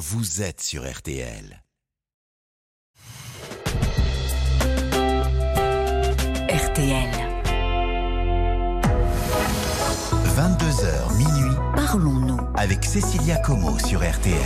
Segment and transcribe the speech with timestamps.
[0.00, 1.62] vous êtes sur RTL.
[6.48, 7.10] RTL.
[10.34, 12.38] 22h minuit Parlons-nous.
[12.56, 14.36] avec Cécilia Como sur RTL.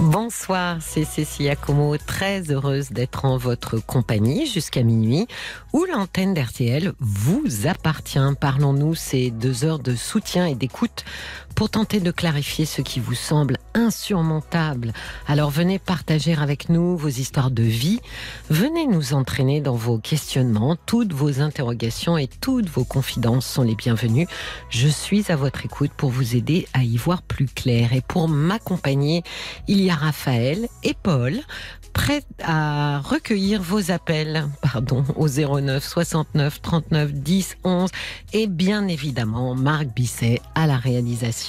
[0.00, 5.26] Bonsoir, c'est Cécilia Como, très heureuse d'être en votre compagnie jusqu'à minuit,
[5.72, 8.18] où l'antenne d'RTL vous appartient.
[8.40, 11.04] Parlons-nous ces deux heures de soutien et d'écoute
[11.58, 14.92] pour tenter de clarifier ce qui vous semble insurmontable.
[15.26, 17.98] Alors venez partager avec nous vos histoires de vie,
[18.48, 23.74] venez nous entraîner dans vos questionnements, toutes vos interrogations et toutes vos confidences sont les
[23.74, 24.28] bienvenues.
[24.70, 27.92] Je suis à votre écoute pour vous aider à y voir plus clair.
[27.92, 29.24] Et pour m'accompagner,
[29.66, 31.40] il y a Raphaël et Paul
[31.92, 37.90] prêts à recueillir vos appels, pardon, au 09 69 39 10 11
[38.32, 41.47] et bien évidemment Marc Bisset à la réalisation.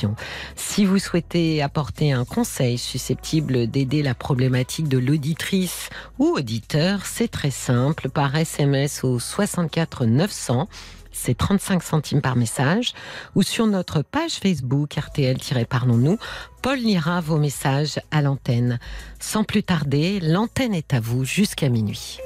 [0.56, 7.28] Si vous souhaitez apporter un conseil susceptible d'aider la problématique de l'auditrice ou auditeur, c'est
[7.28, 10.68] très simple par SMS au 64 900
[11.12, 12.94] c'est 35 centimes par message,
[13.36, 16.18] ou sur notre page Facebook RTL-Parlons-nous,
[16.62, 18.80] Paul lira vos messages à l'antenne.
[19.20, 22.20] Sans plus tarder, l'antenne est à vous jusqu'à minuit.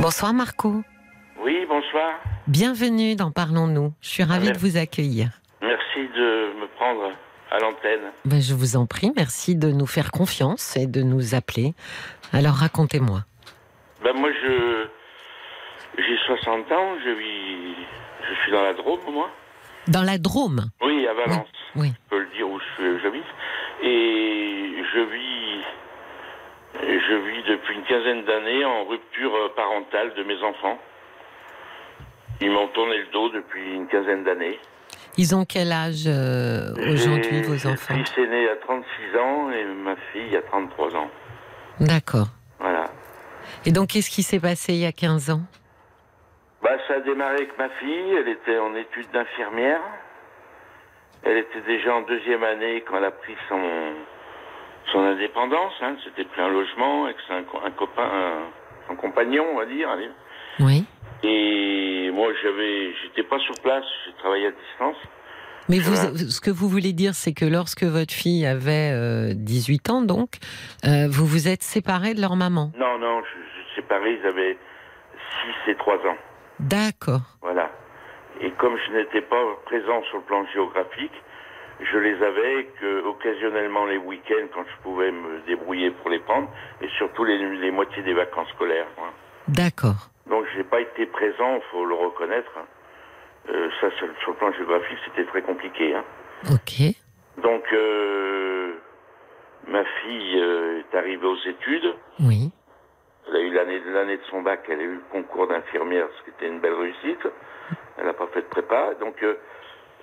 [0.00, 0.82] Bonsoir Marco,
[1.48, 2.20] Oui, bonsoir.
[2.46, 3.94] bienvenue dans Parlons-nous.
[4.02, 5.28] Je suis ravie de vous accueillir.
[5.62, 7.10] Merci de me prendre
[7.50, 8.12] à l'antenne.
[8.26, 11.72] Ben, je vous en prie, merci de nous faire confiance et de nous appeler.
[12.34, 13.20] Alors racontez-moi.
[14.04, 14.86] Ben moi, je
[15.96, 17.74] j'ai 60 ans, je vis,
[18.28, 19.30] je suis dans la Drôme, moi.
[19.86, 21.48] Dans la Drôme Oui, à Valence.
[21.76, 21.88] Oui.
[21.94, 23.24] Je peux le dire où je- j'habite.
[23.82, 25.64] Et je vis,
[26.82, 30.78] je vis depuis une quinzaine d'années en rupture parentale de mes enfants.
[32.40, 34.58] Ils m'ont tourné le dos depuis une quinzaine d'années.
[35.16, 39.64] Ils ont quel âge euh, aujourd'hui, vos enfants Le fils aîné à 36 ans et
[39.64, 41.10] ma fille à 33 ans.
[41.80, 42.28] D'accord.
[42.60, 42.84] Voilà.
[43.66, 45.40] Et donc, qu'est-ce qui s'est passé il y a 15 ans?
[46.62, 48.14] Bah, ça a démarré avec ma fille.
[48.16, 49.80] Elle était en études d'infirmière.
[51.24, 53.60] Elle était déjà en deuxième année quand elle a pris son,
[54.92, 55.72] son indépendance.
[55.82, 55.96] Hein.
[56.04, 58.42] C'était pris un logement avec un, un copain, un,
[58.86, 59.90] son compagnon, on va dire.
[59.90, 60.10] allez.
[60.60, 60.84] Oui.
[61.22, 63.84] Et moi, j'avais, j'étais pas sur place.
[64.06, 64.96] J'ai travaillé à distance.
[65.68, 69.90] Mais vous, ce que vous voulez dire, c'est que lorsque votre fille avait euh, 18
[69.90, 70.36] ans, donc,
[70.86, 72.72] euh, vous vous êtes séparés de leur maman.
[72.78, 74.18] Non, non, je, je suis séparé.
[74.18, 74.56] Ils avaient
[75.66, 76.16] 6 et 3 ans.
[76.60, 77.20] D'accord.
[77.42, 77.70] Voilà.
[78.40, 81.12] Et comme je n'étais pas présent sur le plan géographique,
[81.80, 86.48] je les avais que occasionnellement les week-ends quand je pouvais me débrouiller pour les prendre,
[86.80, 88.86] et surtout les, les moitiés des vacances scolaires.
[89.46, 90.10] D'accord.
[90.28, 92.50] Donc j'ai pas été présent, faut le reconnaître.
[92.58, 92.66] hein.
[93.50, 95.94] Euh, ça, sur, le plan géographique, c'était très compliqué.
[95.94, 96.04] hein.
[96.52, 96.94] Ok.
[97.38, 98.74] Donc euh,
[99.66, 101.94] ma fille euh, est arrivée aux études.
[102.20, 102.50] Oui.
[103.28, 106.24] Elle a eu l'année l'année de son bac, elle a eu le concours d'infirmière, ce
[106.24, 107.26] qui était une belle réussite.
[107.98, 109.34] Elle n'a pas fait de prépa, donc euh,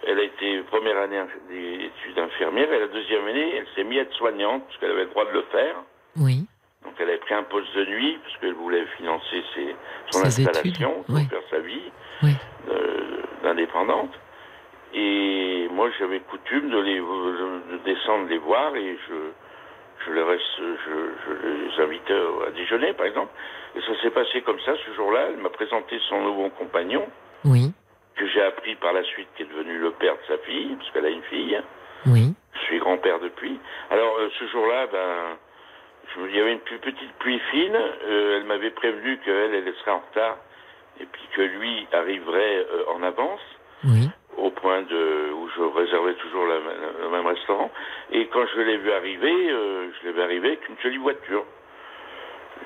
[0.06, 2.72] elle a été première année inf- des études infirmières.
[2.72, 5.26] Et la deuxième année, elle s'est mise à être soignante, parce qu'elle avait le droit
[5.26, 5.76] de le faire.
[7.00, 9.76] Elle avait pris un poste de nuit, parce qu'elle voulait financer ses,
[10.12, 11.92] son Ses installation, études, pour faire sa vie
[12.72, 14.12] euh, d'indépendante.
[14.94, 19.14] Et moi, j'avais coutume de, les, de descendre les voir et je,
[20.08, 22.14] je les reste, je, je les invitais
[22.48, 23.34] à déjeuner, par exemple.
[23.76, 25.28] Et ça s'est passé comme ça ce jour-là.
[25.32, 27.06] Elle m'a présenté son nouveau compagnon,
[27.44, 27.74] Oui.
[28.16, 30.90] que j'ai appris par la suite, qui est devenu le père de sa fille, parce
[30.92, 31.60] qu'elle a une fille.
[32.06, 32.34] Oui.
[32.54, 33.60] Je suis grand-père depuis.
[33.92, 35.38] Alors, euh, ce jour-là, ben,
[36.18, 37.76] il y avait une plus petite pluie fine.
[37.76, 40.38] Euh, elle m'avait prévenu qu'elle, elle serait en retard,
[41.00, 43.42] et puis que lui arriverait euh, en avance
[43.86, 44.10] Oui.
[44.38, 47.72] au point de où je réservais toujours la- la- le même restaurant.
[48.12, 51.46] Et quand je l'ai vu arriver, euh, je l'ai vu arriver avec une jolie voiture.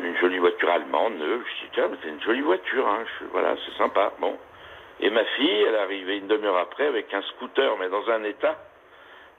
[0.01, 1.41] Une jolie voiture allemande, neuve.
[1.45, 3.03] Je dis, tiens, mais c'est une jolie voiture, hein.
[3.19, 4.13] Je- voilà, c'est sympa.
[4.19, 4.37] Bon.
[5.01, 8.23] Et ma fille, elle est arrivée une demi-heure après avec un scooter, mais dans un
[8.23, 8.57] état.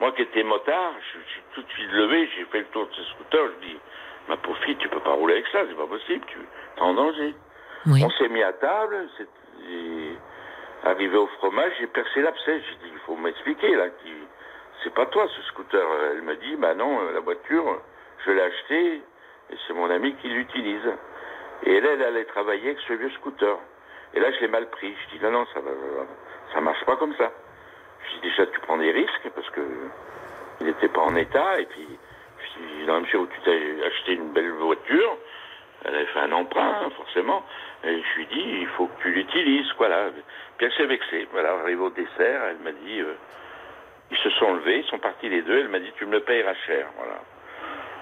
[0.00, 2.92] Moi qui étais motard, je suis tout de suite levé, j'ai fait le tour de
[2.94, 3.78] ce scooter, je dis,
[4.28, 6.94] ma pauvre fille, tu peux pas rouler avec ça, c'est pas possible, tu es en
[6.94, 7.34] danger.
[7.86, 8.02] Oui.
[8.04, 9.08] On s'est mis à table,
[10.84, 12.60] arrivé au fromage, j'ai percé l'abcès.
[12.60, 14.12] J'ai dit, il faut m'expliquer là, qui,
[14.82, 15.86] c'est pas toi ce scooter.
[16.12, 17.80] Elle m'a dit, bah non, la voiture,
[18.24, 18.94] je l'ai achetée
[19.50, 20.90] et c'est mon ami qui l'utilise.
[21.64, 23.58] Et elle, elle allait travailler avec ce vieux scooter.
[24.14, 24.94] Et là, je l'ai mal pris.
[24.94, 25.60] Je dis, non, non, ça
[26.54, 27.30] ça marche pas comme ça.
[28.22, 29.60] Déjà, tu prends des risques parce que
[30.60, 31.60] il n'était pas en état.
[31.60, 35.16] Et puis, dis, dans la mesure où tu t'as acheté une belle voiture,
[35.84, 37.44] elle avait fait un emprunt, forcément.
[37.84, 40.10] Et je lui dis, il faut que tu l'utilises, quoi, là.
[40.58, 41.26] Puis elle s'est vexée.
[41.32, 43.14] Voilà, arrivé au dessert, elle m'a dit, euh,
[44.10, 45.60] Ils se sont levés, ils sont partis les deux.
[45.60, 46.86] Elle m'a dit, tu me le payeras cher.
[46.96, 47.20] Voilà.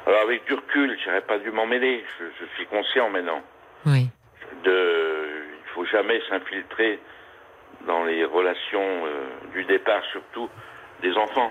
[0.07, 2.05] Alors avec du recul, j'aurais pas dû m'en mêler.
[2.19, 3.43] Je, je suis conscient maintenant.
[3.87, 4.09] Oui.
[4.65, 5.27] De,
[5.65, 6.99] il faut jamais s'infiltrer
[7.89, 9.25] dans les relations euh,
[9.55, 10.49] du départ, surtout
[11.03, 11.51] des enfants.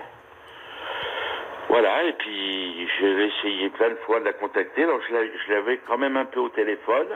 [1.68, 4.84] Voilà, et puis j'ai essayé plein de fois de la contacter.
[4.84, 7.08] Alors je la- je l'avais quand même un peu au téléphone.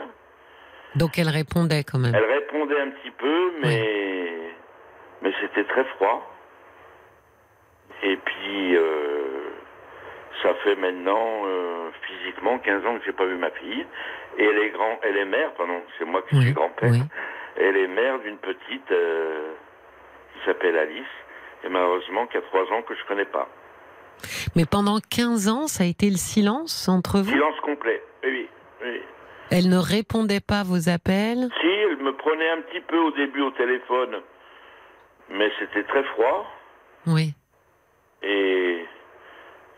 [0.95, 2.13] Donc elle répondait quand même.
[2.13, 4.37] Elle répondait un petit peu, mais
[5.23, 6.29] mais c'était très froid.
[8.03, 9.49] Et puis euh,
[10.43, 13.85] ça fait maintenant euh, physiquement 15 ans que j'ai pas vu ma fille.
[14.37, 16.91] Et elle est grand, elle est mère, pardon, c'est moi qui Oui, suis grand-père.
[16.91, 17.01] oui.
[17.57, 19.53] Elle est mère d'une petite euh,
[20.33, 21.05] qui s'appelle Alice.
[21.63, 23.47] Et malheureusement, qui a trois ans que je connais pas.
[24.55, 27.31] Mais pendant 15 ans, ça a été le silence entre vous?
[27.31, 28.01] Silence complet.
[28.23, 28.47] Oui,
[28.83, 29.01] oui.
[29.51, 31.49] Elle ne répondait pas à vos appels?
[31.61, 34.21] Si, elle me prenait un petit peu au début au téléphone,
[35.29, 36.45] mais c'était très froid.
[37.07, 37.33] Oui.
[38.23, 38.85] Et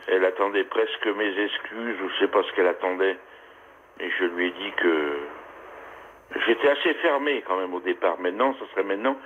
[0.08, 3.18] elle attendait presque mes excuses, je sais pas ce qu'elle attendait.
[4.00, 5.18] Et je lui ai dit que
[6.46, 8.20] j'étais assez fermé quand même au départ.
[8.20, 9.18] Maintenant, ce serait maintenant,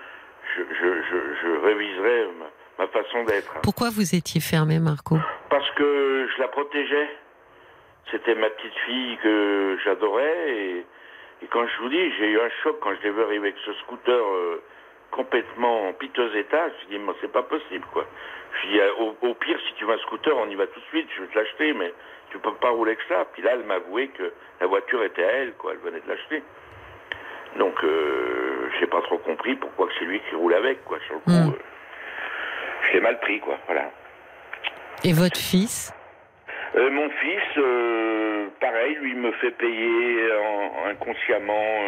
[0.55, 3.61] je, je, je, je réviserais ma, ma façon d'être.
[3.61, 5.15] Pourquoi vous étiez fermé, Marco?
[5.49, 7.09] Parce que je la protégeais.
[8.11, 10.55] C'était ma petite fille que j'adorais.
[10.55, 10.85] Et,
[11.43, 13.59] et quand je vous dis, j'ai eu un choc quand je l'ai vu arriver avec
[13.65, 14.63] ce scooter euh,
[15.11, 16.69] complètement en piteux état.
[16.69, 18.05] Je me suis dit, moi, c'est pas possible, quoi.
[18.61, 20.79] Je dis, euh, au, au pire, si tu veux un scooter, on y va tout
[20.79, 21.93] de suite, je vais te l'acheter, mais
[22.31, 23.25] tu peux pas rouler que ça.
[23.31, 25.73] Puis là, elle m'a avoué que la voiture était à elle, quoi.
[25.73, 26.41] Elle venait de l'acheter.
[27.57, 30.99] Donc, euh, j'ai pas trop compris pourquoi que c'est lui qui roule avec, quoi.
[31.07, 31.49] Sur le coup, Mm.
[31.53, 31.59] euh,
[32.87, 33.57] je l'ai mal pris, quoi.
[33.65, 33.89] Voilà.
[35.03, 35.93] Et votre fils?
[36.75, 41.79] Euh, mon fils, euh, pareil, lui me fait payer en- inconsciemment.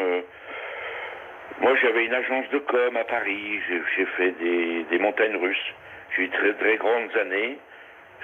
[1.59, 3.59] moi, j'avais une agence de com à Paris.
[3.69, 5.73] J'ai j'ai fait des, des montagnes russes.
[6.15, 7.59] J'ai eu très très grandes années.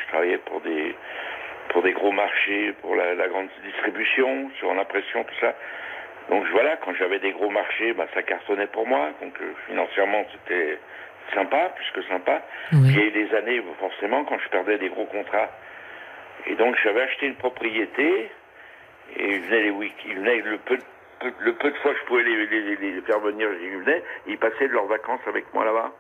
[0.02, 0.96] Je travaillais pour des
[1.70, 5.54] pour des gros marchés, pour la, la grande distribution, sur l'impression, tout ça.
[6.30, 9.10] Donc voilà, quand j'avais des gros marchés, bah, ça cartonnait pour moi.
[9.22, 10.78] Donc euh, financièrement, c'était
[11.34, 12.42] sympa, plus que sympa.
[12.74, 12.80] Oui.
[12.90, 15.50] Il y a eu des années, forcément, quand je perdais des gros contrats.
[16.46, 18.30] Et donc j'avais acheté une propriété,
[19.18, 20.78] et il venait les week il venait le peu,
[21.20, 23.78] peu- le peu de fois que je pouvais les, les- les- les faire venir, ils
[23.78, 25.92] venaient, ils passaient de leurs vacances avec moi là-bas.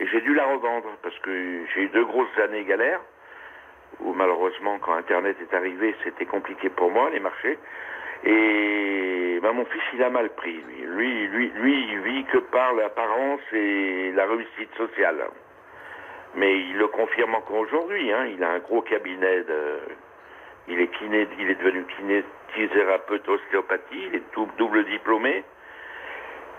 [0.00, 1.30] Et j'ai dû la revendre, parce que
[1.74, 3.00] j'ai eu deux grosses années galères,
[4.00, 7.58] où malheureusement, quand Internet est arrivé, c'était compliqué pour moi, les marchés.
[8.26, 10.62] Et ben, mon fils, il a mal pris.
[10.96, 15.26] Lui, lui, lui, il vit que par l'apparence et la réussite sociale.
[16.34, 18.12] Mais il le confirme encore aujourd'hui.
[18.12, 18.26] Hein.
[18.26, 19.78] Il a un gros cabinet de...
[20.66, 25.44] Il est kiné, il est devenu kinésithérapeute ostéopathie, il est dou- double diplômé.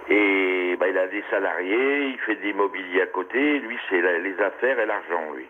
[0.07, 3.59] Et ben, il a des salariés, il fait de l'immobilier à côté.
[3.59, 5.47] Lui, c'est les affaires et l'argent, lui.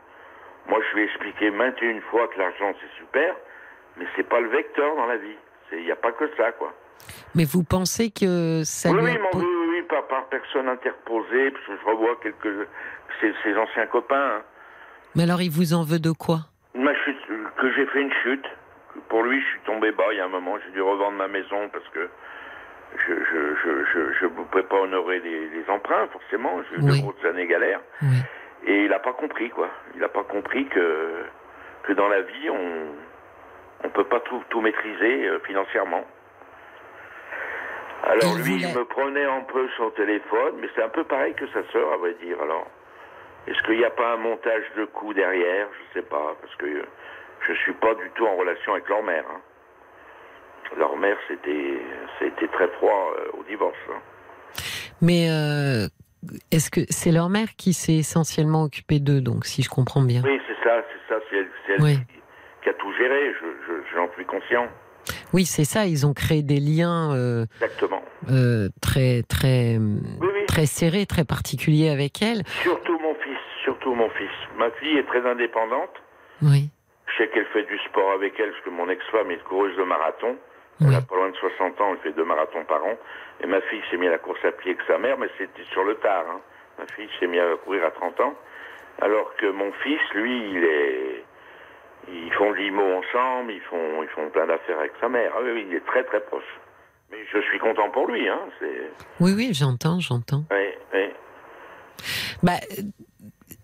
[0.68, 3.36] Moi, je lui ai expliqué maintes et une fois que l'argent, c'est super,
[3.98, 5.38] mais c'est pas le vecteur dans la vie.
[5.72, 6.74] Il n'y a pas que ça, quoi.
[7.36, 11.66] Mais vous pensez que ça oui, lui oui, oui, oui, par, par personne interposée, parce
[11.66, 12.68] que je revois quelques
[13.20, 14.38] ses, ses anciens copains.
[14.38, 14.42] hein.
[15.16, 16.40] Mais alors il vous en veut de quoi?
[16.74, 17.18] Ma chute,
[17.58, 18.46] que j'ai fait une chute.
[19.10, 20.58] Pour lui, je suis tombé bas il y a un moment.
[20.66, 22.10] J'ai dû revendre ma maison parce que
[22.98, 26.62] je je je je, je ne pouvais pas honorer les, les emprunts forcément.
[26.72, 26.98] J'ai eu Oui.
[27.00, 27.82] de grosses années galères.
[28.02, 28.18] Oui.
[28.68, 29.70] Et il n'a pas compris quoi.
[29.96, 31.24] Il n'a pas compris que
[31.84, 32.96] que dans la vie on
[33.86, 36.04] on peut pas tout tout maîtriser euh, financièrement.
[38.04, 41.48] Alors lui, il me prenait un peu son téléphone, mais c'est un peu pareil que
[41.48, 42.40] sa sœur, à vrai dire.
[42.42, 42.68] Alors,
[43.48, 45.68] est-ce qu'il n'y a pas un montage de coups derrière?
[45.80, 46.86] Je sais pas, parce que euh,
[47.48, 49.26] je suis pas du tout en relation avec leur mère.
[49.30, 49.42] hein.
[50.78, 51.80] Leur mère, c'était
[52.20, 53.78] c'était très froid euh, au divorce.
[53.90, 54.02] hein.
[55.02, 55.88] Mais euh,
[56.52, 60.22] est-ce que c'est leur mère qui s'est essentiellement occupée d'eux, donc si je comprends bien?
[60.24, 61.96] Oui, c'est ça, c'est ça, c'est elle, c'est elle Oui.
[61.98, 62.20] qui,
[62.66, 63.32] qui a tout géré.
[63.40, 64.68] Je, je, j'en suis conscient.
[65.34, 65.86] Oui, c'est ça.
[65.86, 68.02] Ils ont créé des liens euh, Exactement.
[68.32, 70.46] euh, très très Oui, oui.
[70.48, 72.42] très serrés, très particuliers avec elle.
[72.64, 74.32] Surtout mon fils, surtout mon fils.
[74.58, 75.94] Ma fille est très indépendante.
[76.42, 76.70] Oui.
[77.06, 79.84] Je sais qu'elle fait du sport avec elle, parce que mon ex-femme est coureuse de
[79.84, 80.36] marathon.
[80.82, 80.96] Elle Oui.
[80.96, 82.98] a pas loin de 60 ans, elle fait deux marathons par an.
[83.44, 85.64] Et ma fille s'est mise à la course à pied avec sa mère, mais c'était
[85.72, 86.26] sur le tard.
[86.32, 86.42] hein.
[86.80, 88.34] Ma fille s'est mise à courir à 30 ans.
[89.02, 91.24] Alors que mon fils, lui, il est...
[92.08, 95.32] Ils font de l'IMO ensemble, ils font, ils font plein d'affaires avec sa mère.
[95.36, 96.44] Ah oui, oui, il est très très proche.
[97.12, 98.40] Mais je suis content pour lui, hein.
[99.20, 100.44] Oui, oui, j'entends, j'entends.
[100.52, 101.10] Oui, oui.
[102.44, 102.60] Bah,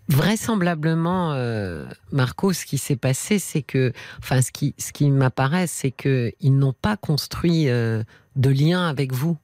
[0.08, 5.68] vraisemblablement, euh, Marco, ce qui s'est passé, c'est que, enfin, ce qui, ce qui m'apparaît,
[5.68, 8.04] c'est que ils n'ont pas construit euh,
[8.36, 9.38] de lien avec vous.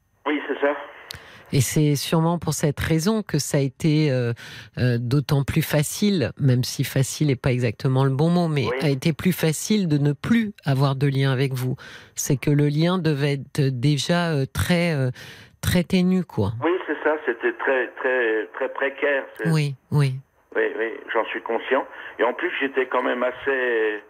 [1.53, 4.33] Et c'est sûrement pour cette raison que ça a été euh,
[4.77, 8.77] euh, d'autant plus facile, même si facile n'est pas exactement le bon mot, mais Oui.
[8.81, 11.75] a été plus facile de ne plus avoir de lien avec vous.
[12.15, 15.11] C'est que le lien devait être déjà euh, très euh,
[15.61, 16.53] très ténu, quoi.
[16.63, 19.23] Oui, c'est ça, c'était très, très, très précaire.
[19.45, 20.15] Oui, oui.
[20.55, 21.85] Oui, oui, j'en suis conscient.
[22.19, 24.01] Et en plus, j'étais quand même assez.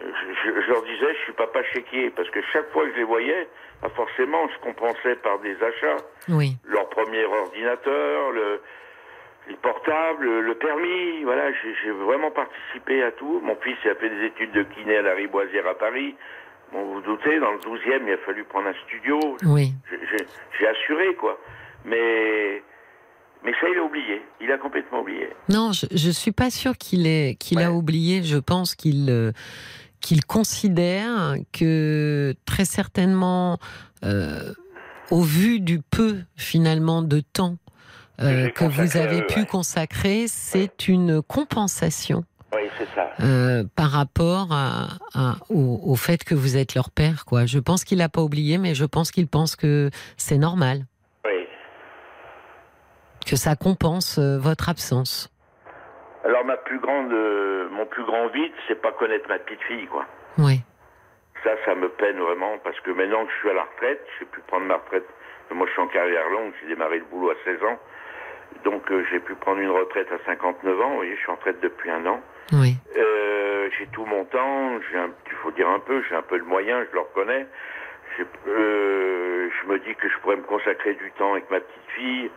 [0.00, 3.04] Je, je- leur disais, je suis papa chéquier, parce que chaque fois que je les
[3.04, 3.48] voyais,
[3.82, 6.02] bah, forcément, je compensais par des achats.
[6.28, 8.60] Oui, Leur premier ordinateur, le,
[9.48, 13.40] les portables, le permis, voilà, j'ai vraiment participé à tout.
[13.42, 16.14] Mon fils il a fait des études de kiné à la Riboisière à Paris.
[16.72, 19.18] Bon, vous vous doutez, dans le 12e, il a fallu prendre un studio.
[19.44, 19.72] oui.
[19.90, 21.38] J'ai- assuré, quoi.
[21.84, 22.60] Mais,
[23.44, 24.20] mais ça, il a oublié.
[24.40, 25.28] Il a complètement oublié.
[25.48, 28.22] Non, je, je suis pas sûre qu'il a oublié.
[28.24, 29.30] Je pense qu'il euh,
[30.06, 33.58] qu'il considère que très certainement,
[34.04, 34.52] euh,
[35.10, 37.56] au vu du peu finalement de temps
[38.20, 39.46] euh, que vous avez eux, pu ouais.
[39.46, 43.10] consacrer, c'est une compensation Oui, c'est ça.
[43.20, 47.24] euh, par rapport à, à- au, au fait que vous êtes leur père.
[47.24, 47.46] Quoi.
[47.46, 50.86] Je pense qu'il n'a pas oublié, mais je pense qu'il pense que c'est normal,
[51.24, 51.32] Oui.
[53.26, 55.30] que ça compense votre absence.
[56.24, 57.12] Alors, ma plus grande,
[57.76, 60.04] mon plus grand vide, c'est pas connaître ma petite fille, quoi.
[60.38, 60.60] Oui,
[61.44, 64.24] Ça, ça me peine vraiment parce que maintenant que je suis à la retraite, j'ai
[64.26, 65.06] pu prendre ma retraite.
[65.50, 67.78] Moi, je suis en carrière longue, j'ai démarré le boulot à 16 ans.
[68.64, 70.88] Donc, euh, j'ai pu prendre une retraite à 59 ans.
[70.90, 72.20] Vous voyez, je suis en retraite depuis un an.
[72.52, 76.22] oui, Euh, j'ai tout mon temps, j'ai un, il faut dire un peu, j'ai un
[76.22, 77.46] peu de moyens, je le reconnais.
[78.48, 82.30] Euh, je me dis que je pourrais me consacrer du temps avec ma petite fille,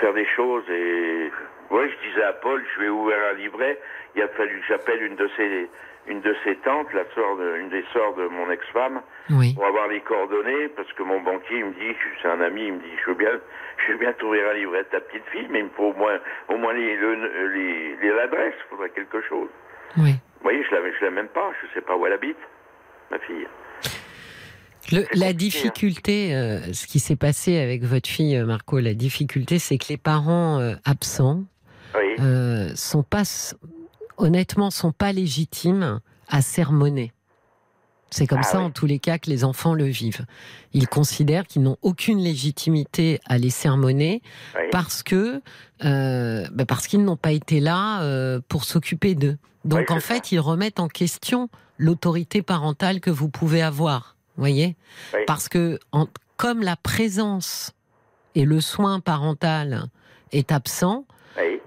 [0.00, 1.30] faire des choses et
[1.70, 3.78] ouais, je disais à Paul, je vais ouvrir un livret.
[4.14, 5.68] Il a fallu que j'appelle une de ses
[6.08, 9.54] une de ses tantes, la sœur de, une des sœurs de mon ex-femme, oui.
[9.54, 12.74] pour avoir les coordonnées, parce que mon banquier il me dit, c'est un ami, il
[12.74, 13.32] me dit, je veux bien,
[13.86, 15.94] je veux bien t'ouvrir un livret de ta petite fille, mais il me faut au
[15.94, 19.48] moins, au moins les, le- les, les l'adresse, il faudrait quelque chose.
[19.98, 20.12] oui.
[20.12, 22.38] Vous voyez, je la, je la même pas, je sais pas où elle habite,
[23.10, 23.48] ma fille.
[24.92, 28.94] Le- la compliqué, difficulté, euh, ce qui s'est passé avec votre fille, euh, Marco, la
[28.94, 31.46] difficulté, c'est que les parents euh, absents Oui,
[32.20, 33.22] euh, sont pas,
[34.16, 37.12] honnêtement, sont pas légitimes à sermonner.
[38.10, 40.24] C'est comme Ah ça, en tous les cas, que les enfants le vivent.
[40.72, 44.22] Ils considèrent qu'ils n'ont aucune légitimité à les sermonner
[44.54, 45.42] oui, parce que
[45.84, 49.36] euh, bah, parce qu'ils n'ont pas été là euh, pour s'occuper d'eux.
[49.64, 54.16] Donc Oui, en fait, ils remettent en question l'autorité parentale que vous pouvez avoir.
[54.36, 54.76] Voyez,
[55.12, 55.20] Oui.
[55.26, 56.06] parce que en-
[56.36, 57.72] comme la présence
[58.36, 59.86] et le soin parental
[60.30, 61.06] est absent,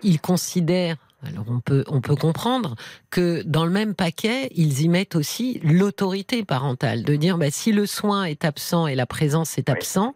[0.04, 2.76] ils considèrent, alors on peut, on peut comprendre,
[3.10, 7.04] que dans le même paquet, ils y mettent aussi l'autorité parentale.
[7.04, 9.76] De dire, bah, si le soin est absent et la présence est Oui.
[9.76, 10.16] absente,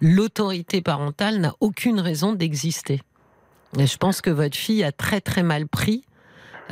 [0.00, 3.00] l'autorité parentale n'a aucune raison d'exister.
[3.78, 6.04] Et je pense que votre fille a très très mal pris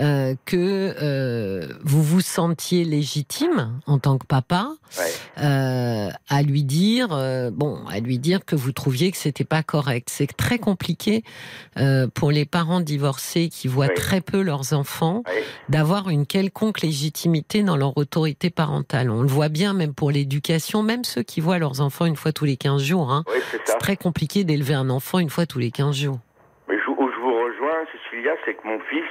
[0.01, 4.69] euh, que euh, vous vous sentiez légitime en tant que papa
[5.43, 7.09] euh, à lui dire
[7.53, 10.09] bon à lui dire que vous trouviez que c'était pas correct.
[10.11, 11.25] C'est très compliqué
[12.15, 15.23] pour les parents divorcés qui voient très peu leurs enfants
[15.69, 19.11] d'avoir une quelconque légitimité dans leur autorité parentale.
[19.11, 22.33] On le voit bien même pour l'éducation même ceux qui voient leurs enfants une fois
[22.33, 23.25] tous les 15 jours hein.
[23.65, 26.19] C'est très compliqué d'élever un enfant une fois tous les 15 jours.
[26.69, 29.09] Mais je, où je vous rejoins, Cécilia, c'est que mon fils,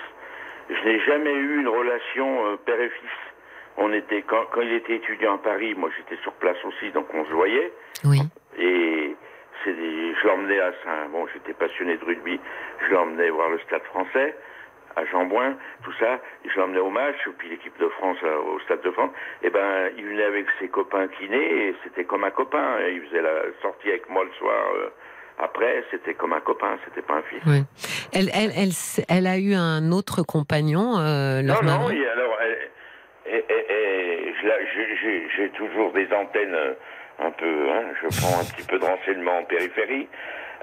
[0.70, 3.10] je n'ai jamais eu une relation euh, père et fils.
[3.78, 7.08] On était quand, quand il était étudiant à Paris, moi j'étais sur place aussi, donc
[7.14, 7.72] on se voyait.
[8.06, 8.20] oui
[8.60, 9.16] Et
[9.64, 11.10] c'est des- je l'emmenais à Saint.
[11.12, 12.40] Bon, j'étais passionné de rugby.
[12.88, 14.36] Je l'emmenais voir le Stade Français
[14.96, 16.20] à Jambouin, tout ça.
[16.44, 19.12] Je l'emmenais au match, puis l'équipe de France euh, au Stade de France.
[19.44, 22.80] Et ben, il venait avec ses copains kinés et c'était comme un copain.
[22.82, 24.56] Et il faisait la sortie avec moi le soir.
[24.76, 24.90] euh,
[25.40, 27.42] après, c'était comme un copain, c'était pas un fils.
[27.46, 27.64] oui
[28.14, 32.08] elle, elle, elle, s- elle a eu un autre compagnon euh, leur Non, non, et
[32.08, 32.38] alors,
[33.28, 34.34] et- et-
[35.36, 36.74] j'ai- toujours des antennes euh,
[37.20, 40.08] un peu, hein, je prends un petit peu de renseignements en périphérie.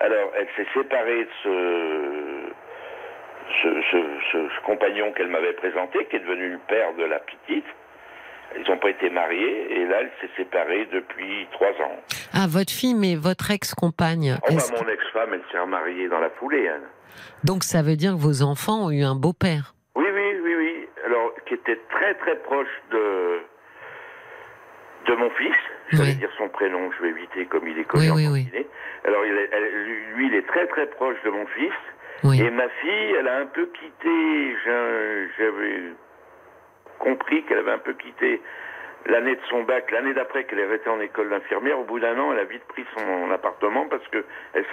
[0.00, 2.52] Alors, elle s'est séparée de ce,
[3.62, 3.98] ce, ce,
[4.32, 7.66] ce- ce compagnon qu'elle m'avait présenté, qui est devenu le père de la petite.
[8.56, 11.96] Ils n'ont pas été mariés, et là, elle s'est séparée depuis trois ans.
[12.32, 16.30] ah votre fille mais votre ex-compagne Oh, bah, mon ex-femme, elle s'est remariée dans la
[16.30, 16.80] foulée, hein.
[17.44, 20.88] donc ça veut dire que vos enfants ont eu un beau-père Oui, oui, oui, oui.
[21.06, 23.40] Alors, qui était très, très proche de
[25.06, 25.56] de mon fils.
[25.90, 26.14] Je vais Oui.
[26.16, 28.66] dire son prénom, je vais éviter comme il est connu Oui, oui, oui.
[29.06, 31.74] Alors, il est- elle- lui, il est très, très proche de mon fils.
[32.22, 35.92] oui Et ma fille, elle a un peu quitté, j'avais
[36.98, 38.40] compris qu'elle avait un peu quitté
[39.06, 42.18] l'année de son bac, l'année d'après qu'elle est été en école d'infirmière, au bout d'un
[42.18, 44.24] an, elle a vite pris son appartement parce que
[44.54, 44.64] elle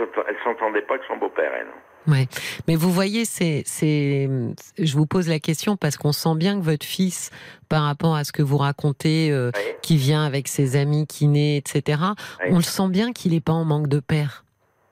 [0.43, 1.67] s'entendait pas avec son beau-père, elle.
[2.07, 2.27] Ouais.
[2.67, 4.27] Mais vous voyez, c'est, c'est,
[4.79, 7.29] je vous pose la question parce qu'on sent bien que votre fils,
[7.69, 9.51] par rapport à ce que vous racontez, euh,
[9.81, 12.01] qui vient avec ses amis kinés, etc.,
[12.49, 14.45] on le sent bien qu'il n'est pas en manque de père.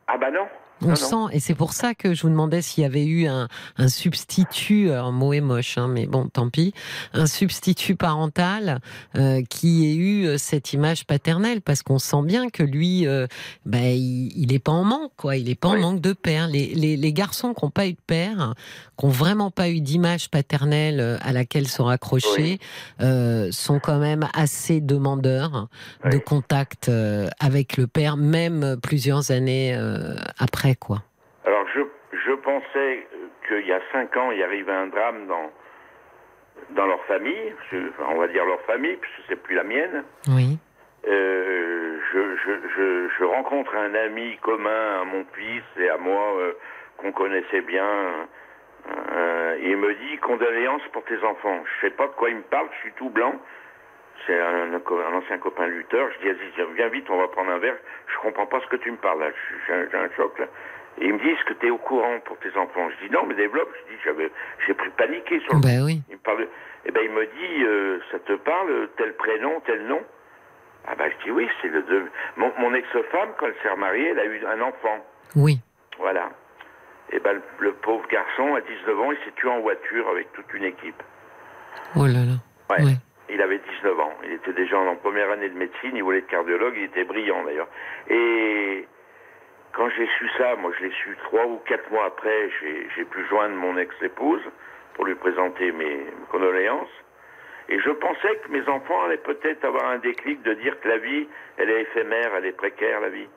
[0.08, 0.46] Ah bah non.
[0.82, 3.48] On sent, et c'est pour ça que je vous demandais s'il y avait eu un,
[3.78, 6.74] un substitut, un mot est moche, hein, mais bon, tant pis,
[7.14, 8.80] un substitut parental
[9.18, 13.28] euh, qui ait eu euh, cette image paternelle, parce qu'on sent bien que lui, euh,
[13.66, 15.36] bah, il, n'est pas en manque, quoi.
[15.36, 16.48] Il n'est pas en manque de père.
[16.48, 18.54] Les, les, les garçons qui n'ont pas eu de père,
[18.98, 22.60] qui n'ont vraiment pas eu d'image paternelle euh, à laquelle se raccrocher,
[23.02, 25.68] euh, sont quand même assez demandeurs
[26.10, 26.92] de contact
[27.40, 29.78] avec le père, même plusieurs années
[30.38, 30.69] après.
[31.46, 31.82] Alors, je,
[32.26, 33.08] je pensais
[33.48, 35.52] qu'il y a cinq ans, il y arrivait un drame dans,
[36.72, 37.54] dans leur famille,
[38.00, 40.04] on va dire leur famille, puisque c'est plus la mienne.
[40.28, 40.58] Oui.
[41.08, 46.54] Euh, je, je, je, rencontre un ami commun à mon fils et à moi euh,
[46.98, 47.88] qu'on connaissait bien.
[49.16, 51.64] Euh, il me dit condoléances pour tes enfants.
[51.64, 53.34] Je sais pas de quoi il me parle, je suis tout blanc.
[54.26, 56.10] C'est un, un, ancien copain lutteur.
[56.22, 56.38] Je dis,
[56.76, 57.78] viens vite, on va prendre un verre.
[58.08, 59.30] Je comprends pas ce que tu me parles là.
[59.68, 60.46] J'ai un, un, choc là.
[61.00, 63.14] Et il me dit, est-ce que tu es au courant pour tes enfants Je dis,
[63.14, 63.70] non, mais développe.
[63.74, 64.32] Je dis, j'avais,
[64.68, 65.62] j'ai pris paniqué sur le.
[65.62, 66.02] Ben oui.
[66.10, 66.48] Il me parle.
[66.86, 70.02] Eh ben, il me dit, euh, ça te parle, tel prénom, tel nom?
[70.88, 72.10] Ah ben, je dis, oui, c'est le deux.
[72.38, 75.06] Mon, mon ex-femme, quand elle s'est remariée, elle a eu un enfant.
[75.36, 75.60] Oui.
[75.98, 76.30] Voilà.
[77.12, 80.32] Et ben, le, le, pauvre garçon, à 19 ans, il s'est tué en voiture avec
[80.34, 81.02] toute une équipe.
[81.96, 82.38] Oh là là.
[82.70, 82.86] Ouais.
[82.86, 82.98] ouais.
[83.32, 84.14] Il avait 19 ans.
[84.24, 85.92] Il était déjà en première année de médecine.
[85.96, 86.74] Il voulait être cardiologue.
[86.78, 87.68] Il était brillant d'ailleurs.
[88.10, 88.88] Et
[89.74, 92.50] quand j'ai su ça, moi je l'ai su trois ou quatre mois après,
[92.96, 94.42] j'ai pu joindre mon ex-épouse
[94.96, 96.90] pour lui présenter mes condoléances.
[97.70, 100.98] Et je pensais que mes enfants allaient peut-être avoir un déclic de dire que la
[100.98, 103.28] vie, elle est éphémère, elle est précaire, la vie.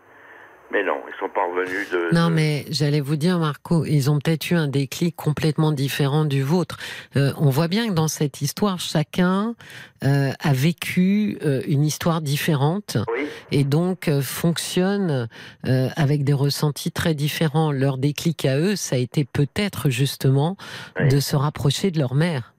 [0.73, 2.15] Mais non, ils sont parvenus de.
[2.15, 6.43] Non, mais j'allais vous dire, Marco, ils ont peut-être eu un déclic complètement différent du
[6.43, 6.79] vôtre.
[7.17, 9.55] Euh, on voit bien que dans cette histoire, chacun
[10.03, 13.27] euh, a vécu euh, une histoire différente oui.
[13.51, 15.29] et donc fonctionne
[15.63, 17.71] avec des ressentis très différents.
[17.71, 20.57] Leur déclic à eux, ça a été peut-être justement
[20.99, 21.09] Oui.
[21.09, 22.55] de se rapprocher de leur mère,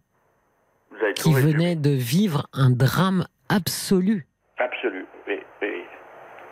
[1.16, 4.28] qui venait de vivre un drame absolu.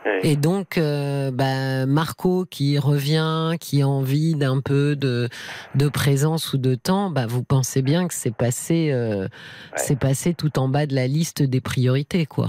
[0.06, 0.12] Oui.
[0.24, 5.30] Et donc, euh, bah, Marco qui revient, qui a envie d'un peu de,
[5.76, 9.28] de présence ou de temps, bah, vous pensez bien que c'est passé, euh,
[9.76, 12.48] c'est passé tout en bas de la liste des priorités, quoi.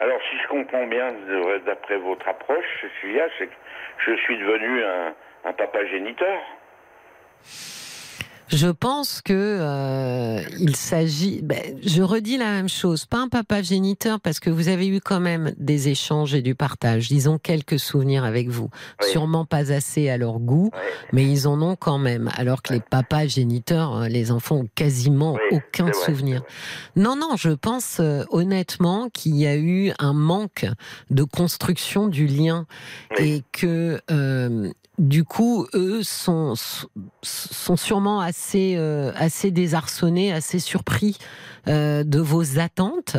[0.00, 1.12] Alors, si je comprends bien,
[1.66, 3.52] d'après votre approche, Cécilia, c'est que
[4.06, 6.40] je suis devenu un, un papa géniteur.
[8.52, 11.40] Je pense que euh, il s'agit.
[11.42, 13.06] ben, je redis la même chose.
[13.06, 16.56] Pas un papa géniteur parce que vous avez eu quand même des échanges et du
[16.56, 17.12] partage.
[17.12, 18.68] Ils ont quelques souvenirs avec vous.
[19.00, 19.08] Oui.
[19.10, 20.70] Sûrement pas assez à leur goût,
[21.12, 22.28] mais ils en ont quand même.
[22.36, 26.42] Alors que les papas géniteurs, euh, les enfants ont quasiment Oui, aucun souvenir.
[26.96, 30.66] Non, non, je pense euh, honnêtement qu'il y a eu un manque
[31.10, 32.66] de construction du lien
[33.18, 36.54] et que euh, du coup, eux sont,
[37.22, 41.16] sont sûrement assez, euh, assez désarçonnés, assez surpris
[41.68, 43.16] euh, de vos attentes,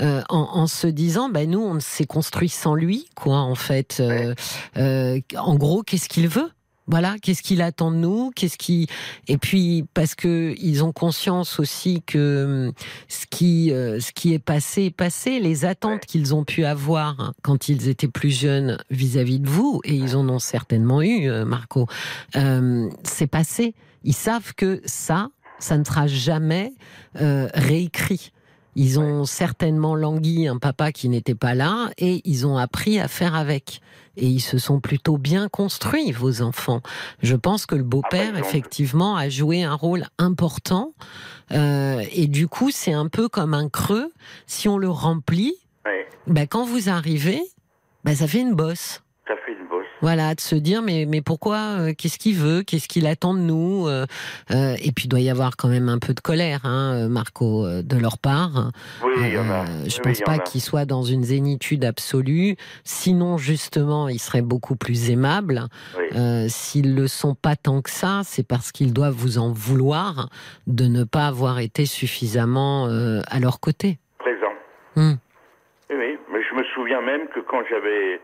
[0.00, 3.98] euh, en, en se disant, bah, nous, on s'est construit sans lui, quoi, en fait.
[3.98, 4.34] Euh,
[4.76, 6.50] euh, en gros, qu'est-ce qu'il veut?
[6.88, 8.86] Voilà, qu'est-ce qu'il attend de nous, qu'est-ce qui
[9.28, 12.72] et puis parce que ils ont conscience aussi que hum,
[13.08, 17.34] ce qui euh, ce qui est passé est passé, les attentes qu'ils ont pu avoir
[17.42, 21.44] quand ils étaient plus jeunes vis-à-vis de vous et ils en ont certainement eu, euh,
[21.44, 21.86] Marco.
[22.36, 23.74] Euh, c'est passé.
[24.04, 26.72] Ils savent que ça, ça ne sera jamais
[27.20, 28.32] euh, réécrit.
[28.76, 33.08] Ils ont certainement langui un papa qui n'était pas là et ils ont appris à
[33.08, 33.80] faire avec.
[34.20, 36.80] Et ils se sont plutôt bien construits, vos enfants.
[37.22, 40.92] Je pense que le beau-père, Ah, effectivement, a joué un rôle important.
[41.52, 44.12] Euh, et du coup, c'est un peu comme un creux.
[44.46, 45.54] Si on le remplit,
[45.86, 46.06] Ouais.
[46.26, 47.40] bah, quand vous arrivez,
[48.04, 49.02] bah, ça fait une bosse.
[49.26, 49.57] Ça fait une bosse.
[50.00, 53.40] Voilà, de se dire mais mais pourquoi euh, Qu'est-ce qu'il veut Qu'est-ce qu'il attend de
[53.40, 54.06] nous euh,
[54.50, 57.66] euh, Et puis il doit y avoir quand même un peu de colère, hein, Marco,
[57.66, 58.70] de leur part.
[59.02, 59.64] Oui, il y en a.
[59.86, 62.56] Je Oui, pense pas qu'ils soient dans une zénitude absolue.
[62.84, 65.62] Sinon, justement, ils seraient beaucoup plus aimables.
[65.98, 66.04] Oui.
[66.16, 70.28] Euh, S'ils le sont pas tant que ça, c'est parce qu'ils doivent vous en vouloir
[70.66, 73.98] de ne pas avoir été suffisamment euh, à leur côté.
[74.18, 74.52] Présent.
[74.96, 75.16] Oui,
[75.90, 78.20] oui, mais je me souviens même que quand j'avais,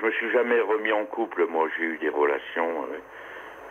[0.00, 1.46] je me suis jamais remis en couple.
[1.48, 3.02] Moi, j'ai eu des relations avec,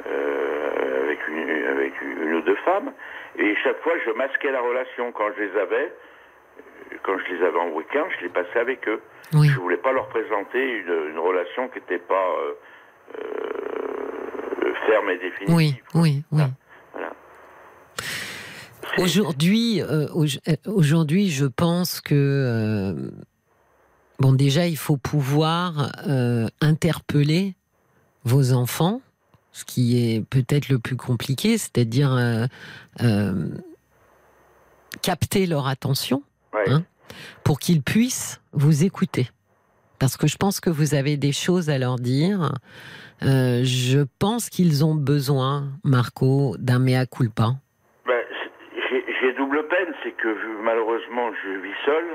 [0.07, 2.91] euh, avec, une, avec une ou deux femmes,
[3.37, 5.93] et chaque fois, je masquais la relation quand je les avais.
[7.03, 9.01] quand je les avais en week-end, je les passais avec eux.
[9.33, 9.47] Oui.
[9.49, 12.53] Je voulais pas leur présenter une, une relation qui n'était pas euh,
[13.19, 15.55] euh, ferme et définitive.
[15.55, 16.43] Oui, oui, oui.
[16.93, 17.11] Voilà.
[18.99, 22.93] Aujourd'hui, euh, au- euh, aujourd'hui, je pense que euh,
[24.19, 27.55] bon, déjà, il faut pouvoir euh, interpeller
[28.23, 29.01] vos enfants,
[29.51, 32.45] ce qui est peut-être le plus compliqué, c'est-à-dire euh,
[33.01, 33.49] euh,
[35.01, 36.69] capter leur attention Ouais.
[36.69, 36.83] Hein
[37.43, 39.29] pour qu'ils puissent vous écouter.
[39.99, 42.51] Parce que je pense que vous avez des choses à leur dire.
[43.23, 47.55] Euh, je pense qu'ils ont besoin, Marco, d'un mea culpa.
[48.05, 48.21] Ben,
[48.91, 52.05] j'ai double peine, c'est que malheureusement je vis seul.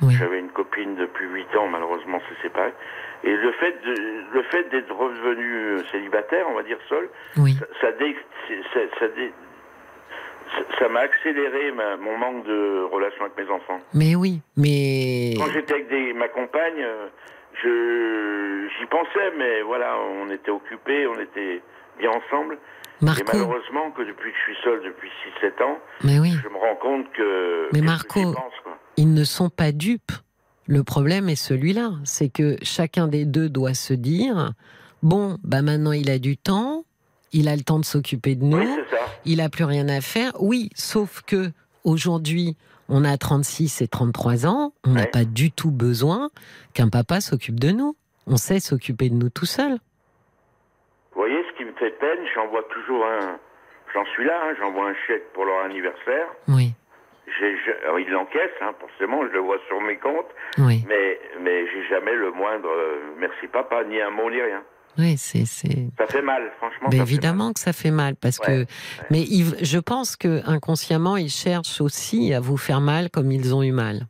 [0.00, 0.14] Oui.
[0.18, 2.72] J'avais une copine depuis 8 ans, malheureusement c'est séparé.
[3.24, 7.54] Et le fait de, le fait d'être revenu euh, célibataire, on va dire seul, Oui.
[7.58, 8.16] ça, ça, dé-
[8.48, 9.32] c'est- ça, ça dé-
[10.56, 13.78] ça- ça m'a accéléré ma- mon manque de relation avec mes enfants.
[13.94, 17.06] Mais oui, mais Quand j'étais avec des- ma compagne, euh,
[17.62, 21.62] je j'y pensais, mais voilà, on était occupés, on était
[21.98, 22.54] bien ensemble.
[23.00, 26.48] Et Marco, malheureusement que depuis que je suis seul depuis 6-7 ans, mais oui, je
[26.48, 27.68] me rends compte que.
[27.72, 28.71] Mais Marco- pense, quoi.
[29.02, 30.12] Ils ne sont pas dupes.
[30.68, 34.52] Le problème est celui-là, c'est que chacun des deux doit se dire
[35.02, 36.84] bon, bah maintenant il a du temps,
[37.32, 38.68] il a le temps de s'occuper de nous, Oui,
[39.24, 40.30] il a plus rien à faire.
[40.40, 41.50] Oui, sauf que
[41.82, 42.56] aujourd'hui,
[42.88, 46.30] on a 36 et 33 ans, on n'a pas du tout besoin
[46.72, 47.96] qu'un papa s'occupe de nous.
[48.28, 49.72] On sait s'occuper de nous tout seul.
[49.72, 53.36] Vous voyez, ce qui me fait peine, j'envoie toujours un.
[53.94, 56.28] J'en suis là, hein, j'envoie un chèque pour leur anniversaire.
[56.46, 56.74] Oui,
[57.40, 62.14] Ils l'encaissent, hein, forcément, je le vois sur mes comptes, oui, mais, mais j'ai jamais
[62.14, 64.62] le moindre euh, merci papa, ni un mot, ni rien.
[64.98, 66.90] oui, c'est c'est Ça fait mal, franchement.
[66.90, 68.66] Évidemment que ça fait mal parce Ouais, que.
[69.10, 73.62] Mais je pense que inconsciemment ils cherchent aussi à vous faire mal comme ils ont
[73.62, 73.94] eu mal.
[73.96, 74.06] mal.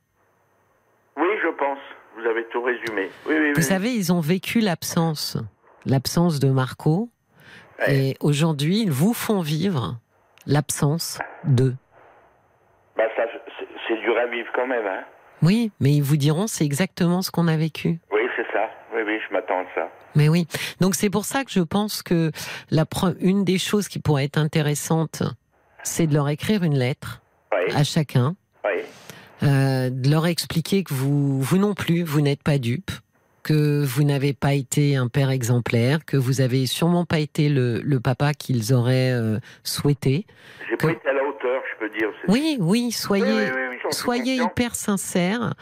[1.17, 1.79] Oui, je pense.
[2.19, 3.11] Vous avez tout résumé.
[3.27, 3.63] Oui, oui, Vous oui.
[3.63, 5.37] savez, ils ont vécu l'absence,
[5.87, 7.09] l'absence de Marco,
[7.79, 7.95] Ouais.
[8.11, 9.99] et aujourd'hui ils vous font vivre
[10.47, 11.75] l'absence d'eux.
[12.97, 13.23] Bah, ça,
[13.89, 15.05] c'est- dur à vivre quand même, hein.
[15.43, 17.99] Oui, mais ils vous diront c'est exactement ce qu'on a vécu.
[18.13, 18.69] Oui, c'est ça.
[18.95, 19.89] Oui, oui, je m'attends à ça.
[20.15, 20.47] Mais oui.
[20.81, 22.31] Donc c'est pour ça que je pense que
[22.71, 25.23] la pre- une des choses qui pourrait être intéressante,
[25.83, 28.37] c'est de leur écrire une lettre Oui, à chacun.
[28.65, 28.83] oui.
[29.43, 32.93] Euh, de leur expliquer que vous, vous non plus, vous n'êtes pas dupe,
[33.43, 37.81] que vous n'avez pas été un père exemplaire, que vous avez sûrement pas été le,
[37.83, 40.27] le papa qu'ils auraient euh, souhaité.
[40.71, 42.09] J'ai pas été à la hauteur, je peux dire.
[42.25, 45.55] C'est- Oui, oui, soyez, Oui, oui, oui, soyez hyper sincères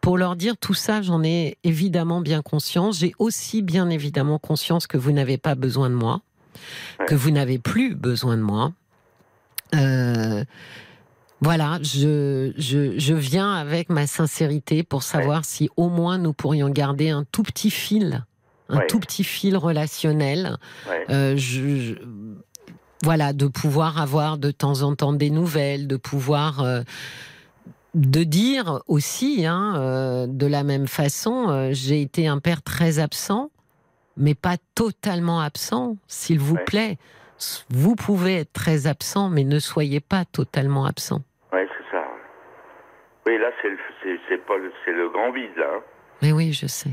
[0.00, 1.02] pour leur dire tout ça.
[1.02, 2.98] J'en ai évidemment bien conscience.
[2.98, 6.20] J'ai aussi bien évidemment conscience que vous n'avez pas besoin de moi,
[6.98, 7.06] Ouais.
[7.06, 8.72] que vous n'avez plus besoin de moi.
[9.74, 10.44] Euh,
[11.40, 16.68] voilà, je, je, je viens avec ma sincérité pour savoir si au moins nous pourrions
[16.68, 18.24] garder un tout petit fil,
[18.70, 18.86] un Ouais.
[18.88, 20.56] tout petit fil relationnel.
[20.88, 21.04] Ouais.
[21.10, 21.94] Euh, je, je-
[23.04, 26.80] voilà, de pouvoir avoir de temps en temps des nouvelles, de pouvoir euh,
[27.94, 32.98] de dire aussi, hein, euh, de la même façon, euh, j'ai été un père très
[32.98, 33.50] absent,
[34.16, 36.64] mais pas totalement absent, s'il vous Ouais.
[36.64, 36.96] plaît.
[37.70, 41.22] Vous pouvez être très absent, mais ne soyez pas totalement absent.
[41.52, 42.04] Oui, c'est ça.
[43.26, 45.66] Oui, là, c'est le, le, c'est le grand vide, là.
[45.76, 45.80] hein.
[46.20, 46.90] Mais oui, je sais.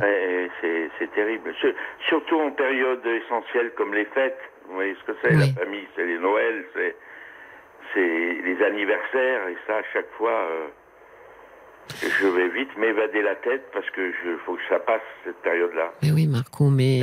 [0.99, 1.51] C'est, terrible.
[1.59, 1.73] Sur-
[2.07, 4.37] Surtout en période essentielle comme les fêtes.
[4.67, 5.53] Vous voyez ce que c'est Oui.
[5.55, 6.95] La famille, c'est les Noëls, c'est,
[7.93, 9.47] c'est les anniversaires.
[9.49, 10.67] Et ça, à chaque fois, euh,
[12.01, 15.93] je vais vite m'évader la tête parce que je faut que ça passe, cette période-là.
[16.03, 17.01] Mais oui, Marco, mais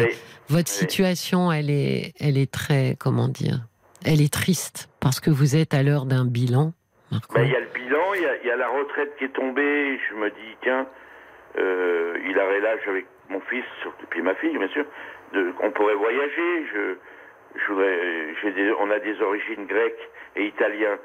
[0.49, 0.79] votre oui.
[0.79, 3.61] situation, elle est, elle est très, comment dire,
[4.05, 6.73] elle est triste parce que vous êtes à l'heure d'un bilan,
[7.11, 7.35] Marco.
[7.35, 9.25] Ben, Il y a le bilan, il y a, il y a la retraite qui
[9.25, 9.99] est tombée.
[10.11, 10.87] Je me dis, tiens,
[11.59, 14.85] euh, il aurait l'âge avec mon fils, surtout, puis ma fille, bien sûr.
[15.33, 16.67] De, on pourrait voyager.
[16.75, 16.97] Je,
[17.57, 17.99] je voudrais,
[18.43, 20.99] j'ai des, on a des origines grecques et italiennes.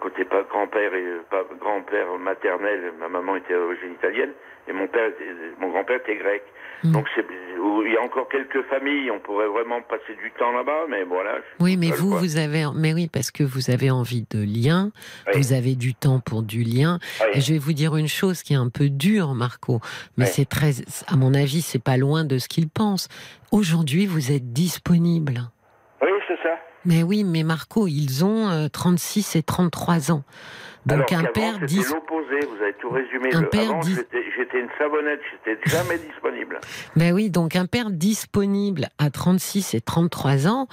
[0.00, 4.32] Côté pas grand-père et pas grand-père maternel, ma maman était d'origine italienne
[4.68, 5.24] et mon père, était-
[5.58, 6.42] mon grand-père était grec.
[6.82, 6.92] Mm.
[6.92, 11.04] Donc il y a encore quelques familles, on pourrait vraiment passer du temps là-bas, mais
[11.04, 11.38] voilà.
[11.60, 14.90] Oui, mais vous, vous avez, mais oui, parce que vous avez envie de lien,
[15.28, 15.32] Oui.
[15.40, 16.98] vous avez du temps pour du lien.
[17.22, 17.26] Oui.
[17.32, 19.80] Et je vais vous dire une chose qui est un peu dure, Marco,
[20.18, 20.30] mais Oui.
[20.30, 20.72] c'est très,
[21.06, 23.08] à mon avis, c'est pas loin de ce qu'il pense.
[23.50, 25.40] Aujourd'hui, vous êtes disponible.
[26.84, 30.22] Mais oui, mais Marco, ils ont euh, 36 et 33 ans.
[30.86, 33.34] Donc Alors un père dis- l'opposé, vous avez tout résumé.
[33.34, 36.60] Un Le- père j'étais j'étais une savonnette, j'étais jamais disponible.
[36.96, 40.68] Ben oui, donc un père disponible à 36 et 33 ans,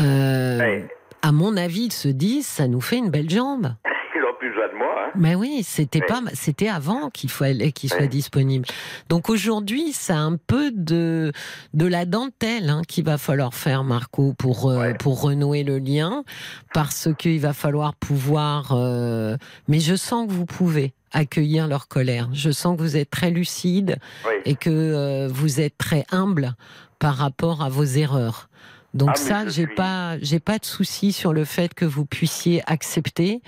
[0.00, 0.88] euh, Ouais.
[1.22, 3.74] à mon avis, ils se disent, ça nous fait une belle jambe.
[4.16, 4.94] Il a plus au-delà de moi.
[5.03, 5.03] Hein.
[5.16, 8.66] Mais oui, c'était pas, c'était avant qu'il fallait qu'il soit disponible.
[9.08, 11.32] Donc aujourd'hui, c'est un peu de
[11.72, 16.24] de la dentelle hein, qu'il va falloir faire, Marco, pour euh, pour renouer le lien,
[16.72, 18.72] parce qu'il va falloir pouvoir.
[18.72, 19.36] euh,
[19.68, 22.28] Mais je sens que vous pouvez accueillir leur colère.
[22.32, 23.98] Je sens que vous êtes très lucide
[24.44, 26.54] et que euh, vous êtes très humble
[26.98, 28.48] par rapport à vos erreurs.
[28.94, 31.84] Donc Ah, ça, je j'ai suis- pas, j'ai pas de souci sur le fait que
[31.84, 33.40] vous puissiez accepter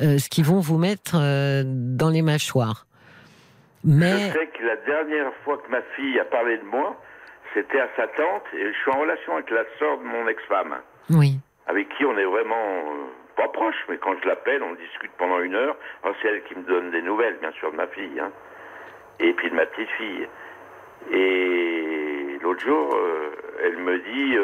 [0.00, 2.86] euh, ce qu'ils vont vous mettre euh, dans les mâchoires.
[3.84, 6.96] Mais Je sais que la dernière fois que ma fille a parlé de moi,
[7.52, 10.76] c'était à sa tante, et je suis en relation avec la sœur de mon ex-femme,
[11.10, 15.10] oui, avec qui on est vraiment euh, pas proche, mais quand je l'appelle, on discute
[15.18, 15.76] pendant une heure.
[16.04, 18.30] Alors, c'est elle qui me donne des nouvelles, bien sûr, de ma fille, hein,
[19.18, 20.28] et puis de ma petite fille.
[21.12, 22.96] Et l'autre jour,
[23.64, 24.36] elle me dit,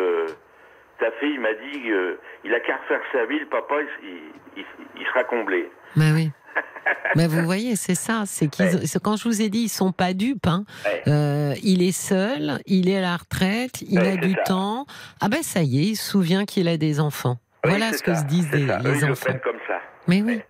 [0.98, 4.08] ta fille m'a dit, euh, il a qu'à refaire sa vie, le papa, il,
[4.56, 4.64] il-
[5.00, 5.70] il- sera comblé.
[5.96, 6.30] mais oui.
[7.16, 8.24] Mais vous voyez, c'est ça.
[8.26, 8.68] C'est qu'ils,
[9.02, 10.46] quand je vous ai dit, ils sont pas dupes.
[10.46, 10.64] Hein.
[10.84, 11.02] Ouais.
[11.06, 14.42] Euh, il est seul, il est à la retraite, il Ouais, a du ça.
[14.44, 14.86] temps.
[15.20, 17.38] Ah ben ça y est, il se souvient qu'il a des enfants.
[17.64, 18.56] Oui, voilà ce que se disent ça.
[18.56, 19.32] les Eux, ils le enfants.
[19.44, 19.80] comme ça.
[20.08, 20.40] Mais oui.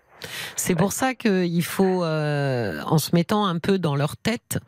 [0.56, 4.58] C'est pour ça qu'il faut, euh, en se mettant un peu dans leur tête,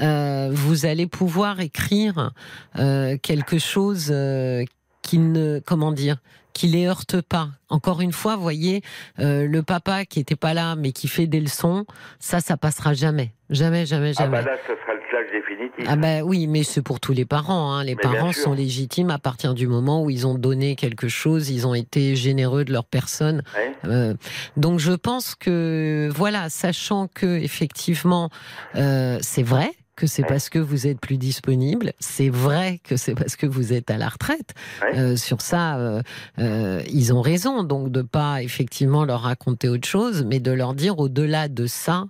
[0.00, 2.30] euh, vous allez pouvoir écrire
[2.78, 4.64] euh, quelque chose euh,
[5.02, 6.16] qui ne, comment dire,
[6.52, 7.48] qui les heurte pas.
[7.70, 8.82] Encore une fois, voyez,
[9.18, 11.86] euh, le papa qui était pas là, mais qui fait des leçons,
[12.18, 14.42] ça, ça passera jamais, jamais, jamais, Ah jamais.
[14.42, 15.86] bah là, ce sera le clash définitif.
[15.88, 17.72] Ah ben oui, mais c'est pour tous les parents.
[17.72, 17.84] Hein.
[17.84, 21.48] Les Mais parents sont légitimes à partir du moment où ils ont donné quelque chose,
[21.48, 23.42] ils ont été généreux de leur personne.
[23.56, 23.72] Ouais.
[23.86, 24.14] Euh,
[24.58, 28.28] donc je pense que voilà, sachant que effectivement
[28.76, 30.28] euh, c'est vrai que c'est Ouais.
[30.28, 33.98] parce que vous êtes plus disponible, c'est vrai que c'est parce que vous êtes à
[33.98, 34.54] la retraite.
[34.82, 34.98] Ouais.
[34.98, 36.02] Euh, sur ça, euh,
[36.38, 40.74] euh, ils ont raison donc de pas effectivement leur raconter autre chose, mais de leur
[40.74, 42.04] dire au-delà de ça,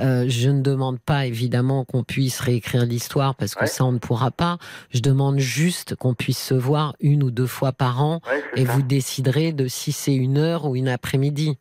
[0.00, 3.66] je ne demande pas évidemment qu'on puisse réécrire l'histoire parce que Ouais.
[3.66, 4.58] ça on ne pourra pas.
[4.90, 8.20] Je demande juste qu'on puisse se voir une ou deux fois par an
[8.54, 8.72] et ça.
[8.72, 11.58] vous déciderez de si c'est une heure ou une après-midi.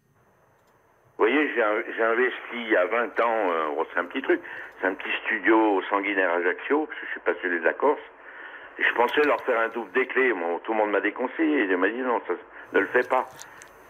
[1.17, 4.39] Vous voyez, j'ai investi il y a 20 ans, c'est un petit truc,
[4.81, 7.99] c'est un petit studio sanguinaire à Ajaccio, parce que je suis passionné de la Corse.
[8.79, 10.31] Et je pensais leur faire un double des clés.
[10.33, 11.65] Bon, tout le monde m'a déconseillé.
[11.69, 12.33] Il m'a dit non, ça,
[12.73, 13.27] ne le fais pas.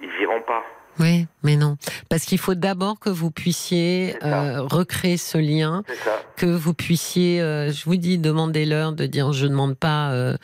[0.02, 0.63] Ils iront pas.
[1.00, 1.76] Oui, mais non.
[2.10, 5.84] Parce qu'il faut d'abord que vous puissiez euh, recréer ce lien,
[6.38, 10.36] que vous puissiez, euh, je vous dis, demandez-leur de dire je ne demande pas, euh,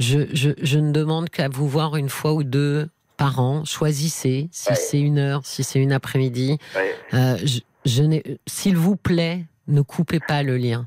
[0.00, 3.64] je, je, je ne demande qu'à vous voir une fois ou deux par an.
[3.64, 4.74] Choisissez si Ouais.
[4.74, 6.58] c'est une heure, si c'est une après-midi.
[6.74, 6.96] Ouais.
[7.44, 10.86] Je, je n'ai- S'il vous plaît, ne coupez pas le lien.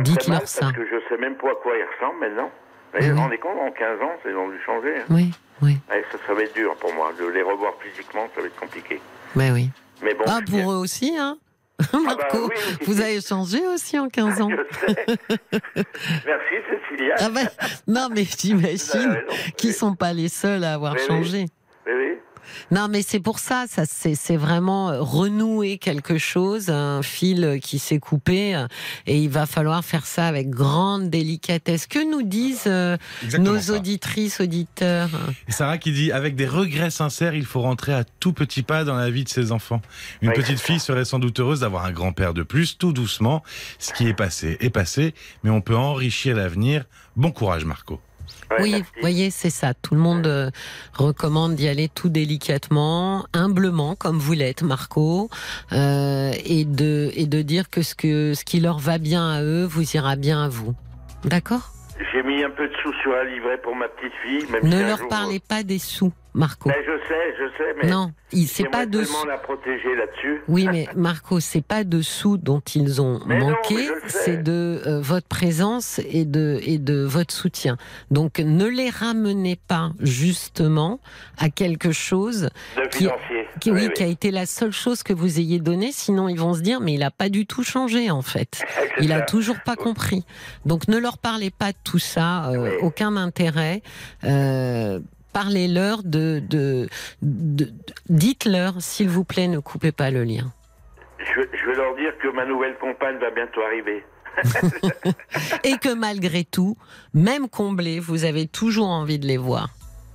[0.00, 0.60] Dites-leur ça.
[0.66, 2.50] parce que je sais même pas à quoi il ressemble maintenant.
[2.94, 4.96] Mais Ah vous vous rendez compte, en 15 ans, ils ont dû changer.
[4.98, 5.04] hein.
[5.10, 5.30] Oui,
[5.62, 7.12] oui, Ouais, ça, ça va être dur pour moi.
[7.18, 9.00] De les revoir physiquement, ça va être compliqué.
[9.34, 9.70] mais oui.
[10.02, 10.24] Mais bon.
[10.26, 11.38] Ah, pour eux aussi, hein
[11.92, 12.86] bah Marco, oui, oui.
[12.86, 14.48] vous avez changé aussi en 15 ans.
[14.82, 15.06] Je sais.
[16.26, 17.14] Merci Cécilia.
[17.20, 17.48] Ah ben,
[17.86, 19.22] non, mais j'imagine
[19.56, 21.00] qu'ils sont pas les seuls à avoir oui.
[21.06, 21.46] changé.
[21.86, 22.18] Oui, oui.
[22.70, 27.78] Non, mais c'est pour ça, ça c'est vraiment euh, renouer quelque chose, un fil qui
[27.78, 28.66] s'est coupé, euh,
[29.06, 31.86] et il va falloir faire ça avec grande délicatesse.
[31.86, 33.72] Que nous disent euh, Exactement nos ça.
[33.74, 35.08] auditrices, auditeurs?
[35.48, 38.84] Et Sarah qui dit avec des regrets sincères, il faut rentrer à tout petit pas
[38.84, 39.80] dans la vie de ses enfants.
[40.22, 43.42] Une Oui, petite fille serait sans doute heureuse d'avoir un grand-père de plus, tout doucement.
[43.78, 46.84] Ce qui est passé est passé, mais on peut enrichir l'avenir.
[47.16, 48.00] Bon courage, Marco.
[48.50, 49.74] Ouais, Oui, vous voyez, c'est ça.
[49.74, 50.50] Tout le monde euh,
[50.94, 55.28] recommande d'y aller tout délicatement, humblement, comme vous l'êtes, Marco,
[55.72, 59.42] euh, et de et de dire que ce que ce qui leur va bien à
[59.42, 60.74] eux vous ira bien à vous.
[61.24, 61.72] D'accord?
[62.12, 64.50] J'ai mis un peu de sous sur un livret pour ma petite fille.
[64.50, 66.68] Même Ne leur jour- parlez pas des sous, Marco.
[66.68, 67.90] Ben, je sais, je sais, mais.
[67.90, 70.40] Non, il- c'est pas de la protéger là-dessus.
[70.46, 75.00] Oui, mais Marco, c'est pas de sous dont ils ont Mais manqué, c'est de euh,
[75.00, 77.76] votre présence et de et de votre soutien.
[78.12, 81.00] Donc ne les ramenez pas justement
[81.38, 83.08] à quelque chose De Qui-
[83.60, 86.38] qui, oui, Oui, qui a été la seule chose que vous ayez donnée, sinon ils
[86.38, 88.62] vont se dire mais il a pas du tout changé en fait.
[89.00, 90.24] Il a toujours pas compris.
[90.66, 92.70] Donc ne leur parlez pas de tout ça, euh, Oui.
[92.82, 93.82] aucun intérêt.
[94.24, 94.98] Euh,
[95.42, 96.88] Parlez-leur de, de,
[97.22, 97.70] de- de-
[98.08, 100.52] dites-leur s'il vous plaît ne coupez pas le lien.
[101.20, 104.02] Je, vais- je vais leur dire que ma nouvelle compagne va bientôt arriver.
[105.62, 106.76] Et que malgré tout,
[107.14, 109.68] même comblés, vous avez toujours envie de les voir.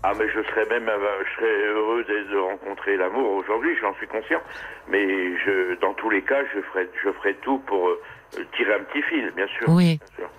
[0.04, 4.08] Ah, mais je serais même euh, je serais heureux de, rencontrer l'amour aujourd'hui, j'en suis
[4.08, 4.42] conscient.
[4.92, 5.06] Mais
[5.46, 8.02] je, dans tous les cas, je ferai, je ferai tout pour euh,
[8.58, 9.70] tirer un petit fil, bien sûr.
[9.70, 10.30] Oui, Bien sûr.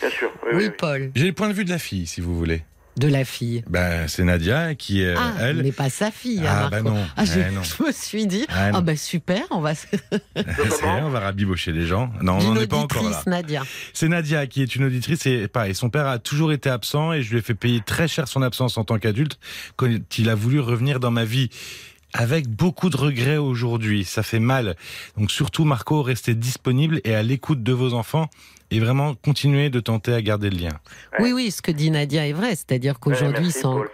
[0.00, 0.32] Bien sûr.
[0.42, 0.74] Oui, oui, oui, oui.
[0.76, 1.10] Paul.
[1.14, 2.62] J'ai le point de vue de la fille, si vous voulez.
[2.96, 5.62] De la fille Ben, c'est Nadia qui, euh, Ah, elle.
[5.62, 6.42] mais pas sa fille.
[6.46, 6.90] Ah, hein, Marco.
[6.90, 7.62] non, Ah, je, eh non.
[7.78, 9.86] je me suis dit, Ah, ah, bah super, on va se.
[10.36, 10.42] C'est
[10.82, 12.12] vrai, on va rabibocher les gens.
[12.20, 13.22] Non, on n'en est pas encore là.
[13.26, 13.62] Nadia.
[13.94, 17.22] C'est Nadia qui est une auditrice et pareil, son père a toujours été absent et
[17.22, 19.38] je lui ai fait payer très cher son absence en tant qu'adulte
[19.76, 21.48] quand il a voulu revenir dans ma vie.
[22.14, 24.76] Avec beaucoup de regrets aujourd'hui, ça fait mal.
[25.16, 28.28] Donc surtout Marco, restez disponible et à l'écoute de vos enfants
[28.72, 30.70] et vraiment continuez de tenter à garder le lien.
[31.20, 33.76] Oui, oui, ce que dit Nadia est vrai, c'est-à-dire qu'aujourd'hui, Ouais, ils sont.
[33.76, 33.88] Paul.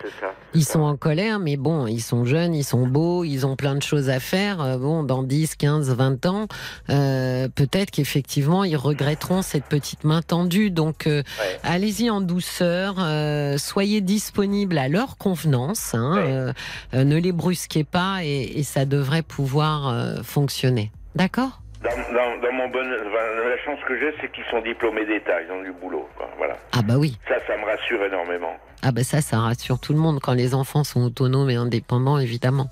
[0.55, 3.75] Ils sont en colère, mais bon, ils sont jeunes, ils sont beaux, ils ont plein
[3.75, 4.63] de choses à faire.
[4.63, 6.47] Euh, Bon, dans 10, 15, 20 ans,
[6.89, 10.71] euh, peut-être qu'effectivement, ils regretteront cette petite main tendue.
[10.71, 11.59] Donc, euh, Ouais.
[11.65, 16.23] allez-y en douceur, euh, soyez disponibles à leur convenance, hein, Ouais.
[16.33, 16.53] euh,
[16.95, 20.93] euh, ne les brusquez pas et, et ça devrait pouvoir euh, fonctionner.
[21.15, 21.61] D'accord?
[21.83, 25.73] Dans, dans, enfin, la chance que j'ai, c'est qu'ils sont diplômés d'État, ils ont du
[25.73, 26.09] boulot.
[26.17, 26.57] quoi, Voilà.
[26.73, 27.19] Ah bah oui.
[27.29, 28.57] Ça, ça me rassure énormément.
[28.83, 32.19] Ah bah ça, ça rassure tout le monde quand les enfants sont autonomes et indépendants,
[32.19, 32.69] évidemment.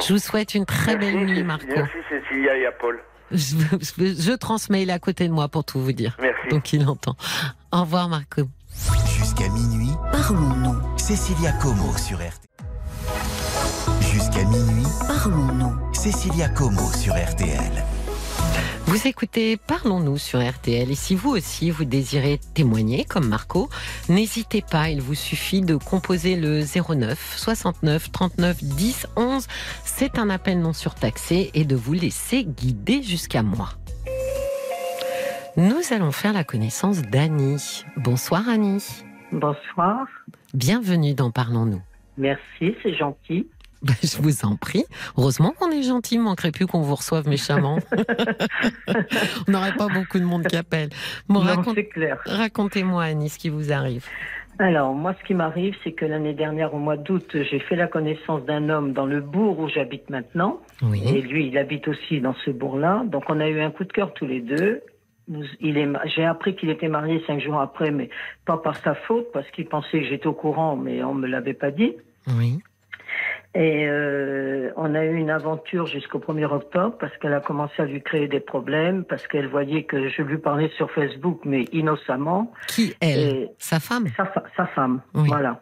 [0.00, 1.66] Je vous souhaite une très belle nuit, Marco.
[1.68, 2.98] Merci Cécilia et à Paul.
[3.30, 3.36] Je,
[3.80, 6.16] je- je transmets, il est à côté de moi pour tout vous dire.
[6.20, 6.48] Merci.
[6.50, 7.14] Donc il entend.
[7.72, 8.42] Au revoir Marco.
[9.06, 10.98] Jusqu'à minuit, Parlons-nous.
[10.98, 12.32] Cécilia Como sur RTL.
[14.00, 15.94] Jusqu'à minuit, Parlons-nous.
[15.94, 17.84] Cécilia Como sur RTL.
[18.90, 23.68] Vous écoutez Parlons-nous sur RTL et si vous aussi vous désirez témoigner comme Marco,
[24.08, 29.46] n'hésitez pas, il vous suffit de composer le 09 69 39 10 11.
[29.84, 33.68] C'est un appel non surtaxé et de vous laisser guider jusqu'à moi.
[35.56, 37.84] Nous allons faire la connaissance d'Annie.
[37.96, 39.04] Bonsoir Annie.
[39.30, 40.04] Bonsoir.
[40.52, 41.82] Bienvenue dans Parlons-nous.
[42.18, 43.46] Merci, c'est gentil.
[43.82, 44.84] Ben, je vous en prie.
[45.16, 47.78] Heureusement qu'on est gentil, il manquerait plus qu'on vous reçoive méchamment.
[49.48, 50.90] On n'aurait pas beaucoup de monde qui appelle.
[51.28, 51.40] Bon,
[52.26, 54.04] racontez-moi, Annie, ce qui vous arrive.
[54.58, 57.86] Alors, moi, ce qui m'arrive, c'est que l'année dernière, au mois d'août, j'ai fait la
[57.86, 60.60] connaissance d'un homme dans le bourg où j'habite maintenant.
[60.82, 61.22] Et Oui.
[61.22, 63.04] lui, il habite aussi dans ce bourg-là.
[63.06, 64.82] Donc, on a eu un coup de cœur tous les deux.
[65.62, 68.10] J'ai appris qu'il était marié cinq jours après, mais
[68.44, 71.54] pas par sa faute, parce qu'il pensait que j'étais au courant, mais on me l'avait
[71.54, 71.94] pas dit.
[72.36, 72.58] Oui.
[73.54, 77.84] Et euh, on a eu une aventure jusqu'au 1er octobre parce qu'elle a commencé à
[77.84, 82.52] lui créer des problèmes, parce qu'elle voyait que je lui parlais sur Facebook, mais innocemment.
[82.68, 83.18] Qui, elle?
[83.18, 84.06] Et- Sa femme?
[84.56, 85.26] Sa, femme, Oui.
[85.28, 85.60] voilà.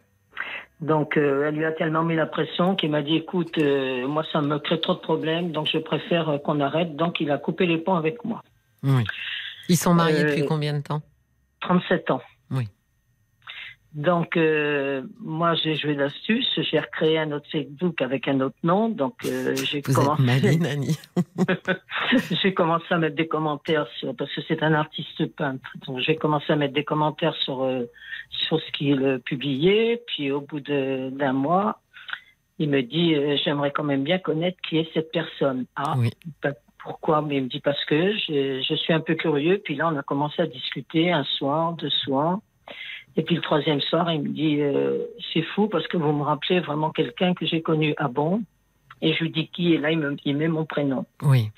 [0.83, 4.23] Donc, euh, elle lui a tellement mis la pression qu'il m'a dit, écoute, euh, moi,
[4.33, 6.95] ça me crée trop de problèmes, donc je préfère euh, qu'on arrête.
[6.95, 8.43] Donc, il a coupé les ponts avec moi.
[8.85, 9.03] Oui.
[9.71, 11.01] Ils sont mariés depuis combien de temps?
[11.63, 12.21] 37 ans.
[12.51, 12.69] Oui.
[13.95, 16.61] Donc, euh, moi, j'ai joué l'astuce.
[16.71, 18.91] J'ai recréé un autre Facebook avec un autre nom.
[18.91, 20.23] Donc, euh, j'ai commencé,
[22.43, 25.67] j'ai commencé à mettre des commentaires sur, parce que c'est un artiste peintre.
[25.87, 27.85] Donc, j'ai commencé à mettre des commentaires sur, euh,
[28.29, 30.03] sur ce qu'il euh, publiait.
[30.07, 31.81] Puis, au bout d'un mois,
[32.59, 35.65] il me dit, euh, j'aimerais quand même bien connaître qui est cette personne.
[35.77, 36.11] Ah, Oui.
[36.43, 37.23] bah, pourquoi?
[37.23, 39.63] Mais il me dit parce que je, je suis un peu curieux.
[39.65, 42.39] Puis là, on a commencé à discuter un soir, deux soirs.
[43.19, 44.99] Et puis le troisième soir, il me dit, euh,
[45.33, 48.43] c'est fou parce que vous me rappelez vraiment quelqu'un que j'ai connu à bon.
[49.03, 51.05] Et je lui dis qui Et là, il, me, il met mon prénom.
[51.23, 51.51] Oui.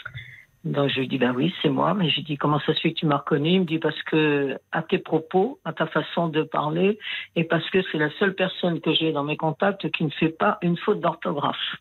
[0.65, 1.93] Donc je lui dis, ben oui, c'est moi.
[1.93, 3.51] Mais je lui dis, comment ça se fait que tu m'as reconnu?
[3.51, 6.99] Il me dit, parce que à tes propos, à ta façon de parler,
[7.37, 10.31] et parce que c'est la seule personne que j'ai dans mes contacts qui ne fait
[10.31, 11.77] pas une faute d'orthographe.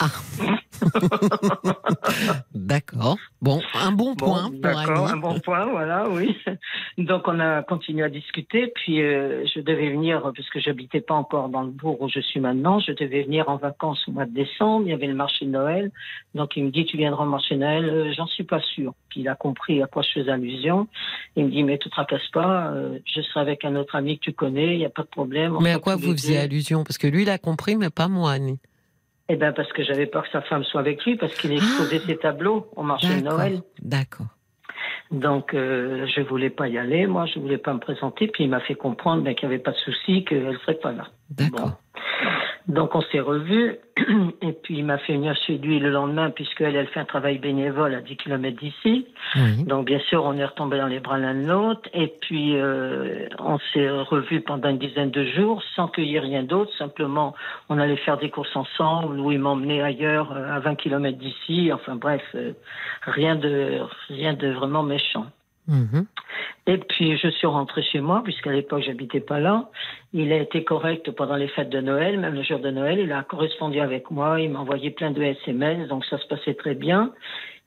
[2.54, 3.16] D'accord.
[3.40, 6.36] Bon, un bon Bon, point D'accord, un bon point, voilà, oui.
[6.98, 11.48] Donc on a continué à discuter, puis euh, je devais venir, puisque j'habitais pas encore
[11.48, 14.34] dans le bourg où je suis maintenant, je devais venir en vacances au mois de
[14.34, 15.90] décembre, il y avait le marché de Noël,
[16.34, 18.94] donc il me dit tu viendras au marché de Noël, Euh, j'en suis pas sûr.
[19.08, 20.86] Puis il a compris à quoi je faisais allusion,
[21.36, 24.18] il me dit mais tu te tracasses pas, euh, je serai avec un autre ami
[24.18, 25.56] que tu connais, il n'y a pas de problème.
[25.60, 26.84] Mais à quoi vous faisiez allusion?
[26.84, 28.58] Parce que lui, il a compris, mais pas moi, Annie.
[29.28, 32.00] Eh ben parce que j'avais peur que sa femme soit avec lui, parce qu'il exposait
[32.00, 33.24] ses tableaux au marché de.
[33.24, 33.62] Noël.
[33.80, 34.26] D'accord.
[35.10, 37.06] Donc, euh, je voulais pas y aller.
[37.06, 38.26] Moi, je voulais pas me présenter.
[38.26, 40.92] Puis, il m'a fait comprendre ben, qu'il n'y avait pas de souci, qu'elle serait pas
[40.92, 41.08] là.
[41.30, 41.78] D'accord.
[42.66, 43.76] Donc, on s'est revus.
[44.42, 47.38] Et puis, il m'a fait venir chez lui le lendemain, puisqu'elle, elle fait un travail
[47.38, 49.06] bénévole à 10 km d'ici.
[49.36, 49.64] Oui.
[49.64, 51.88] Donc, bien sûr, on est retombé dans les bras l'un de l'autre.
[51.92, 56.20] Et puis, euh, on s'est revus pendant une dizaine de jours, sans qu'il y ait
[56.20, 56.72] rien d'autre.
[56.78, 57.34] Simplement,
[57.68, 61.70] on allait faire des courses ensemble, ou il m'emmenait ailleurs, euh, à 20 km d'ici.
[61.70, 62.52] Enfin, bref, euh,
[63.02, 65.26] rien de, rien de vraiment méchant.
[65.66, 66.06] Mhm.
[66.66, 69.70] Et puis je suis rentrée chez moi, puisqu'à l'époque j'habitais pas là.
[70.12, 72.98] Il a été correct pendant les fêtes de Noël, même le jour de Noël.
[72.98, 76.54] Il a correspondu avec moi, il m'a envoyé plein de SMS, donc ça se passait
[76.54, 77.12] très bien.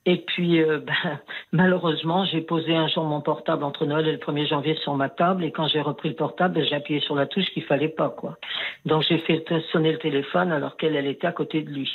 [0.07, 1.19] Et puis, euh, ben,
[1.51, 5.09] malheureusement, j'ai posé un jour mon portable entre Noël et le 1er janvier sur ma
[5.09, 5.43] table.
[5.43, 8.09] Et quand j'ai repris le portable, ben, j'ai appuyé sur la touche qu'il fallait pas,
[8.09, 8.37] quoi.
[8.85, 11.91] Donc, j'ai fait sonner le téléphone alors qu'elle, elle était à côté de lui.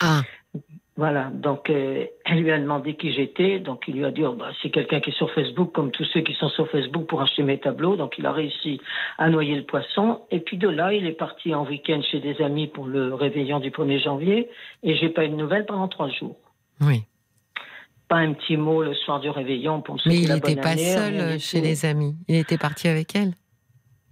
[0.00, 0.22] Ah,
[0.98, 4.32] Voilà, donc euh, elle lui a demandé qui j'étais, donc il lui a dit oh,
[4.32, 7.22] bah, c'est quelqu'un qui est sur Facebook, comme tous ceux qui sont sur Facebook pour
[7.22, 8.80] acheter mes tableaux, donc il a réussi
[9.16, 12.42] à noyer le poisson, et puis de là il est parti en week-end chez des
[12.42, 14.48] amis pour le réveillon du 1er janvier,
[14.82, 16.36] et j'ai pas eu de nouvelles pendant trois jours.
[16.80, 17.04] oui.
[18.08, 20.82] Pas un petit mot le soir du réveillon pour me Mais il n'était pas année,
[20.82, 22.16] seul chez les amis.
[22.26, 23.34] Il était parti avec elle.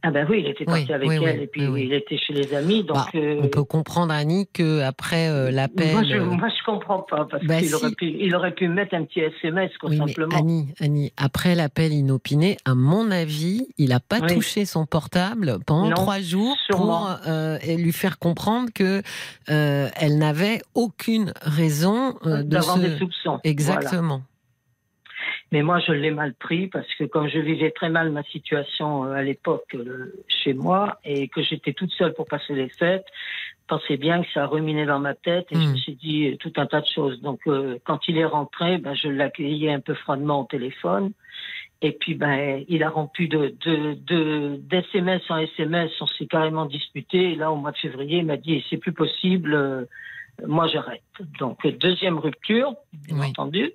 [0.02, 2.16] Ah ben oui, il était parti Oui, avec oui, elle, oui, et puis il était
[2.16, 2.96] chez les amis, donc...
[2.96, 5.92] Bah, euh, On peut comprendre, Annie, que après euh, l'appel.
[5.94, 7.74] moi, je, euh, moi, je comprends pas, parce Bah, qu'il si.
[7.74, 10.36] aurait, pu, il aurait pu mettre un petit SMS, quoi, mais simplement.
[10.36, 15.88] Annie, Annie, après l'appel inopiné, à mon avis, il n'a pas touché son portable pendant
[15.88, 17.06] Non, trois jours sûrement.
[17.06, 19.02] pour euh, lui faire comprendre que
[19.48, 22.82] elle n'avait aucune raison de D'avoir se.
[22.82, 23.40] des soupçons.
[23.44, 23.90] Voilà.
[25.52, 29.04] Mais moi, je l'ai mal pris parce que comme je vivais très mal ma situation
[29.04, 33.06] euh, à l'époque euh, chez moi et que j'étais toute seule pour passer les fêtes,
[33.68, 35.70] pensais bien que ça a ruminé dans ma tête et je Mm.
[35.72, 37.20] me suis dit euh, tout un tas de choses.
[37.20, 41.12] Donc, euh, quand il est rentré, ben, je l'accueillais un peu froidement au téléphone.
[41.82, 45.90] Et puis, ben, il a rompu de, de, de, d'SMS en SMS.
[46.00, 47.32] On s'est carrément disputé.
[47.32, 49.84] Et là, au mois de février, il m'a dit, c'est plus possible, euh,
[50.46, 51.02] moi j'arrête.
[51.38, 52.74] Donc, deuxième rupture,
[53.06, 53.26] bien Oui.
[53.28, 53.72] entendu.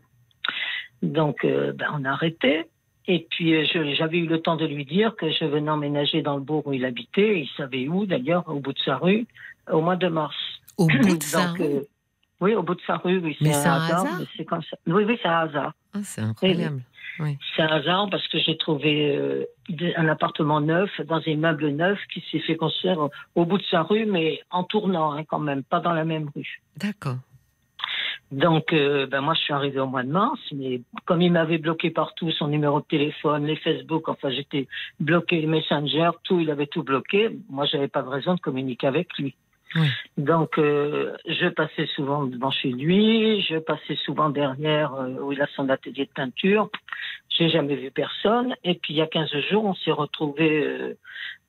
[1.01, 2.65] Donc, euh, ben, on a arrêté.
[3.07, 3.65] Et puis, euh,
[3.97, 6.73] j'avais eu le temps de lui dire que je venais emménager dans le bourg où
[6.73, 7.39] il habitait.
[7.41, 9.25] Il savait où, d'ailleurs, au bout de sa rue,
[9.71, 10.35] au mois de mars.
[10.77, 11.47] Au bout de ça.
[11.47, 11.81] Donc, euh,
[12.39, 13.99] oui, au bout de sa rue, oui, c'est un un hasard.
[14.05, 14.15] hasard?
[14.19, 14.77] mais c'est comme ça.
[14.87, 15.73] Oui, oui, c'est un hasard.
[15.93, 16.81] Ah, c'est incroyable.
[17.55, 19.45] C'est un hasard parce que j'ai trouvé euh,
[19.95, 23.63] un appartement neuf dans un immeuble neuf qui s'est fait construire au- au bout de
[23.69, 26.61] sa rue, mais en tournant hein, quand même, pas dans la même rue.
[26.77, 27.17] D'accord.
[28.31, 31.57] Donc, euh, ben moi, je suis arrivée au mois de mars, mais comme il m'avait
[31.57, 34.67] bloqué partout, son numéro de téléphone, les Facebook, enfin, j'étais
[34.99, 37.29] bloqué, les Messenger, tout, il avait tout bloqué.
[37.49, 39.35] Moi, j'avais pas de raison de communiquer avec lui.
[39.75, 39.87] Oui.
[40.17, 45.41] Donc, euh, je passais souvent devant chez lui, je passais souvent derrière euh, où il
[45.41, 46.69] a son atelier de peinture.
[47.37, 48.55] J'ai jamais vu personne.
[48.63, 50.97] Et puis, il y a 15 jours, on s'est retrouvés euh,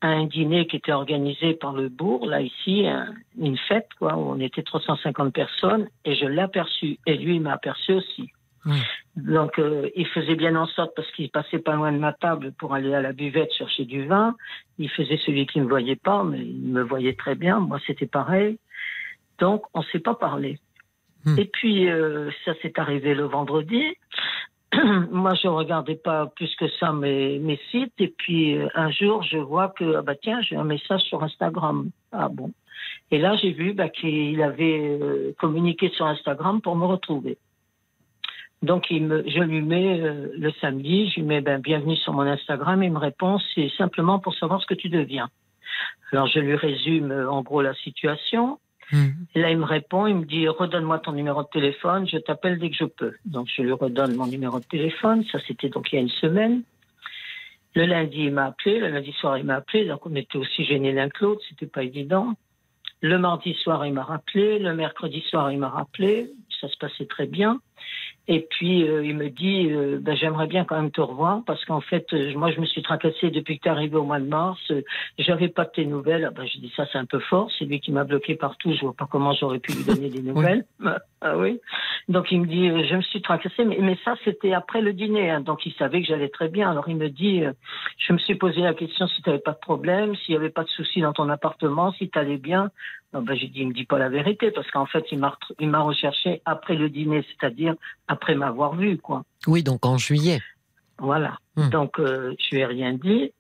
[0.01, 4.14] à un dîner qui était organisé par le bourg, là, ici, un- une fête, quoi,
[4.16, 6.99] où on était 350 personnes, et je l'ai aperçu.
[7.07, 8.30] Et lui, il m'a aperçu aussi.
[8.64, 8.78] Oui.
[9.16, 12.53] Donc, euh, il faisait bien en sorte, parce qu'il passait pas loin de ma table
[12.53, 14.37] pour aller à la buvette chercher du vin.
[14.78, 17.59] Il faisait celui qui ne me voyait pas, mais il me voyait très bien.
[17.59, 18.59] Moi, c'était pareil.
[19.41, 20.59] Donc, on s'est pas parlé.
[21.24, 21.37] Hmm.
[21.39, 23.83] Et puis, euh, ça s'est arrivé le vendredi.
[25.10, 27.92] Moi, je regardais pas plus que ça mes, sites.
[27.98, 31.22] Et puis, euh, un jour, je vois que, ah bah tiens, j'ai un message sur
[31.22, 31.90] Instagram.
[32.10, 32.52] Ah bon.
[33.10, 37.36] Et là, j'ai vu bah, qu'il avait euh, communiqué sur Instagram pour me retrouver.
[38.62, 42.82] Donc, je lui mets euh, le samedi, je lui mets ben, bienvenue sur mon Instagram.
[42.82, 45.28] Il me répond c'est simplement pour savoir ce que tu deviens.
[46.12, 48.58] Alors, je lui résume en gros la situation.
[49.34, 52.59] Et là, il me répond, il me dit redonne-moi ton numéro de téléphone, je t'appelle
[52.59, 53.14] dès que je peux.
[53.24, 55.24] Donc, je lui redonne mon numéro de téléphone.
[55.32, 56.62] Ça, c'était donc il y a une semaine.
[57.74, 58.78] Le lundi, il m'a appelé.
[58.78, 59.86] Le lundi soir, il m'a appelé.
[59.86, 61.43] Donc, on était aussi gênés l'un que l'autre.
[61.49, 62.34] C'était pas évident.
[63.01, 64.59] Le mardi soir, il m'a rappelé.
[64.59, 66.30] Le mercredi soir, il m'a rappelé.
[66.61, 67.61] Ça se passait très bien.
[68.28, 71.64] Et puis, euh, il me dit, euh, ben, j'aimerais bien quand même te revoir parce
[71.64, 74.20] qu'en fait, euh, moi, je me suis tracassée depuis que tu es arrivé au mois
[74.20, 74.60] de mars.
[74.70, 74.82] Euh,
[75.18, 76.24] J'avais pas de tes nouvelles.
[76.24, 77.50] Ah ben, je dis, ça, c'est un peu fort.
[77.58, 78.72] C'est lui qui m'a bloqué partout.
[78.74, 80.64] Je vois pas comment j'aurais pu lui donner des nouvelles.
[81.20, 81.58] ah oui.
[82.08, 83.64] Donc, il me dit, euh, je me suis tracassée.
[83.64, 85.30] Mais, mais ça, c'était après le dîner.
[85.30, 85.40] hein.
[85.40, 86.70] Donc, il savait que j'allais très bien.
[86.70, 87.52] Alors, il me dit, euh,
[87.98, 90.50] je me suis posé la question si tu n'avais pas de problème, s'il n'y avait
[90.50, 92.70] pas de soucis dans ton appartement, si tu allais bien.
[93.12, 95.68] Ben, j'ai dit, il me dit pas la vérité parce qu'en fait, il m'a, il
[95.68, 97.74] m'a recherché après le dîner, c'est-à-dire
[98.08, 99.24] après m'avoir vu, quoi.
[99.46, 100.40] Oui, donc en juillet.
[100.98, 101.38] Voilà.
[101.56, 101.68] Hmm.
[101.68, 103.32] Donc, euh, je lui ai rien dit.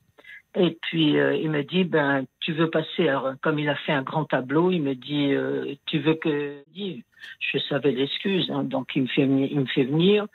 [0.54, 3.92] Et puis, euh, il me dit, ben, tu veux passer, alors, comme il a fait
[3.92, 8.90] un grand tableau, il me dit, euh, tu veux que, je savais l'excuse, hein, donc
[8.94, 10.26] il me fait venir, il me fait venir.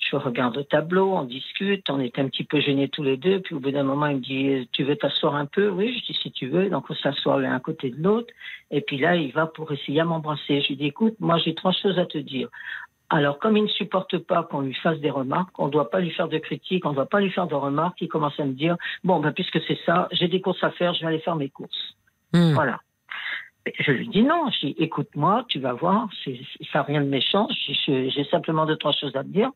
[0.00, 3.40] Je regarde le tableau, on discute, on est un petit peu gênés tous les deux.
[3.40, 5.68] Puis au bout d'un moment, il me dit, tu veux t'asseoir un peu?
[5.68, 6.70] Oui, je dis, si tu veux.
[6.70, 8.32] Donc on s'assoit l'un à côté de l'autre.
[8.70, 10.62] Et puis là, il va pour essayer à m'embrasser.
[10.62, 12.48] Je lui dis, écoute, moi j'ai trois choses à te dire.
[13.10, 15.98] Alors, comme il ne supporte pas qu'on lui fasse des remarques, on ne doit pas
[15.98, 18.44] lui faire de critiques, on ne doit pas lui faire de remarques, il commence à
[18.44, 21.18] me dire, bon, ben, puisque c'est ça, j'ai des courses à faire, je vais aller
[21.18, 21.96] faire mes courses.
[22.32, 22.54] Mhm.
[22.54, 22.78] Voilà.
[23.78, 26.30] Je lui dis non, je dis, écoute-moi, tu vas voir, ça
[26.78, 29.50] n'a rien de méchant, j'ai simplement deux, trois choses à te dire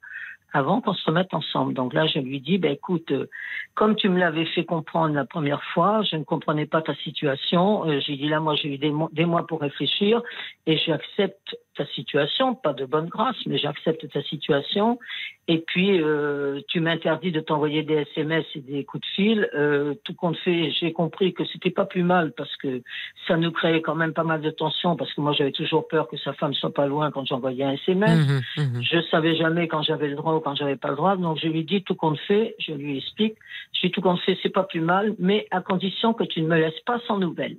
[0.55, 1.75] avant qu'on se remette ensemble.
[1.75, 3.27] Donc là, je lui dis, ben, écoute, euh,
[3.75, 7.87] comme tu me l'avais fait comprendre la première fois, je ne comprenais pas ta situation.
[7.89, 10.23] Euh, j'ai dit là, moi, j'ai eu des, mois- des mois pour réfléchir
[10.67, 14.99] et j'accepte ta situation, pas de bonne grâce, mais j'accepte ta situation.
[15.47, 19.51] Et puis, euh, tu m'interdis de t'envoyer des SMS et des coups de fil.
[19.55, 22.83] Euh, tout compte fait, j'ai compris que c'était pas plus mal parce que
[23.29, 26.09] ça nous créait quand même pas mal de tension parce que moi, j'avais toujours peur
[26.09, 28.27] que sa femme soit pas loin quand j'envoyais un SMS.
[28.27, 28.83] Mhm, mhm.
[28.83, 31.16] Je savais jamais quand j'avais le droit ou quand j'avais pas le droit.
[31.16, 33.37] Donc, je lui dis tout compte fait, je lui explique.
[33.75, 36.49] Je dis tout compte fait, c'est pas plus mal, mais à condition que tu ne
[36.49, 37.57] me laisses pas sans nouvelles.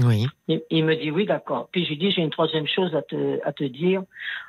[0.00, 0.26] Oui.
[0.70, 1.68] Il, me dit oui, d'accord.
[1.72, 4.02] Puis je lui dis j'ai une troisième chose à te, à te dire.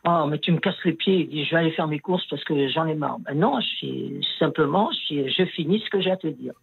[0.04, 1.22] Ah, mais tu me casses les pieds.
[1.22, 3.20] Il dit je vais aller faire mes courses parce que j'en ai marre.
[3.20, 6.54] Ben non, je simplement, je, je finis ce que j'ai à te dire.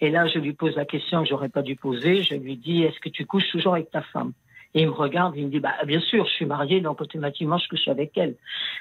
[0.00, 2.22] Et là, je lui pose la question que j'aurais pas dû poser.
[2.22, 4.32] Je lui dis est-ce que tu couches toujours avec ta femme?
[4.76, 7.58] Et il me regarde, il me dit bah bien sûr, je suis marié, donc automatiquement
[7.58, 8.34] je couche avec elle.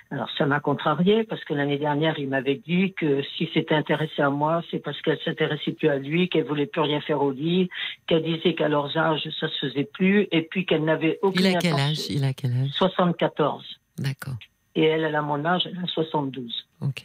[0.10, 4.22] Alors ça m'a contrarié parce que l'année dernière, il m'avait dit que si s'était intéressé
[4.22, 7.32] à moi, c'est parce qu'elle s'intéressait plus à lui, qu'elle voulait plus rien faire au
[7.32, 7.70] lit,
[8.08, 11.56] qu'elle disait qu'à leurs âges ça se faisait plus, et puis qu'elle n'avait aucune Il
[11.56, 12.10] a quel âge?
[12.10, 12.70] Il a quel âge?
[12.72, 13.64] 74.
[14.00, 14.36] D'accord.
[14.76, 16.66] Et elle, elle a mon âge, elle a 72.
[16.82, 17.04] Ok.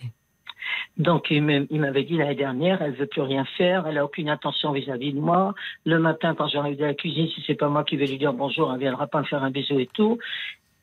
[0.96, 4.72] Donc, il m'avait dit l'année dernière, elle veut plus rien faire, elle a aucune intention
[4.72, 5.54] vis-à-vis de moi.
[5.84, 8.32] Le matin, quand j'arrive de la cuisine, si c'est pas moi qui vais lui dire
[8.32, 10.18] bonjour, elle viendra pas me faire un bisou et tout.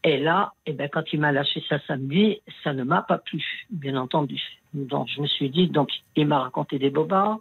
[0.05, 3.43] Et là, eh ben, quand il m'a lâché ça samedi, ça ne m'a pas plu,
[3.71, 4.39] bien entendu.
[4.73, 7.39] Donc, je me suis dit, donc, il m'a raconté des bobards,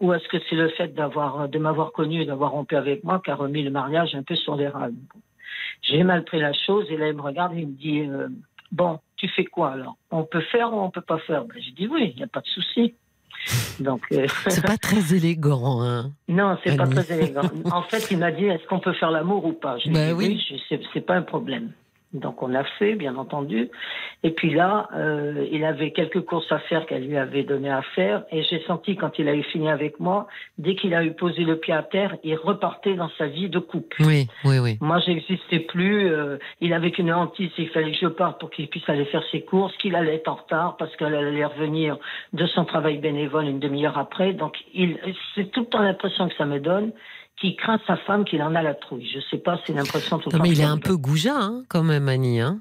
[0.00, 3.20] ou est-ce que c'est le fait d'avoir, de m'avoir connu et d'avoir rompu avec moi
[3.24, 4.94] qui a remis le mariage un peu sur les rails?
[5.82, 8.28] J'ai mal pris la chose, et là, il me regarde et il me dit, euh,
[8.72, 9.96] bon, tu fais quoi alors?
[10.10, 11.44] On peut faire ou on peut pas faire?
[11.44, 12.94] Ben, J'ai dit oui, il n'y a pas de souci.
[13.78, 17.42] Donc, euh, C'est pas très élégant, hein non, c'est pas très élégant.
[17.72, 19.78] En fait, il m'a dit est-ce qu'on peut faire l'amour ou pas?
[19.78, 20.12] Je lui ai Bah dit
[20.48, 20.58] oui.
[20.68, 21.72] c'est- c'est pas un problème.
[22.12, 23.70] Donc on l'a fait, bien entendu.
[24.24, 27.82] Et puis là, euh, il avait quelques courses à faire qu'elle lui avait donné à
[27.82, 28.24] faire.
[28.32, 30.26] Et j'ai senti quand il a eu fini avec moi,
[30.58, 33.60] dès qu'il a eu posé le pied à terre, il repartait dans sa vie de
[33.60, 34.02] couple.
[34.02, 34.78] Oui, oui, oui.
[34.80, 36.08] Moi, j'existais plus.
[36.08, 37.52] euh, il avait qu'une hantise.
[37.58, 40.28] Il fallait que je parte pour qu'il puisse aller faire ses courses, qu'il allait être
[40.28, 41.96] en retard parce qu'elle allait revenir
[42.32, 44.32] de son travail bénévole une demi-heure après.
[44.32, 44.98] Donc, il,
[45.36, 46.90] c'est tout le temps l'impression que ça me donne
[47.40, 49.08] qu'il craint sa femme, qu'il en a la trouille.
[49.12, 51.82] Je sais pas, c'est l'impression tout mais il est ça un peu goujat, hein, quand
[51.82, 52.40] même, Annie.
[52.40, 52.60] Hein.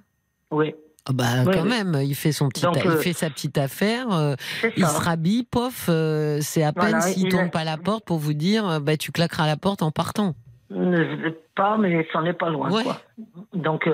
[0.52, 0.74] Oui,
[1.08, 1.70] Ah bah, Oui, quand oui.
[1.70, 4.12] même, il fait son petit, Donc, il euh, fait sa petite affaire.
[4.12, 4.36] euh,
[4.78, 4.90] il ça.
[4.90, 5.88] se rhabille, pof.
[5.90, 9.12] euh, c'est à peine Voilà, s'il a- pas la porte pour vous dire, bah tu
[9.12, 10.34] claqueras la porte en partant.
[10.72, 12.72] Ne- Pas, mais c'en est pas loin.
[12.72, 12.84] Ouais.
[12.84, 13.02] Quoi.
[13.54, 13.90] Donc,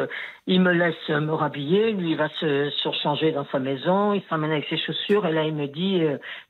[0.46, 4.52] il me laisse me rhabiller, lui il va se surchanger dans sa maison, il s'emmène
[4.52, 6.02] avec ses chaussures, et là, il me dit,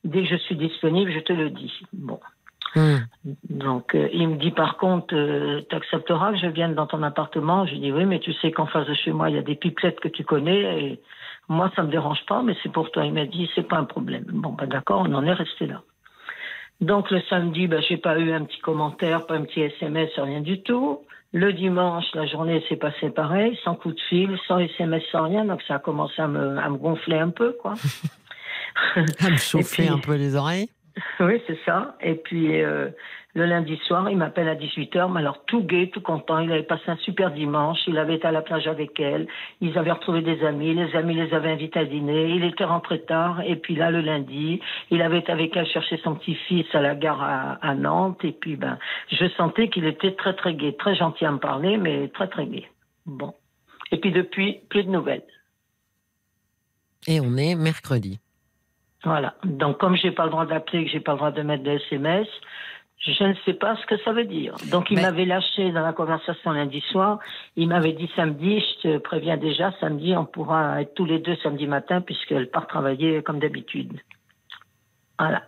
[0.04, 1.72] dès que je suis disponible, je te le dis.
[1.94, 2.20] Bon.
[2.76, 3.00] Hum.
[3.50, 7.66] Donc, euh, il me dit par contre, euh, t'accepteras que je vienne dans ton appartement
[7.66, 9.56] Je dis oui, mais tu sais qu'en face de chez moi, il y a des
[9.56, 11.02] pipelettes que tu connais et
[11.48, 13.06] moi, ça me dérange pas, mais c'est pour toi.
[13.06, 14.26] Il m'a dit, c'est pas un problème.
[14.30, 15.82] Bon, ben d'accord, on en est resté là.
[16.82, 20.42] Donc, le samedi, ben, j'ai pas eu un petit commentaire, pas un petit SMS, rien
[20.42, 21.00] du tout.
[21.32, 25.46] Le dimanche, la journée s'est passée pareil, sans coup de fil, sans SMS, sans rien.
[25.46, 27.76] Donc, ça a commencé à me, à me gonfler un peu, quoi.
[28.96, 30.68] À me chauffer puis- un peu les oreilles.
[31.20, 31.96] Oui, c'est ça.
[32.02, 32.90] Et puis euh,
[33.36, 36.40] le lundi soir, il m'appelle à 18h, mais alors tout gai, tout content.
[36.40, 39.28] Il avait passé un super dimanche, il avait été à la plage avec elle,
[39.60, 43.02] ils avaient retrouvé des amis, les amis les avaient invités à dîner, il était rentré
[43.02, 46.80] tard, et puis là, le lundi, il avait été avec elle chercher son petit-fils à
[46.80, 48.80] la gare à, Nantes, et puis ben,
[49.12, 52.46] je sentais qu'il était très très gai, très gentil à me parler, mais très très
[52.46, 52.70] gai.
[53.06, 53.34] Bon.
[53.92, 55.24] Et puis depuis, plus de nouvelles.
[57.08, 58.20] Et on est mercredi.
[59.06, 59.36] Voilà.
[59.44, 61.72] Donc, comme j'ai pas le droit d'appeler, que j'ai pas le droit de mettre de
[61.72, 62.28] SMS,
[62.98, 64.56] je ne sais pas ce que ça veut dire.
[64.72, 67.20] Donc, il Mais- m'avait lâché dans la conversation lundi soir.
[67.56, 71.36] Il m'avait dit samedi, je te préviens déjà, samedi, on pourra être tous les deux
[71.44, 73.94] samedi matin puisqu'elle part travailler comme d'habitude.
[75.20, 75.44] Voilà.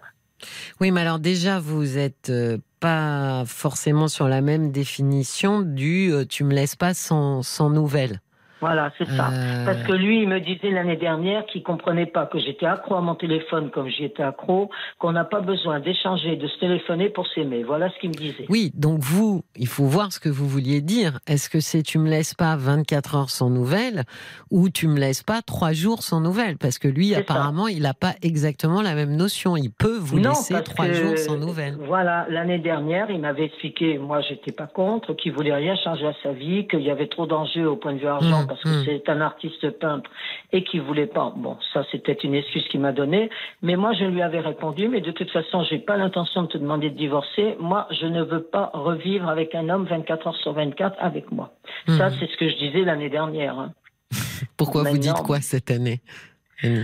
[0.80, 6.26] Oui, mais alors déjà, vous êtes euh, pas forcément sur la même définition du euh,
[6.26, 8.22] tu me laisses pas sans, sans nouvelles.
[8.60, 9.30] Voilà, c'est ça.
[9.32, 12.96] Euh, Parce que lui, il me disait l'année dernière qu'il comprenait pas que j'étais accro
[12.96, 17.10] à mon téléphone comme j'y étais accro, qu'on n'a pas besoin d'échanger, de se téléphoner
[17.10, 17.64] pour s'aimer.
[17.64, 18.46] Voilà ce qu'il me disait.
[18.50, 21.20] Oui, donc vous, il faut voir ce que vous vouliez dire.
[21.28, 24.04] Est-ce que c'est tu me laisses pas 24 heures sans nouvelles
[24.52, 27.20] ou tu me laisses pas 3 jours sans nouvelles Parce que lui, ça.
[27.20, 29.56] apparemment, il n'a pas exactement la même notion.
[29.58, 31.76] Il peut vous Non, laisser parce 3 que, jours sans nouvelles.
[31.88, 36.14] Voilà, l'année dernière, il m'avait expliqué, moi j'étais pas contre, qu'il voulait rien changer à
[36.24, 38.70] sa vie, qu'il y avait trop d'enjeux au point de vue argent Mmh, parce que
[38.70, 38.84] mmh.
[38.86, 40.10] c'est un artiste peintre
[40.52, 41.34] et qu'il voulait pas.
[41.36, 43.30] Bon, ça c'était une excuse qu'il m'a donnée,
[43.62, 46.58] mais moi je lui avais répondu, mais de toute façon j'ai pas l'intention de te
[46.58, 47.56] demander de divorcer.
[47.60, 51.54] Moi, je ne veux pas revivre avec un homme 24 heures sur 24 avec moi.
[51.88, 52.16] Ça Mhm.
[52.20, 53.58] c'est ce que je disais l'année dernière.
[53.60, 53.74] hein.
[54.58, 56.02] Pourquoi vous dites quoi cette année
[56.64, 56.84] Annie?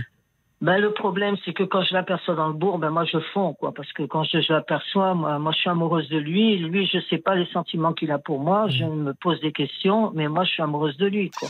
[0.60, 3.54] Ben, le problème, c'est que quand je l'aperçois dans le bourg, ben, moi, je fonds,
[3.54, 3.72] quoi.
[3.74, 6.56] Parce que quand je, je l'aperçois, moi, moi, je suis amoureuse de lui.
[6.58, 8.68] Lui, je sais pas les sentiments qu'il a pour moi.
[8.68, 11.48] Je me pose des questions, mais moi, je suis amoureuse de lui, quoi.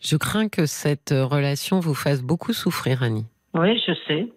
[0.00, 3.26] Je crains que cette relation vous fasse beaucoup souffrir, Annie.
[3.54, 4.28] Oui, je sais.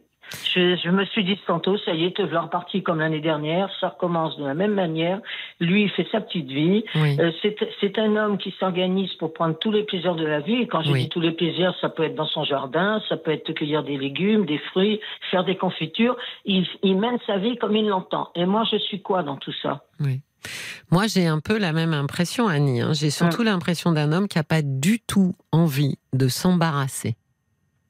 [0.53, 3.69] Je, je me suis dit tantôt, ça y est, te voilà reparti comme l'année dernière,
[3.79, 5.19] ça recommence de la même manière.
[5.59, 6.83] Lui, il fait sa petite vie.
[6.95, 7.17] Oui.
[7.19, 7.31] Euh,
[7.81, 10.55] c'est un homme qui s'organise pour prendre tous les plaisirs de la vie.
[10.61, 11.03] Et quand je Oui.
[11.03, 13.97] dis tous les plaisirs, ça peut être dans son jardin, ça peut être cueillir des
[13.97, 14.99] légumes, des fruits,
[15.31, 16.15] faire des confitures.
[16.45, 18.29] Il, il mène sa vie comme il l'entend.
[18.35, 19.83] Et moi, je suis quoi dans tout ça?
[19.99, 20.21] Oui.
[20.91, 22.81] Moi, j'ai un peu la même impression, Annie.
[22.81, 22.93] hein.
[22.93, 27.15] J'ai surtout l'impression d'un homme qui n'a pas du tout envie de s'embarrasser.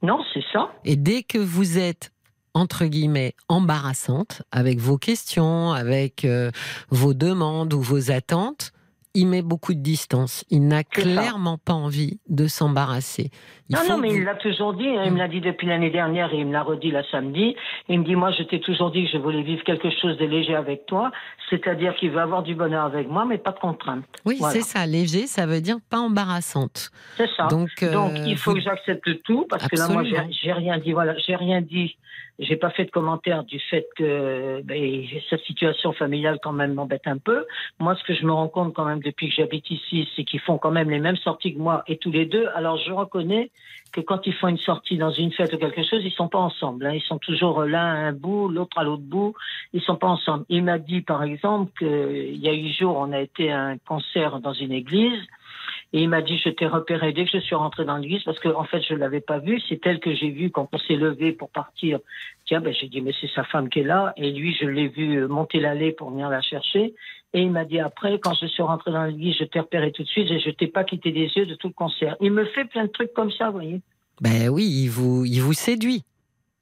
[0.01, 0.71] Non, c'est ça.
[0.85, 2.11] Et dès que vous êtes
[2.59, 6.51] entre guillemets embarrassante avec vos questions, avec euh,
[6.89, 8.71] vos demandes ou vos attentes,
[9.15, 10.45] il met beaucoup de distance.
[10.51, 10.83] Il n'a ça.
[11.01, 13.31] clairement pas envie de s'embarrasser.
[13.71, 14.87] Non, non, mais il l'a toujours dit.
[14.87, 15.03] hein.
[15.05, 17.55] Il me l'a dit depuis l'année dernière et il me l'a redit la samedi.
[17.87, 20.25] Il me dit, moi, je t'ai toujours dit que je voulais vivre quelque chose de
[20.25, 21.11] léger avec toi.
[21.49, 24.05] C'est-à-dire qu'il veut avoir du bonheur avec moi, mais pas de contrainte.
[24.25, 24.53] Oui, Voilà.
[24.53, 24.85] c'est ça.
[24.85, 26.91] Léger, ça veut dire pas embarrassante.
[27.17, 27.47] C'est ça.
[27.47, 30.77] Donc, euh, Donc, il faut vous- que j'accepte tout parce que là, moi, j'ai rien
[30.77, 30.91] dit.
[30.93, 31.95] Voilà, j'ai rien dit.
[32.39, 37.05] J'ai pas fait de commentaire du fait que ben, cette situation familiale quand même m'embête
[37.05, 37.45] un peu.
[37.79, 40.39] Moi, ce que je me rends compte quand même depuis que j'habite ici, c'est qu'ils
[40.39, 42.47] font quand même les mêmes sorties que moi et tous les deux.
[42.55, 43.51] Alors, je reconnais
[43.91, 46.39] que quand ils font une sortie dans une fête ou quelque chose, ils sont pas
[46.39, 46.85] ensemble.
[46.85, 46.93] hein.
[46.93, 49.33] Ils sont toujours l'un à un bout, l'autre à l'autre bout.
[49.73, 50.45] Ils sont pas ensemble.
[50.47, 53.77] Il m'a dit, par exemple, qu'il y a huit jours, on a été à un
[53.77, 55.19] concert dans une église.
[55.91, 58.39] Et il m'a dit, je t'ai repéré dès que je suis rentrée dans l'église, parce
[58.39, 59.59] que en fait, je l'avais pas vu.
[59.67, 61.99] C'est elle que j'ai vue quand on s'est levé pour partir.
[62.45, 64.13] Tiens, ben, j'ai dit, mais c'est sa femme qui est là.
[64.15, 66.93] Et lui, je l'ai vu euh, monter l'allée pour venir la chercher.
[67.33, 70.03] Et il m'a dit après, quand je suis rentrée dans l'église, je t'ai repéré tout
[70.03, 72.15] de suite et je t'ai pas quitté des yeux de tout le concert.
[72.21, 73.81] Il me fait plein de trucs comme ça, vous voyez.
[74.21, 76.03] Ben oui, il vous, il vous séduit.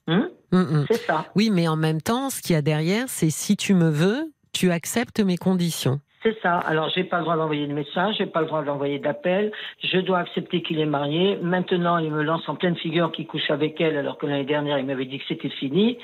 [0.07, 0.85] Hein Hum, hum.
[0.89, 1.25] c'est ça.
[1.35, 4.31] Oui, mais en même temps, ce qu'il y a derrière, c'est si tu me veux,
[4.53, 5.99] tu acceptes mes conditions.
[6.23, 6.57] C'est ça.
[6.57, 9.51] Alors, j'ai pas le droit d'envoyer de message, j'ai pas le droit d'envoyer d'appel.
[9.83, 11.37] Je dois accepter qu'il est marié.
[11.41, 14.79] Maintenant, il me lance en pleine figure qu'il couche avec elle, alors que l'année dernière,
[14.79, 15.97] il m'avait dit que c'était fini.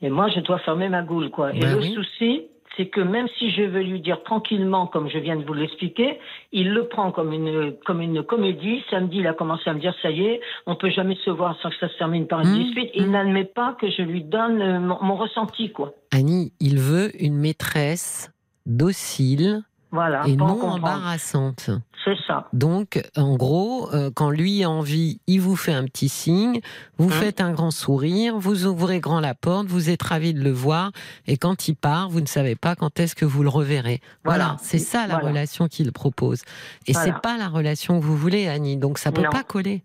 [0.00, 1.54] Et moi, je dois fermer ma goule, quoi.
[1.54, 2.42] Et Ben le souci,
[2.76, 6.18] c'est que même si je veux lui dire tranquillement, comme je viens de vous l'expliquer,
[6.52, 8.82] il le prend comme une, comme une comédie.
[8.90, 11.56] Samedi, il a commencé à me dire, ça y est, on peut jamais se voir
[11.60, 12.90] sans que ça se termine par une Mmh, dispute.
[12.94, 13.10] Il mmh.
[13.12, 15.92] n'admet pas que je lui donne euh, mon, mon ressenti, quoi.
[16.12, 18.31] Annie, il veut une maîtresse
[18.66, 20.26] docile Voilà.
[20.26, 20.74] et non comprendre.
[20.76, 21.70] embarrassante.
[22.04, 22.48] C'est ça.
[22.52, 26.60] Donc, en gros, euh, quand lui a envie, il vous fait un petit signe,
[26.98, 30.40] vous Hein faites un grand sourire, vous ouvrez grand la porte, vous êtes ravi de
[30.42, 30.90] le voir,
[31.28, 34.00] et quand il part, vous ne savez pas quand est-ce que vous le reverrez.
[34.24, 34.56] Voilà, Voilà.
[34.62, 35.28] c'est ça la Voilà.
[35.28, 36.42] relation qu'il propose.
[36.88, 37.06] Et Voilà.
[37.14, 39.30] c'est pas la relation que vous voulez, Annie, donc ça peut Non.
[39.30, 39.84] pas coller.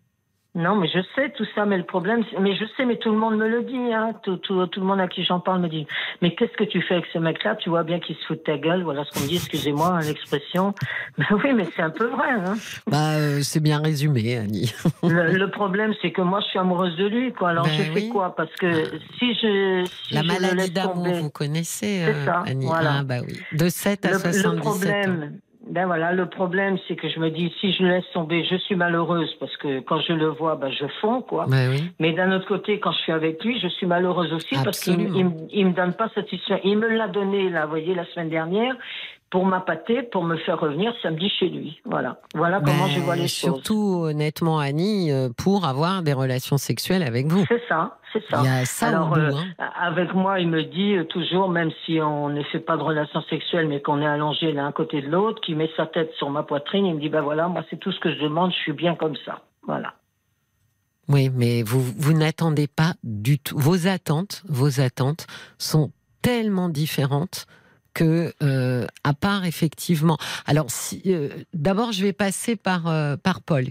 [0.58, 3.18] Non, mais je sais tout ça, mais le problème, mais je sais, mais tout le
[3.18, 4.14] monde me le dit, hein.
[4.24, 5.86] tout, tout, tout le monde à qui j'en parle me dit,
[6.24, 7.56] mais qu'est-ce que tu fais avec ce mec-là?
[7.58, 9.88] Tu vois bien qu'il se fout de ta gueule, voilà ce qu'on me dit, excusez-moi
[9.88, 10.74] hein, l'expression.
[11.18, 12.30] Ben oui, mais c'est un peu vrai.
[12.30, 12.56] Hein.
[12.88, 14.74] Bah, euh, c'est bien résumé, Annie.
[15.04, 17.50] Le, le problème, c'est que moi, je suis amoureuse de lui, quoi.
[17.50, 18.36] Alors Ben je fais quoi?
[18.36, 18.86] Parce que
[19.20, 22.98] si je, si la je maladie d'amour, vous connaissez, euh, ça, Annie voilà.
[23.00, 23.40] Ah, bah oui.
[23.54, 25.30] De 7 à le, 77 le ans.
[25.70, 28.56] Ben voilà, le problème, c'est que je me dis, si je le laisse tomber, je
[28.56, 31.46] suis malheureuse parce que quand je le vois, ben je fonds, quoi.
[31.48, 31.84] Oui.
[32.00, 35.00] Mais d'un autre côté, quand je suis avec lui, je suis malheureuse aussi parce qu'il
[35.16, 36.60] il, me- il me donne pas satisfaction.
[36.64, 38.76] Il me l'a donné, là, vous voyez, la semaine dernière,
[39.30, 41.82] pour m'appâter, pour me faire revenir samedi chez lui.
[41.86, 42.22] Voilà.
[42.34, 43.56] Voilà comment Ben, je vois les choses.
[43.56, 47.44] Surtout, honnêtement, Annie, euh, pour avoir des relations sexuelles avec vous.
[47.50, 48.40] C'est ça, c'est ça.
[48.42, 49.20] Il y a ça Alors, bout.
[49.20, 49.70] euh, hein.
[49.82, 53.22] Avec moi, il me dit euh, toujours, même si on ne fait pas de relations
[53.30, 56.44] sexuelles, mais qu'on est allongé l'un côté de l'autre, qu'il met sa tête sur ma
[56.44, 58.74] poitrine, il me dit, ben voilà, moi, c'est tout ce que je demande, je suis
[58.74, 59.42] bien comme ça.
[59.66, 59.94] Voilà.
[61.10, 63.58] Oui, mais vous, vous n'attendez pas du tout.
[63.58, 67.46] Vos attentes, vos attentes sont tellement différentes
[67.98, 70.18] que, euh, à part effectivement.
[70.46, 73.66] Alors, si, euh, d'abord, je vais passer par euh, par Paul.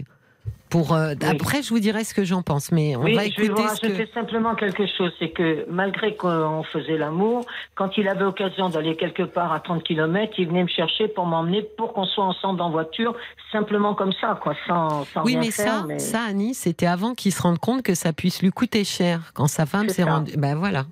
[0.69, 1.15] Pour Oui.
[1.25, 2.73] après, je vous dirai ce que j'en pense.
[2.73, 4.11] Mais on oui, va je vais vous écouter rajouter que.
[4.13, 9.23] simplement quelque chose, c'est que malgré qu'on faisait l'amour, quand il avait occasion d'aller quelque
[9.23, 12.69] part à 30 km, il venait me chercher pour m'emmener, pour qu'on soit ensemble en
[12.69, 13.15] voiture,
[13.53, 15.65] simplement comme ça, quoi, sans, sans Oui, rien mais faire.
[15.79, 18.83] ça, mais- ça, Annie, c'était avant qu'il se rende compte que ça puisse lui coûter
[18.83, 20.33] cher quand sa femme s'est rendue.
[20.37, 20.83] Ben voilà.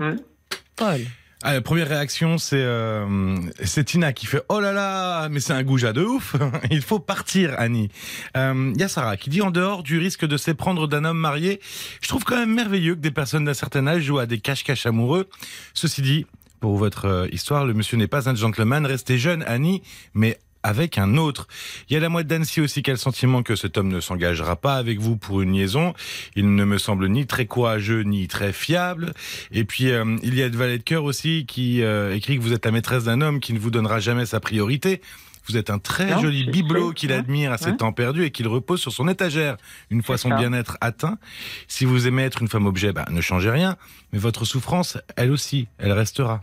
[0.00, 0.16] Hmm.
[0.74, 0.98] Paul.
[1.44, 3.34] Ah, la première réaction, c'est euh,
[3.64, 6.36] c'est Tina qui fait Oh là là, mais c'est un goujat de ouf.
[6.70, 7.88] Il faut partir, Annie.
[8.36, 11.18] Euh, Il y a Sarah qui dit en dehors du risque de s'éprendre d'un homme
[11.18, 11.60] marié,
[12.00, 14.86] je trouve quand même merveilleux que des personnes d'un certain âge jouent à des cache-cache
[14.86, 15.28] amoureux.
[15.74, 16.26] Ceci dit,
[16.60, 18.86] pour votre euh, histoire, le monsieur n'est pas un gentleman.
[18.86, 19.82] Restez jeune, Annie,
[20.14, 21.46] mais avec un autre.
[21.88, 24.00] Il y a la moite d'Annecy aussi qui a le sentiment que cet homme ne
[24.00, 25.94] s'engagera pas avec vous pour une liaison.
[26.36, 29.12] Il ne me semble ni très courageux ni très fiable.
[29.50, 32.42] Et puis euh, il y a de valet de cœur aussi qui euh, écrit que
[32.42, 35.00] vous êtes la maîtresse d'un homme qui ne vous donnera jamais sa priorité.
[35.48, 38.46] Vous êtes un très Non, joli bibelot qu'il admire à ses temps perdus et qu'il
[38.46, 39.56] repose sur son étagère
[39.90, 41.18] une fois son bien-être atteint.
[41.66, 43.76] Si vous aimez être une femme objet, bah, ne changez rien.
[44.12, 46.42] Mais votre souffrance, elle aussi, elle restera.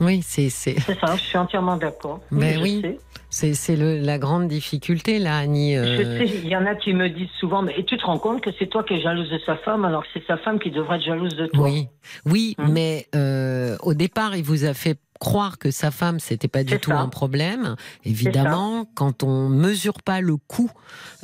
[0.00, 2.20] Oui, c'est c'est C'est ça, je suis entièrement d'accord.
[2.32, 2.80] Ben je oui.
[2.82, 2.98] sais.
[3.30, 5.76] c'est c'est le- la grande difficulté là, Annie.
[5.76, 8.04] euh, Je sais, il y en a qui me disent souvent, mais et tu te
[8.04, 10.36] rends compte que c'est toi qui es jalouse de sa femme, alors que c'est sa
[10.36, 11.64] femme qui devrait être jalouse de toi.
[11.64, 11.86] Oui,
[12.26, 16.48] oui, Hein mais euh, au départ, il vous a fait croire que sa femme c'était
[16.48, 16.98] pas du tout ça.
[16.98, 17.76] un problème.
[18.04, 20.72] Évidemment, quand on mesure pas le coût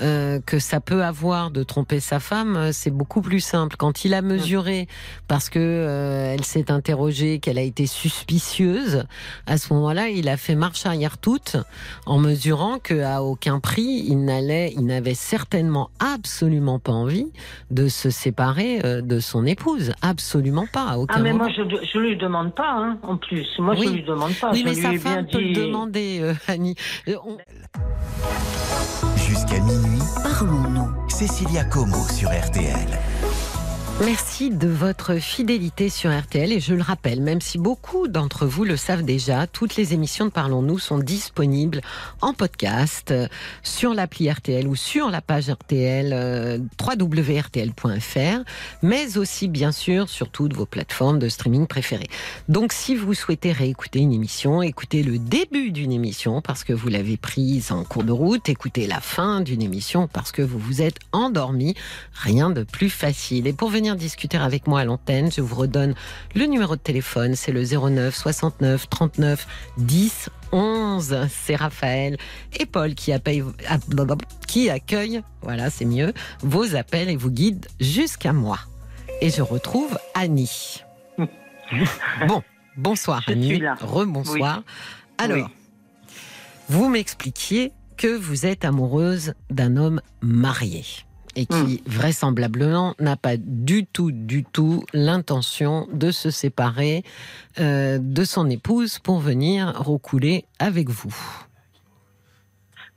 [0.01, 3.74] euh, que ça peut avoir de tromper sa femme, euh, c'est beaucoup plus simple.
[3.76, 4.86] Quand il a mesuré,
[5.26, 9.05] parce que euh, elle s'est interrogée, qu'elle a été suspicieuse,
[9.49, 11.57] à ce moment-là, il a fait marche arrière toute,
[12.07, 17.32] en mesurant que à aucun prix il n'allait, il n'avait certainement absolument pas envie
[17.72, 21.46] de se séparer euh, de son épouse, absolument pas, à aucun Ah mais moment.
[21.46, 23.49] moi je je lui demande pas hein, en plus.
[23.59, 23.88] Moi Oui.
[23.89, 24.51] Je lui demande pas.
[24.53, 25.55] Oui, je mais sa femme peut dit.
[25.55, 26.74] le demander, euh, Annie.
[27.09, 27.39] Euh, on-
[29.16, 30.89] Jusqu'à minuit, Parlons-nous.
[31.09, 32.89] Cécilia Como sur RTL.
[34.01, 38.62] Merci de votre fidélité sur RTL et je le rappelle, même si beaucoup d'entre vous
[38.62, 41.80] le savent déjà, toutes les émissions de Parlons-nous sont disponibles
[42.20, 43.26] en podcast euh,
[43.64, 48.44] sur l'appli RTL ou sur la page RTL euh, www.rtl.fr,
[48.82, 52.09] mais aussi bien sûr sur toutes vos plateformes de streaming préférées.
[52.49, 56.88] Donc si vous souhaitez réécouter une émission, écoutez le début d'une émission parce que vous
[56.88, 60.82] l'avez prise en cours de route, écoutez la fin d'une émission parce que vous vous
[60.82, 61.74] êtes endormi,
[62.12, 63.49] rien de plus facile.
[63.49, 65.95] Et pour venir discuter avec moi à l'antenne, je vous redonne
[66.34, 69.47] le numéro de téléphone, c'est le 09 69 39
[69.78, 71.26] 10 11.
[71.30, 72.16] C'est Raphaël
[72.59, 73.45] et Paul qui, appellent-
[74.47, 76.12] qui accueillent, voilà c'est mieux,
[76.43, 78.59] vos appels et vous guident jusqu'à moi.
[79.20, 80.82] Et je retrouve Annie.
[82.28, 82.43] bon,
[82.76, 83.62] bonsoir Je Annie.
[83.80, 84.62] Rebonsoir.
[85.18, 85.45] Alors, Oui.
[86.68, 90.84] vous m'expliquiez que vous êtes amoureuse d'un homme marié
[91.37, 97.05] et qui vraisemblablement n'a pas du tout, du tout l'intention de se séparer
[97.61, 101.14] euh, de son épouse pour venir recouler avec vous.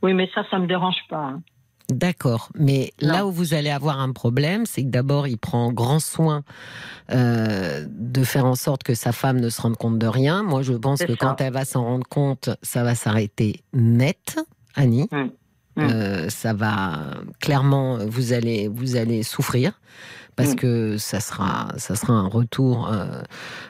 [0.01, 1.17] Oui mais ça ça me dérange pas.
[1.17, 1.41] hein.
[1.89, 3.09] D'accord, mais Non.
[3.11, 6.43] là où vous allez avoir un problème, c'est que d'abord il prend grand soin
[7.11, 10.41] euh, de faire en sorte que sa femme ne se rende compte de rien.
[10.41, 11.17] Moi, je pense que ça.
[11.19, 14.39] quand elle va s'en rendre compte, ça va s'arrêter net,
[14.75, 15.09] Annie.
[15.11, 15.31] Mm.
[15.77, 16.99] Euh, ça va
[17.39, 19.79] clairement, vous allez vous allez souffrir
[20.37, 20.55] parce Mm.
[20.55, 23.21] que ça sera ça sera un retour euh,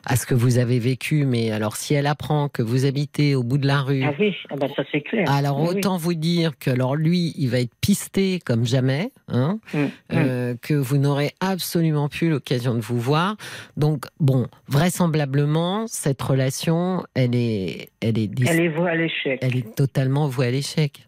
[0.05, 1.25] à ce que vous avez vécu.
[1.25, 4.03] Mais alors, si elle apprend que vous habitez au bout de la rue.
[4.03, 5.29] Ah oui, ah bah, ça c'est clair.
[5.29, 5.69] Alors oui.
[5.69, 9.89] autant vous dire que alors lui, il va être pisté comme jamais, hein, Mm, mm.
[10.13, 13.35] euh, que vous n'aurez absolument plus l'occasion de vous voir.
[13.77, 19.39] Donc bon, vraisemblablement cette relation, elle est, elle est, Elle est vouée à l'échec.
[19.41, 21.07] elle est totalement vouée à l'échec.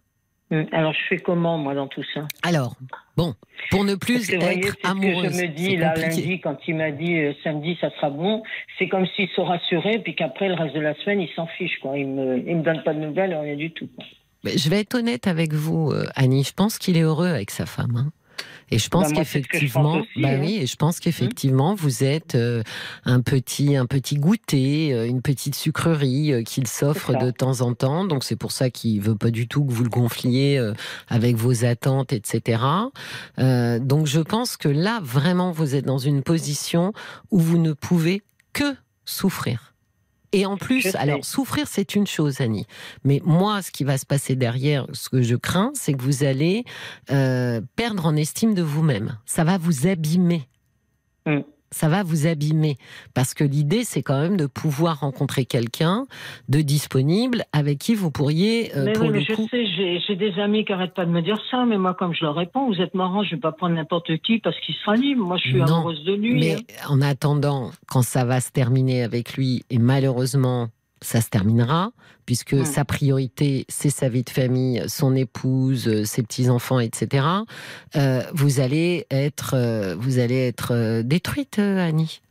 [0.53, 0.65] Mm.
[0.71, 2.75] Alors je fais comment moi dans tout ça Alors
[3.17, 3.33] bon,
[3.71, 5.93] pour ne plus que, vous voyez, être c'est ce amoureuse, que je me dis là
[5.95, 8.43] lundi quand il m'a dit euh, samedi ça sera bon,
[8.77, 11.79] c'est comme s'il se rassurait puis qu'après le reste de la semaine il s'en fiche
[11.81, 11.97] quoi.
[11.97, 13.87] Il me donne pas de nouvelles rien du tout.
[13.95, 14.05] quoi.
[14.43, 16.43] Mais je vais être honnête avec vous, euh, Annie.
[16.43, 17.95] Je pense qu'il est heureux avec sa femme.
[17.95, 18.11] hein.
[18.71, 20.37] Et je pense Bah, que qu'effectivement, bah hein.
[20.39, 22.63] oui, et je pense qu'effectivement, vous êtes euh,
[23.05, 27.73] un petit, un petit goûter, euh, une petite sucrerie euh, qu'il s'offre de temps en
[27.73, 28.05] temps.
[28.05, 30.73] Donc c'est pour ça qu'il veut pas du tout que vous le gonfliez
[31.07, 32.61] avec vos attentes, etc.
[33.37, 36.93] Donc je pense que là, vraiment, vous êtes dans une position
[37.31, 39.72] où vous ne pouvez que souffrir.
[40.33, 42.65] Et en plus, alors souffrir, c'est une chose, Annie.
[43.03, 46.23] Mais moi, ce qui va se passer derrière, ce que je crains, c'est que vous
[46.23, 46.65] allez
[47.11, 49.17] euh, perdre en estime de vous-même.
[49.25, 50.49] Ça va vous abîmer.
[51.27, 51.41] Mm.
[51.73, 52.77] Ça va vous abîmer.
[53.13, 56.05] Parce que l'idée, c'est quand même de pouvoir rencontrer quelqu'un
[56.47, 60.15] de disponible avec qui vous pourriez, euh, mais pour oui, le mais je sais, j'ai
[60.15, 62.67] des amis qui arrêtent pas de me dire ça, mais moi comme je leur réponds,
[62.67, 65.25] vous êtes marrant, je vais pas prendre n'importe qui parce qu'il sera libre.
[65.25, 66.39] Moi je suis Non, amoureuse de lui.
[66.39, 66.87] Mais hein.
[66.89, 70.69] en attendant, quand ça va se terminer avec lui, et malheureusement,
[71.03, 71.91] ça se terminera,
[72.25, 77.25] puisque sa priorité, c'est sa vie de famille, son épouse, euh, ses petits-enfants, etc.,
[77.95, 82.21] euh, vous allez être, euh, vous allez être détruite, Annie.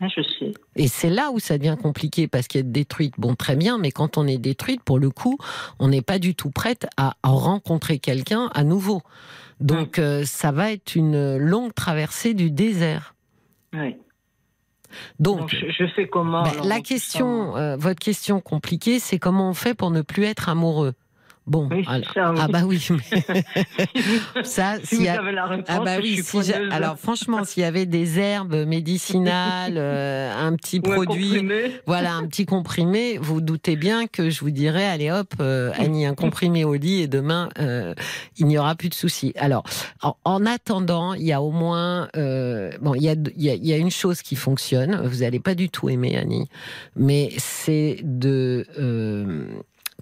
[0.00, 0.52] Hein, je sais.
[0.76, 4.16] Et c'est là où ça devient compliqué parce qu'être détruite, bon, très bien, mais quand
[4.16, 5.38] on est détruite, pour le coup,
[5.80, 9.02] on n'est pas du tout prête à rencontrer quelqu'un à nouveau.
[9.60, 13.14] Donc, euh, ça va être une longue traversée du désert.
[13.72, 13.96] Oui.
[15.18, 19.18] Donc, Donc, je, je fais comment bah, alors, la question, euh, votre question compliquée, c'est
[19.18, 20.94] comment on fait pour ne plus être amoureux?
[21.48, 22.38] Bon, Oui, alors- ça, oui.
[22.42, 22.86] ah bah oui,
[24.36, 26.42] mais ça, Si s'il vous y a- avez la réponse, Ah bah je oui, suis
[26.44, 31.28] si alors franchement, s'il y avait des herbes médicinales, euh, un petit Ou un produit,
[31.30, 31.72] comprimé.
[31.86, 36.04] voilà, un petit comprimé, vous doutez bien que je vous dirais, allez hop, euh, Annie,
[36.06, 37.94] un comprimé au lit et demain, euh,
[38.36, 39.32] il n'y aura plus de soucis.
[39.38, 39.64] Alors,
[40.02, 43.66] en, en attendant, il y a au moins, bon, il y a, y, a, il
[43.66, 46.48] y a une chose qui fonctionne, vous n'allez pas du tout aimer Annie,
[46.94, 49.46] mais c'est de, euh,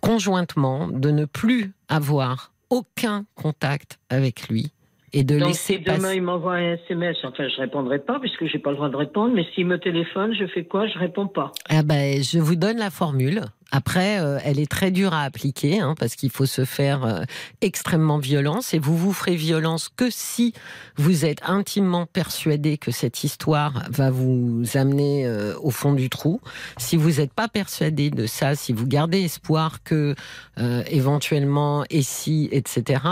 [0.00, 4.72] conjointement, de ne plus avoir aucun contact avec lui
[5.12, 6.16] et de Donc, laisser si demain passer.
[6.16, 9.32] il m'envoie un SMS, enfin, je répondrai pas puisque j'ai pas le droit de répondre.
[9.34, 10.86] Mais s'il me téléphone, je fais quoi?
[10.88, 11.52] Je réponds pas.
[11.68, 13.42] Ah ben, je vous donne la formule.
[13.72, 17.22] Après, euh, elle est très dure à appliquer hein, parce qu'il faut se faire euh,
[17.60, 20.54] extrêmement violence et vous vous ferez violence que si
[20.96, 26.40] vous êtes intimement persuadé que cette histoire va vous amener euh, au fond du trou.
[26.78, 30.14] Si vous n'êtes pas persuadé de ça, si vous gardez espoir que
[30.58, 33.02] euh, éventuellement et si etc,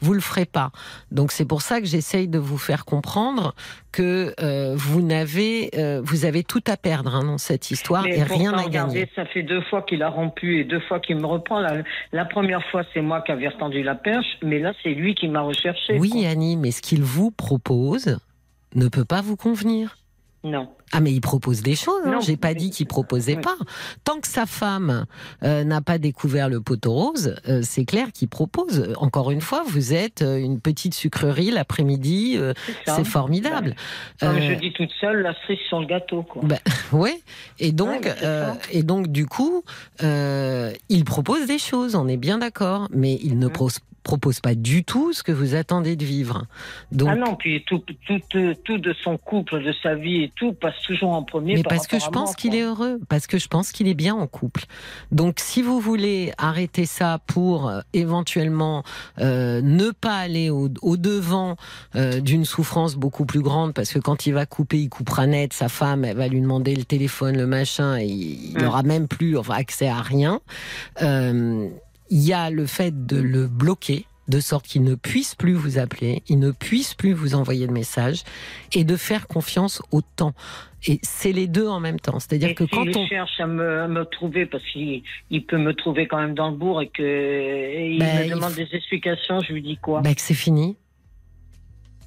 [0.00, 0.72] vous le ferez pas.
[1.10, 3.54] Donc c'est pour ça que j'essaye de vous faire comprendre
[3.98, 8.18] que euh, vous n'avez euh, vous avez tout à perdre hein, dans cette histoire Mais
[8.18, 8.66] et rien à gagner.
[8.66, 11.58] regardez, ça fait deux fois qu'il a rompu et deux fois qu'il me reprend.
[11.58, 11.82] La,
[12.12, 15.26] la première fois, c'est moi qui avais retendu la perche, mais là, c'est lui qui
[15.26, 15.98] m'a recherché.
[15.98, 16.28] Oui, quoi.
[16.28, 18.18] Annie, mais ce qu'il vous propose
[18.76, 19.98] ne peut pas vous convenir.
[20.44, 20.68] Non.
[20.92, 22.00] Ah, mais il propose des choses.
[22.06, 22.18] Hein.
[22.20, 23.42] J'ai pas dit qu'il proposait Oui.
[23.42, 23.56] pas.
[24.04, 25.04] Tant que sa femme
[25.42, 28.92] euh, n'a pas découvert le poteau rose, euh, c'est clair qu'il propose.
[28.96, 32.36] Encore une fois, vous êtes euh, une petite sucrerie l'après-midi.
[32.38, 32.54] euh,
[32.86, 33.74] c'est formidable.
[34.20, 36.42] Comme Euh, je dis toute seule, la cerise sur le gâteau, quoi.
[36.44, 36.58] bah,
[36.92, 37.20] ouais.
[37.58, 39.62] Et donc, Ouais, euh, et donc, du coup,
[40.02, 41.94] euh, il propose des choses.
[41.96, 43.52] On est bien d'accord, mais il ne Mhm.
[44.08, 46.46] Propose pas du tout ce que vous attendez de vivre.
[46.92, 50.32] Donc, Ah non, puis tout, tout, euh, tout de son couple, de sa vie et
[50.34, 51.56] tout passe toujours en premier.
[51.56, 53.94] Mais par parce que je pense qu'il est heureux, parce que je pense qu'il est
[53.94, 54.64] bien en couple.
[55.12, 58.82] Donc si vous voulez arrêter ça pour euh, éventuellement
[59.18, 61.56] euh, ne pas aller au, au devant
[61.94, 65.52] euh, d'une souffrance beaucoup plus grande, parce que quand il va couper, il coupera net,
[65.52, 69.36] sa femme, elle va lui demander le téléphone, le machin, et il n'aura même plus
[69.36, 70.40] enfin, accès à rien.
[72.10, 75.78] Il y a le fait de le bloquer de sorte qu'il ne puisse plus vous
[75.78, 78.24] appeler, il ne puisse plus vous envoyer de messages,
[78.74, 80.34] et de faire confiance au temps.
[80.86, 82.20] Et c'est les deux en même temps.
[82.20, 83.06] C'est-à-dire que quand on...
[83.06, 86.50] cherche à me, à me trouver, parce qu'il il peut me trouver quand même dans
[86.50, 89.62] le bourg et que et il Ben, me il demande f- des explications, je lui
[89.62, 90.02] dis quoi?
[90.02, 90.76] Bah, que c'est fini.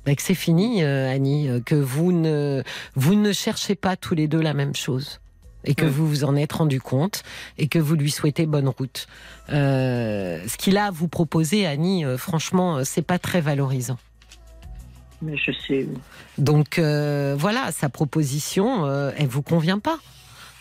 [0.05, 2.61] Bah, que c'est fini, euh, Annie, euh, que vous ne,
[2.95, 5.21] vous ne cherchez pas tous les deux la même chose.
[5.63, 5.89] Et que Mm.
[5.89, 7.23] vous vous en êtes rendu compte
[7.57, 9.07] et que vous lui souhaitez bonne route.
[9.49, 13.97] Euh, ce qu'il a à vous proposer, Annie, euh, franchement, euh, c'est pas très valorisant.
[15.21, 15.87] Mais je sais.
[16.39, 19.99] Donc euh, voilà, sa proposition, elle vous convient pas.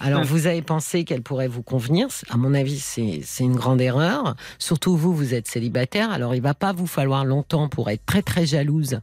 [0.00, 0.24] Alors Mm.
[0.24, 2.08] vous avez pensé qu'elle pourrait vous convenir.
[2.30, 4.34] À mon avis, c'est c'est une grande erreur.
[4.58, 6.10] Surtout vous, vous êtes célibataire.
[6.10, 9.00] Alors il va pas vous falloir longtemps pour être très très jalouse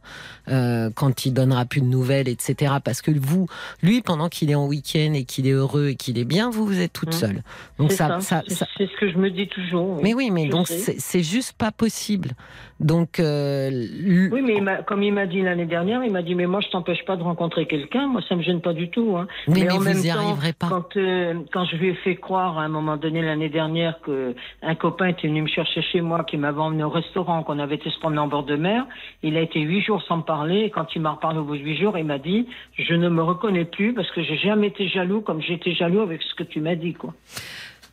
[0.48, 2.74] euh, quand il donnera plus de nouvelles, etc.
[2.82, 3.46] Parce que vous,
[3.82, 6.66] lui, pendant qu'il est en week-end et qu'il est heureux et qu'il est bien, vous
[6.66, 7.12] vous êtes toute Mm.
[7.18, 7.42] seule.
[7.78, 10.00] Donc C'est ça, ça, ça, c'est ça- c'est ce que je me dis toujours.
[10.02, 12.32] mais oui, mais je donc c'est juste pas possible.
[12.80, 16.34] Donc euh, l- Oui, mais il comme il m'a dit l'année dernière, il m'a dit
[16.36, 19.16] mais moi je t'empêche pas de rencontrer quelqu'un, moi ça me gêne pas du tout.
[19.16, 19.26] Hein.
[19.48, 20.68] oui, mais en vous même y temps, arriverez pas.
[20.68, 24.34] Quand, euh, quand je lui ai fait croire à un moment donné l'année dernière que
[24.62, 27.74] un copain était venu me chercher chez moi, qui m'avait emmené au restaurant, qu'on avait
[27.76, 28.86] été se promener en bord de mer,
[29.24, 30.60] il a été huit jours sans me parler.
[30.60, 32.46] Et quand il m'a reparlé au bout de huit jours, il m'a dit
[32.78, 36.00] je ne me reconnais plus parce que j'ai jamais été jaloux comme j'ai été jaloux
[36.00, 37.12] avec ce que tu m'as dit quoi.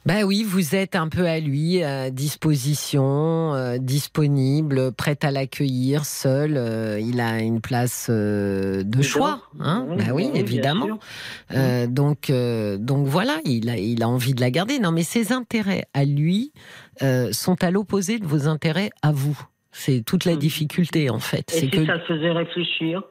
[0.05, 6.05] Ben oui, vous êtes un peu à lui, à disposition, euh, disponible, prête à l'accueillir,
[6.05, 6.57] seul.
[6.57, 10.99] euh, il a une place euh, de choix, hein Oui, Ben oui, évidemment.
[11.87, 14.77] donc, donc voilà, il a, il a envie de la garder.
[14.77, 16.53] Non, mais ses intérêts à lui
[17.31, 19.39] sont à l'opposé de vos intérêts à vous.
[19.71, 20.39] C'est toute la Mhm.
[20.39, 21.51] difficulté en fait.
[21.53, 21.85] Et si que.
[21.85, 23.01] ça le faisait réfléchir,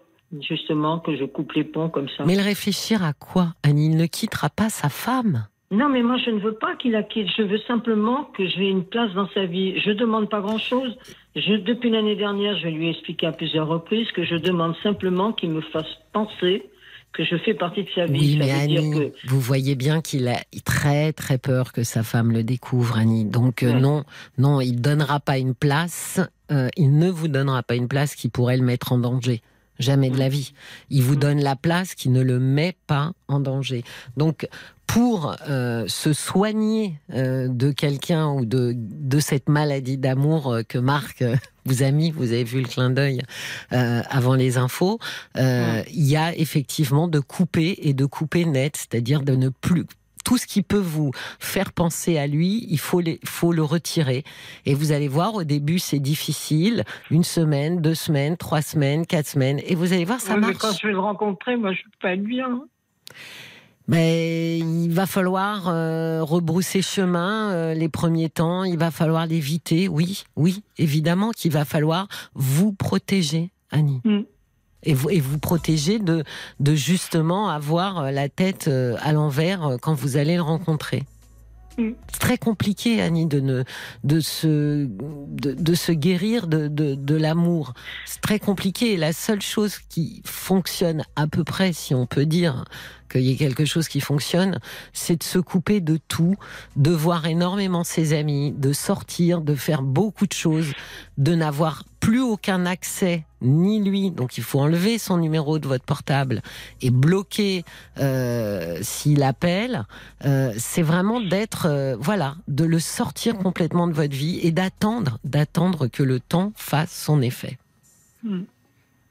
[0.48, 2.24] justement, que je coupe les ponts comme ça?
[2.24, 3.54] Mais le réfléchir à quoi?
[3.62, 5.46] Annie Il ne quittera pas sa femme.
[5.74, 7.28] Non, mais moi, je ne veux pas qu'il la quitte.
[7.36, 9.78] Je veux simplement que j'ai une place dans sa vie.
[9.80, 10.96] Je demande pas grand-chose.
[11.36, 15.32] Je, depuis l'année dernière, je lui ai expliqué à plusieurs reprises que je demande simplement
[15.32, 16.64] qu'il me fasse penser
[17.12, 18.18] que je fais partie de sa vie.
[18.18, 21.72] Oui, Ça mais veut dire Annie, que vous voyez bien qu'il a très très peur
[21.72, 23.24] que sa femme le découvre, Annie.
[23.24, 24.02] Donc euh, non,
[24.36, 26.20] non, il donnera pas une place.
[26.50, 29.42] euh, il ne vous donnera pas une place qui pourrait le mettre en danger.
[29.78, 30.52] Jamais de la vie.
[30.90, 31.18] Il vous Mm.
[31.18, 33.82] donne la place qui ne le met pas en danger.
[34.16, 34.46] Donc,
[34.86, 40.78] pour euh, se soigner euh, de quelqu'un ou de, de cette maladie d'amour euh, que
[40.78, 41.24] Marc
[41.64, 43.22] vous a mis, vous avez vu le clin d'œil
[43.72, 44.98] euh, avant les infos,
[45.38, 49.86] euh, il y a effectivement de couper et de couper net, c'est-à-dire de ne plus
[50.24, 54.24] tout ce qui peut vous faire penser à lui, il faut, les, faut le retirer.
[54.66, 56.84] Et vous allez voir, au début, c'est difficile.
[57.10, 59.60] Une semaine, deux semaines, trois semaines, quatre semaines.
[59.66, 60.58] Et vous allez voir, ça Oui, mais marche.
[60.58, 62.40] quand je vais le rencontrer, moi, je suis pas lui.
[62.40, 62.64] Hein.
[63.86, 68.64] Mais il va falloir euh, rebrousser chemin euh, les premiers temps.
[68.64, 69.88] Il va falloir l'éviter.
[69.88, 74.00] Oui, oui, évidemment qu'il va falloir vous protéger, Annie.
[74.04, 74.20] Mm.
[74.84, 76.24] Et vous, et vous protéger de,
[76.60, 81.04] de justement avoir la tête euh, à l'envers euh, quand vous allez le rencontrer.
[81.78, 81.90] Mm.
[82.12, 83.64] C'est très compliqué, Annie, de, ne,
[84.04, 87.74] de, se, de, de se guérir de, de, de l'amour.
[88.04, 88.96] C'est très compliqué.
[88.96, 92.64] La seule chose qui fonctionne à peu près, si on peut dire
[93.14, 94.58] qu'il y ait quelque chose qui fonctionne,
[94.92, 96.36] c'est de se couper de tout,
[96.76, 100.72] de voir énormément ses amis, de sortir, de faire beaucoup de choses,
[101.16, 104.10] de n'avoir plus aucun accès, ni lui.
[104.10, 106.42] Donc il faut enlever son numéro de votre portable
[106.82, 107.64] et bloquer
[107.98, 109.84] euh, s'il appelle.
[110.24, 115.18] Euh, c'est vraiment d'être, euh, voilà, de le sortir complètement de votre vie et d'attendre,
[115.24, 117.58] d'attendre que le temps fasse son effet.
[118.22, 118.42] Mm.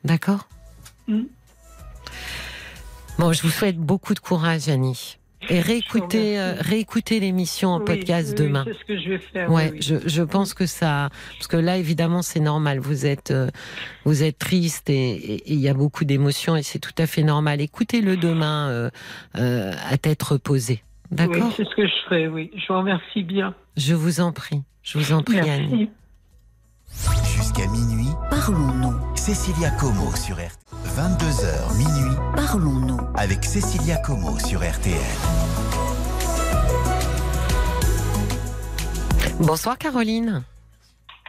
[0.04, 0.48] D'accord?
[1.08, 1.24] Mm.
[3.20, 5.18] Bon, je vous souhaite beaucoup de courage, Annie.
[5.50, 8.64] Et réécoutez, euh, réécoutez l'émission en Oui, podcast oui, demain.
[8.66, 9.52] C'est ce que je vais faire.
[9.52, 9.82] Ouais, oui, oui.
[9.82, 12.80] je, je pense que ça, parce que là, évidemment, c'est normal.
[12.80, 13.50] Vous êtes, euh,
[14.06, 17.60] vous êtes triste et il y a beaucoup d'émotions et c'est tout à fait normal.
[17.60, 18.90] Écoutez-le demain euh,
[19.38, 20.82] euh, à tête reposée.
[21.12, 22.50] Oui, D'accord c'est ce que je ferai, oui.
[22.56, 23.54] Je vous remercie bien.
[23.76, 24.62] Je vous en prie.
[24.82, 25.90] Je vous en prie, Annie.
[27.36, 29.13] Jusqu'à minuit, Parlons-nous.
[29.26, 30.50] Cécilia Como sur RTL.
[30.98, 33.00] 22h minuit Parlons-nous.
[33.16, 35.00] avec Cécilia Como sur RTL.
[39.40, 40.44] Bonsoir, Caroline.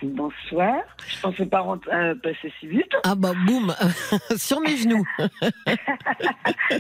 [0.03, 0.74] Bonsoir.
[1.07, 2.90] Je pensais pas rentrer, euh, passer si vite.
[3.05, 3.72] Ah bah boum,
[4.36, 5.07] sur mes genoux.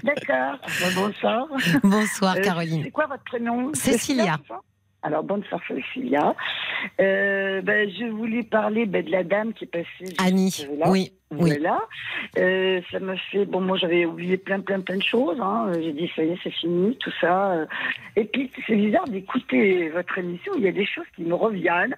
[0.02, 0.58] D'accord.
[0.80, 1.46] Bon, bonsoir.
[1.84, 2.82] Bonsoir, Euh, Caroline.
[2.84, 3.72] C'est quoi votre prénom?
[3.74, 4.38] Cécilia.
[5.04, 6.34] Alors, bonsoir Cécilia.
[6.98, 10.14] Euh, ben, je voulais parler ben, de la dame qui est passée.
[10.16, 10.66] Annie.
[10.78, 10.88] là.
[10.88, 11.50] Oui, oui.
[11.50, 11.78] Voilà.
[12.38, 13.44] Euh, ça m'a fait.
[13.44, 15.38] Bon, moi, j'avais oublié plein, plein, plein de choses.
[15.42, 15.70] hein.
[15.74, 17.66] J'ai dit, ça y est, c'est fini, tout ça.
[18.16, 20.52] Et puis, c'est bizarre d'écouter votre émission.
[20.56, 21.94] Il y a des choses qui me reviennent.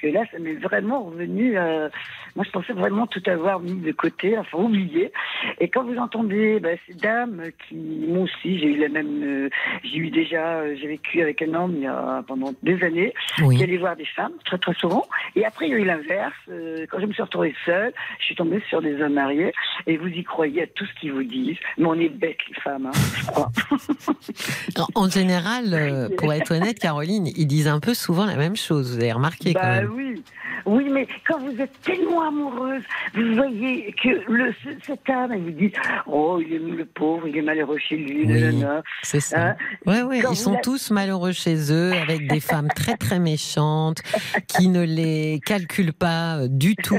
[0.00, 1.58] Que là, ça m'est vraiment revenu.
[1.58, 1.88] euh,
[2.36, 5.12] Moi, je pensais vraiment tout avoir mis de côté, enfin oublié.
[5.60, 7.74] Et quand vous entendez ben, ces dames qui,
[8.08, 9.22] moi aussi, j'ai eu la même.
[9.22, 9.48] euh,
[9.84, 10.60] J'ai eu déjà.
[10.60, 13.62] euh, J'ai vécu avec un homme il y a, pendant des années qui Oui.
[13.62, 15.04] allait voir des femmes très très souvent.
[15.36, 16.32] Et après, il y a eu l'inverse.
[16.50, 19.52] Euh, quand je me suis retrouvée seule, je suis tombée sur des hommes mariés
[19.86, 21.58] et vous y croyez à tout ce qu'ils vous disent.
[21.78, 23.50] Mais on est bêtes, les femmes, hein, je crois.
[24.94, 28.94] En- général, pour être honnête, Caroline, ils disent un peu souvent la même chose.
[28.94, 29.89] Vous avez remarqué quand bah même.
[29.94, 30.22] Oui.
[30.66, 32.82] Oui, mais quand vous êtes tellement amoureuse,
[33.14, 35.72] vous voyez que le, ce- cet homme, elle vous dit
[36.06, 38.24] Oh, il est le pauvre, il est malheureux chez lui.
[38.26, 38.62] Oui.
[39.02, 39.48] C'est ça.
[39.50, 43.18] Hein Ouais, ouais, ils sont la- tous malheureux chez eux, avec des femmes très très
[43.18, 44.02] méchantes,
[44.48, 46.96] qui ne les calculent pas euh, du tout.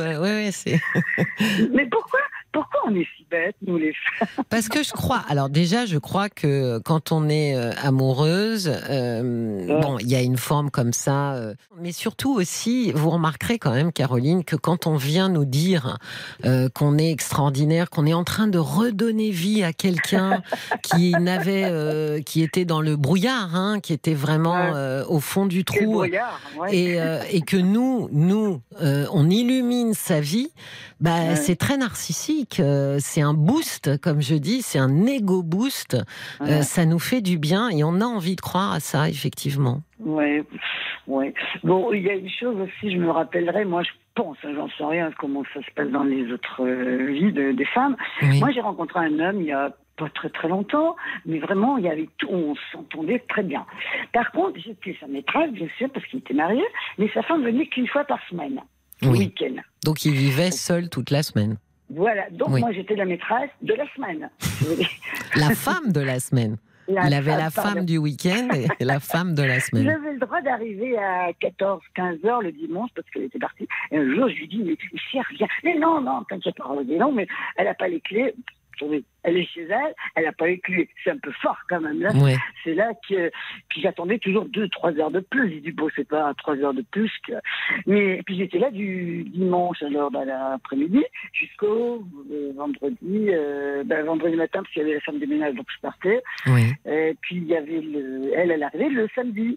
[0.00, 0.80] Euh, ouais, ouais, c'est
[1.74, 2.20] Mais pourquoi
[2.52, 4.44] pourquoi on est si bêtes, nous les femmes?
[4.48, 5.22] Parce que je crois.
[5.28, 9.80] Alors déjà, je crois que quand on est euh, amoureuse, euh, Ouais.
[9.80, 13.72] bon, il y a une forme comme ça, euh, mais surtout aussi, vous remarquerez quand
[13.72, 15.98] même, Caroline, que quand on vient nous dire
[16.74, 20.42] qu'on est extraordinaire, qu'on est en train de redonner vie à quelqu'un
[20.82, 25.02] qui n'avait, qui était dans le brouillard, hein, qui était vraiment Ouais.
[25.08, 26.00] au fond du trou.
[26.00, 26.10] ouais.
[26.70, 26.98] Et,
[27.32, 30.50] et que nous, nous, on illumine sa vie,
[31.00, 32.39] bah, c'est très narcissique.
[32.60, 35.94] Euh, c'est un boost, comme je dis, c'est un ego boost.
[35.94, 36.62] Euh, Ouais.
[36.62, 39.82] ça nous fait du bien et on a envie de croire à ça, effectivement.
[39.98, 40.42] Ouais,
[41.06, 41.34] ouais.
[41.64, 44.68] Bon, il y a une chose aussi, je me rappellerai, moi je pense, hein, j'en
[44.68, 47.96] sais rien comment ça se passe dans les autres euh, vies de- des femmes.
[48.22, 48.38] Oui.
[48.40, 51.84] Moi j'ai rencontré un homme il y a pas très très longtemps, mais vraiment il
[51.84, 53.66] y avait tout, on s'entendait très bien.
[54.14, 56.62] Par contre, j'étais sa maîtresse, bien sûr, parce qu'il était marié,
[56.98, 58.60] mais sa femme venait qu'une fois par semaine,
[59.02, 59.18] le Oui.
[59.18, 59.60] week-end.
[59.84, 61.56] Donc il vivait seul toute la semaine.
[61.90, 62.60] Voilà, donc Oui.
[62.60, 64.30] moi j'étais la maîtresse de la semaine.
[65.36, 66.56] La femme de la semaine.
[66.88, 67.70] La Il avait la pardon.
[67.76, 69.84] femme du week-end et la femme de la semaine.
[69.84, 73.68] J'avais le droit d'arriver à 14, 15 heures le dimanche parce qu'elle était partie.
[73.92, 74.76] Et un jour, je lui dis, mais
[75.14, 75.46] elle revient.
[75.62, 76.64] Mais non, non, t'inquiète pas,
[76.98, 78.34] non, mais elle n'a pas les clés.
[79.22, 80.88] Elle est chez elle, elle n'a pas les clés.
[81.04, 82.00] C'est un peu fort quand même.
[82.00, 82.36] Là, Ouais.
[82.64, 83.30] c'est là que
[83.68, 85.50] puis j'attendais toujours deux, trois heures de plus.
[85.50, 87.34] J'ai dit bon, c'est pas trois heures de plus que.
[87.86, 92.02] Mais puis j'étais là du dimanche alors dans l'après-midi jusqu'au
[92.32, 95.66] euh, vendredi, euh, ben, vendredi matin parce qu'il y avait la femme de ménage donc
[95.74, 96.22] je partais.
[96.86, 99.56] Et puis il y avait le, elle, elle arrivait le samedi.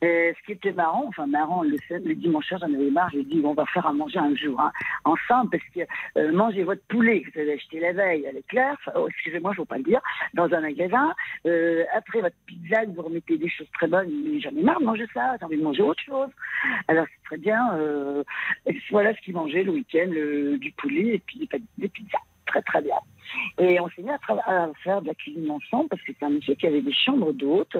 [0.00, 3.40] Et ce qui était marrant, enfin marrant, le, le dimanche j'en avais marre, j'ai dit
[3.44, 4.70] on va faire à manger un jour, hein,
[5.04, 5.80] ensemble, parce que
[6.20, 9.58] euh, mangez votre poulet que vous avez acheté la veille à l'éclair, oh, excusez-moi, je
[9.58, 10.00] ne veux pas le dire,
[10.34, 11.14] dans un magasin,
[11.46, 14.84] euh, après votre pizza, vous remettez des choses très bonnes, mais j'en ai marre de
[14.84, 16.30] manger ça, j'ai envie de manger autre chose.
[16.86, 18.22] Alors c'est très bien, euh,
[18.90, 22.18] voilà ce qu'ils mangeaient le week-end, le- du poulet et puis des pizzas,
[22.48, 22.96] très très bien.
[23.58, 24.18] Et on s'est mis à,
[24.82, 27.76] faire de la cuisine ensemble parce que c'est un monsieur qui avait des chambres d'hôtes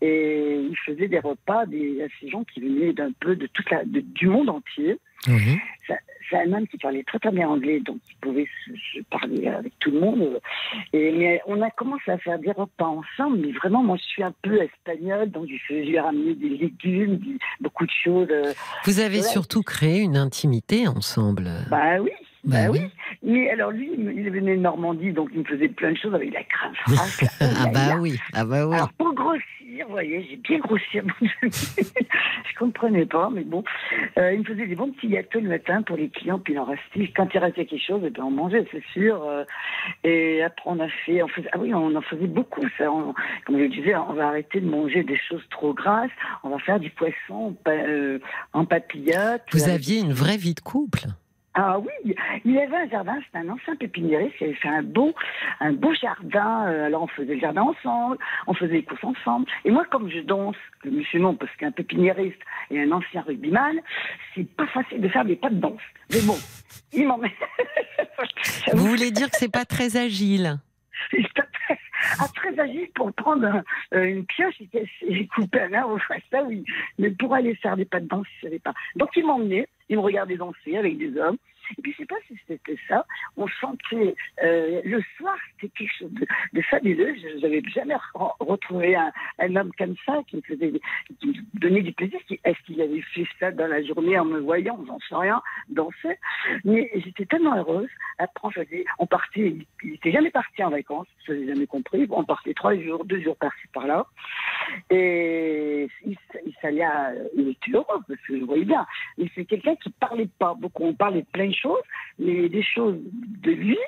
[0.00, 3.70] et il faisait des repas des, à ces gens qui venaient d'un peu de toute
[3.70, 4.98] la, de- du monde entier.
[5.28, 5.58] Oui.
[6.28, 9.48] C'est un homme qui parlait très très bien anglais, donc il pouvait se, se parler
[9.48, 10.40] avec tout le monde.
[10.92, 14.22] Et, mais on a commencé à faire des repas ensemble, mais vraiment, moi je suis
[14.22, 18.28] un peu espagnole, donc je lui ai ramené des légumes, des- beaucoup de choses.
[18.84, 21.48] Vous avez surtout créé une intimité ensemble.
[21.68, 22.12] Bah oui,
[22.44, 22.80] Bah, oui.
[22.82, 22.90] oui.
[23.22, 26.32] Mais alors lui, il venait de Normandie, donc il me faisait plein de choses avec
[26.32, 27.28] la crème fraîche.
[27.40, 27.96] Ah bah là.
[27.98, 28.74] oui, ah bah oui.
[28.76, 29.44] Alors pour grossir,
[29.86, 31.10] vous voyez, j'ai bien grossi à mon
[31.50, 33.62] Je comprenais pas, mais bon.
[34.18, 36.58] Euh, il me faisait des bons petits gâteaux le matin pour les clients, puis il
[36.58, 37.12] en restait.
[37.14, 39.22] Quand il restait quelque chose, eh ben, on mangeait, c'est sûr.
[39.22, 39.44] Euh,
[40.04, 42.62] Et après, on a fait, on faisait, ah oui, on en faisait beaucoup.
[42.78, 43.14] Ça, On-
[43.46, 46.10] comme je le disais, on va arrêter de manger des choses trop grasses.
[46.42, 48.18] On va faire du poisson euh,
[48.52, 49.42] en papillote.
[49.52, 51.00] Vous aviez une vraie vie de couple?
[51.54, 55.14] Ah oui, il avait un jardin, c'était un ancien pépiniériste, il avait fait un beau,
[55.58, 56.68] un beau jardin.
[56.68, 59.46] euh, Alors on faisait le jardin ensemble, on faisait les courses ensemble.
[59.64, 62.40] Et moi, comme je danse, le monsieur non, parce qu'un pépiniériste
[62.70, 63.80] et un ancien rugbyman,
[64.34, 65.80] c'est pas facile de faire des pas de danse.
[66.12, 66.36] Mais bon,
[66.92, 67.34] il m'en met.
[68.72, 70.58] Vous voulez dire que c'est pas très agile
[72.10, 73.62] très, ah, très agile pour prendre
[73.94, 75.98] euh, une pioche et, et couper un arbre.
[76.30, 76.64] Ça oui.
[76.98, 78.74] Mais pour aller faire des pas de danse, je savais pas.
[78.96, 81.38] Donc il m'emmenait, il me regardait danser avec des hommes.
[81.78, 83.06] Et puis je sais pas si c'était ça.
[83.36, 86.12] On sentait euh, le soir, c'était quelque chose
[86.52, 87.14] de, fabuleux.
[87.16, 90.72] Je n'avais jamais re- retrouvé un, homme comme ça qui me faisait,
[91.20, 92.18] qui me donnait du plaisir.
[92.44, 95.42] Est-ce qu'il avait fait ça dans la journée en me voyant J'en sais rien.
[95.68, 96.18] Danser.
[96.64, 97.88] Mais j'étais tellement heureuse.
[98.18, 99.56] Après, on faisait, on partait.
[99.82, 101.08] Il n'était jamais parti en vacances.
[101.26, 102.06] Je n'ai jamais compris.
[102.10, 104.06] On partait trois jours, deux jours par-ci par-là.
[104.90, 106.16] Et il,
[106.46, 108.86] il s'allait à- il était heureux parce que je voyais bien.
[109.18, 110.84] Mais c'est quelqu'un qui parlait pas beaucoup.
[110.84, 111.82] On parlait plein de choses,
[112.18, 112.98] mais des choses
[113.42, 113.78] de lui.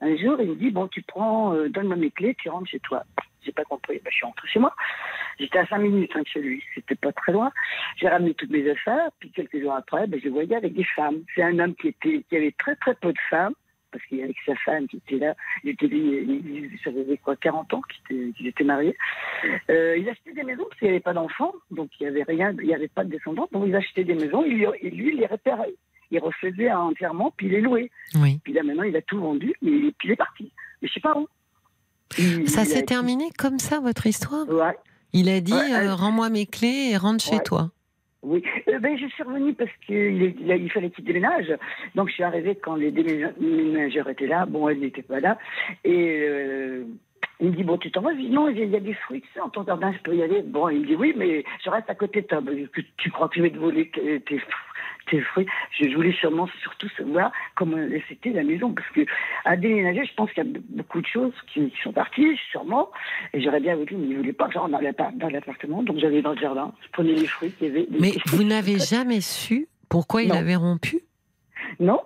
[0.00, 2.80] Un jour, il me dit bon, tu prends, euh, donne-moi mes clés, tu rentres chez
[2.80, 3.04] toi.
[3.42, 4.00] J'ai pas compris.
[4.04, 4.74] Ben, je suis rentrée chez moi.
[5.38, 6.62] J'étais à cinq minutes hein, chez lui.
[6.74, 7.50] C'était pas très loin.
[7.96, 9.10] J'ai ramené toutes mes affaires.
[9.18, 11.22] Puis quelques jours après, ben, je le voyais avec des femmes.
[11.34, 13.54] C'est un homme qui était, qui avait très très peu de femmes.
[13.92, 17.74] Parce qu'il que sa femme qui était là, il était, il, ça faisait quoi, 40
[17.74, 18.96] ans qu'il était, était marié.
[19.68, 22.22] Euh, il achetait des maisons parce qu'il n'y avait pas d'enfants, donc il n'y avait
[22.22, 25.16] rien, il n'y avait pas de descendants, donc il achetait des maisons, il, lui, il
[25.16, 25.74] les réparait.
[26.10, 27.90] Il refaisait entièrement, puis il louait.
[28.16, 28.40] Oui.
[28.42, 30.50] Puis là, maintenant, il a tout vendu, mais puis il est parti.
[30.82, 31.28] Mais je sais pas où.
[32.18, 34.76] Il- Ça s'est terminé comme ça, votre histoire Ouais.
[35.12, 37.70] Il a dit Ouais, euh, elle- Rends-moi mes clés et rentre chez toi.
[38.22, 41.52] Oui, Euh, ben, je suis revenue parce qu'il est- il, fallait qu'il déménage.
[41.94, 44.44] Donc je suis arrivée quand les déménage- déménageurs étaient là.
[44.46, 45.38] Bon, elle n'était pas là.
[45.84, 46.84] Et euh,
[47.40, 49.20] il me dit, bon, tu t'en vas Je dis, non, il y a- des fruits,
[49.22, 50.42] tu sais, en ton jardin, je peux y aller.
[50.42, 52.40] Bon, il me dit, oui, mais je reste à côté de toi.
[52.42, 54.40] Que tu crois que je vais te voler tes,
[55.22, 55.46] fruits?
[55.72, 57.76] Je, voulais sûrement surtout savoir comment
[58.08, 58.72] c'était la maison.
[58.72, 59.00] Parce que
[59.44, 62.90] à déménager, je pense qu'il y a beaucoup de choses qui, sont parties, sûrement.
[63.32, 65.82] Et j'aurais bien voulu, mais il ne voulait pas que dans l'appart- dans l'appartement.
[65.82, 66.72] Donc j'allais dans le jardin.
[66.86, 67.86] Je prenais les fruits qu'il y avait.
[67.98, 70.36] Mais vous n'avez jamais su pourquoi il Non.
[70.36, 71.00] avait rompu?
[71.80, 72.00] Non.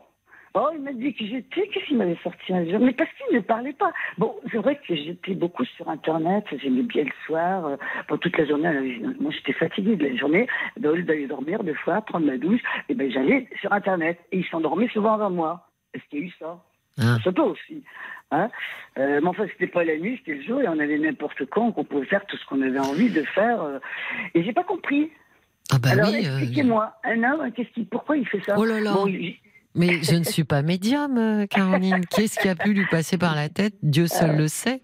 [0.56, 1.66] Oh, il m'a dit que j'étais.
[1.68, 2.78] Qu'est-ce qu'il m'avait sorti un jour?
[2.78, 3.92] Mais parce qu'il ne parlait pas.
[4.18, 6.44] Bon, c'est vrai que j'étais beaucoup sur Internet.
[6.62, 7.66] J'aimais bien le soir.
[7.66, 7.76] euh,
[8.08, 10.46] Bon, toute la journée, euh, moi j'étais fatiguée de la journée.
[10.78, 14.20] Ben, Au lieu d'aller dormir, deux fois, prendre ma douche, et ben j'allais sur Internet.
[14.30, 15.68] Et il s'endormait souvent avant moi.
[15.92, 16.62] Est-ce qu'il y a eu ça?
[17.00, 17.18] Ah.
[17.24, 17.82] Ça peut aussi.
[18.30, 18.48] Hein?
[18.98, 21.72] Euh, mais enfin, c'était pas la nuit, c'était le jour, et on avait n'importe quand,
[21.72, 23.60] qu'on pouvait faire tout ce qu'on avait envie de faire.
[23.60, 23.78] euh,
[24.34, 25.10] et j'ai pas compris.
[25.72, 26.24] Ah bah Alors oui.
[26.24, 28.54] euh, expliquez-moi, un homme, qu'est-ce qui, pourquoi il fait ça?
[28.56, 28.92] Oh là là.
[28.92, 29.34] Bon, il-
[29.76, 32.04] Mais je ne suis pas médium, euh, Caroline.
[32.06, 33.74] Qu'est-ce qui a pu lui passer par la tête?
[33.82, 34.80] Dieu seul le sait.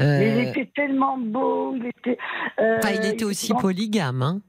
[0.00, 2.16] Euh, Mais il était tellement beau, il était.
[2.58, 4.22] euh, enfin, il était aussi polygame.
[4.22, 4.40] Hein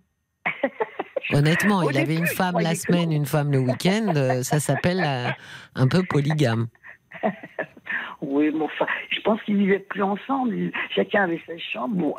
[1.33, 4.13] Honnêtement, il avait une femme la semaine, une femme le week-end.
[4.15, 5.29] euh, Ça s'appelle euh,
[5.75, 6.67] un peu polygame.
[8.21, 10.71] Oui, bon, enfin, je pense qu'ils vivaient plus ensemble.
[10.95, 11.95] Chacun avait sa chambre.
[11.95, 12.15] Bon,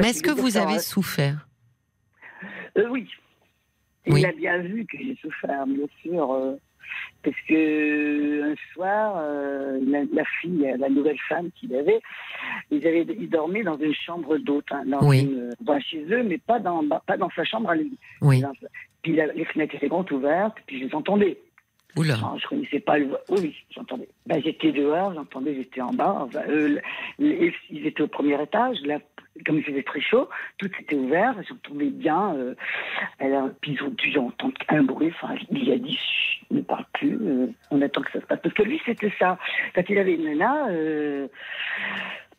[0.00, 1.46] Mais est-ce que vous avez souffert?
[2.76, 3.08] Euh, oui.
[4.08, 4.20] Oui.
[4.20, 6.56] Il a bien vu que j'ai souffert, bien sûr.
[6.84, 12.00] Euh, Parce que un soir, euh, la, la fille, la nouvelle femme qu'il avait,
[12.70, 15.20] ils, avaient, ils dormaient dans une chambre d'hôte, hein, dans Oui.
[15.22, 17.96] une- dans chez eux, mais pas dans, pas dans sa chambre à lui.
[18.20, 18.40] Oui.
[18.40, 18.52] Dans-
[19.02, 21.38] Puis la- les fenêtres étaient grandes ouvertes, puis je les entendais.
[21.96, 22.14] Oula.
[22.14, 23.06] Alors, je connaissais pas le.
[23.28, 24.08] Oui, oui, j'entendais.
[24.26, 26.26] Ben, j'étais dehors, j'entendais, j'étais en bas.
[26.48, 26.80] Eux,
[27.20, 28.78] ils étaient au premier étage.
[28.84, 28.98] Là,
[29.44, 30.28] comme il faisait très chaud,
[30.58, 31.34] tout était ouvert.
[31.48, 32.34] J'entendais bien.
[32.36, 32.54] Euh,
[33.18, 35.12] elle a, puis ils ont dû entendre un bruit.
[35.14, 35.98] Enfin, il a dit
[36.50, 37.18] ne parle plus.
[37.20, 38.38] euh, on attend que ça se passe.
[38.42, 39.38] Parce que lui, c'était ça.
[39.74, 40.68] Quand il avait une nana.
[40.68, 41.28] Euh,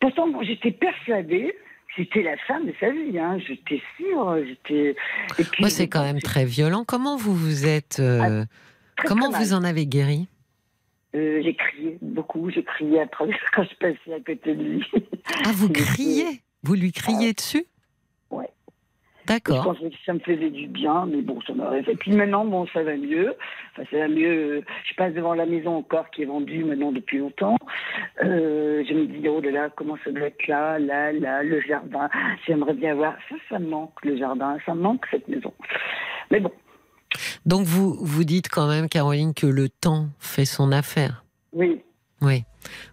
[0.00, 1.54] pourtant, j'étais persuadée.
[1.96, 3.38] C'était la femme de sa vie, hein.
[3.46, 4.94] j'étais sûre, j'étais.
[5.60, 6.84] Moi, c'est quand même très violent.
[6.86, 8.00] Comment vous vous êtes.
[8.00, 8.44] euh,
[8.98, 10.28] Très, comment très vous en avez guéri?
[11.14, 14.86] J'ai crié beaucoup, j'ai crié à travers quand je passais à côté de lui.
[15.46, 16.42] Ah, vous criez?
[16.66, 17.64] Vous lui criez dessus
[18.30, 18.48] Ouais.
[19.22, 19.64] Je D'accord.
[19.64, 21.94] pensais que ça me faisait du bien, mais bon, ça m'aurait fait.
[21.96, 23.34] Puis maintenant, bon, ça va mieux.
[23.72, 24.62] Enfin, ça va mieux.
[24.88, 27.56] Je passe devant la maison encore qui est vendue maintenant depuis longtemps.
[28.22, 31.60] Euh, je me dis, oh là là, comment ça doit être là, là, là, le
[31.60, 32.08] jardin.
[32.46, 33.14] J'aimerais bien voir.
[33.28, 34.58] Ça, ça me manque, le jardin.
[34.66, 35.52] Ça me manque, cette maison.
[36.30, 36.52] Mais bon,
[37.46, 41.24] Donc, vous, vous dites quand même, Caroline, que le temps fait son affaire.
[41.52, 41.80] oui.
[42.22, 42.44] Oui.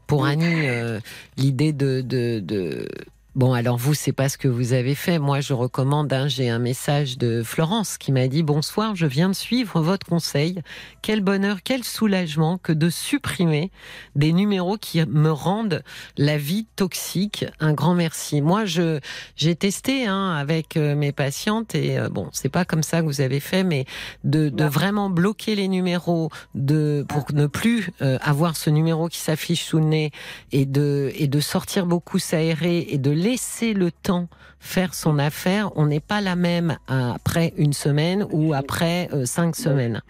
[0.08, 0.26] Pour.
[0.26, 1.00] Annie, euh,
[1.38, 2.86] l'idée de, de, de-
[3.36, 5.18] Bon, alors vous, c'est pas ce que vous avez fait.
[5.18, 6.14] Moi, je recommande.
[6.14, 8.96] hein, J'ai un message de Florence qui m'a dit bonsoir.
[8.96, 10.62] Je viens de suivre votre conseil.
[11.02, 13.72] Quel bonheur, quel soulagement que de supprimer
[14.16, 15.82] des numéros qui me rendent
[16.16, 17.44] la vie toxique.
[17.60, 18.40] Un grand merci.
[18.40, 19.00] Moi, je
[19.36, 23.08] j'ai testé hein, avec euh, mes patientes et euh, bon, c'est pas comme ça que
[23.08, 23.86] vous avez fait, mais
[24.24, 29.18] de, de vraiment bloquer les numéros de pour ne plus euh, avoir ce numéro qui
[29.18, 30.12] s'affiche sous le nez
[30.52, 34.28] et de et de sortir beaucoup s'aérer et de laisser le temps
[34.60, 35.72] faire son affaire.
[35.76, 40.02] On n'est pas la même après une semaine ou après euh, cinq semaines.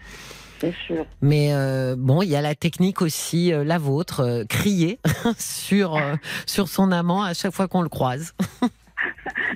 [0.86, 1.04] Sûr.
[1.20, 4.98] Mais euh, bon, il y a la technique aussi, euh, la vôtre, euh, crier
[5.38, 6.00] sur
[6.46, 8.34] sur son amant à chaque fois qu'on le croise.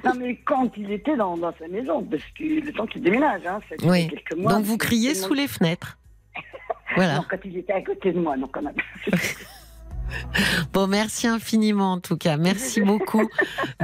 [0.05, 3.41] Non, mais quand il était dans, dans sa maison, parce que le temps qu'il déménage,
[3.47, 4.09] hein, ça fait Oui.
[4.09, 4.53] quelques mois.
[4.53, 5.97] Donc vous criez sous les fenêtres.
[6.97, 7.17] Voilà.
[7.17, 8.75] Non, quand il était à côté de moi, non, quand même.
[10.73, 12.37] Bon, merci infiniment en tout cas.
[12.37, 13.29] Merci beaucoup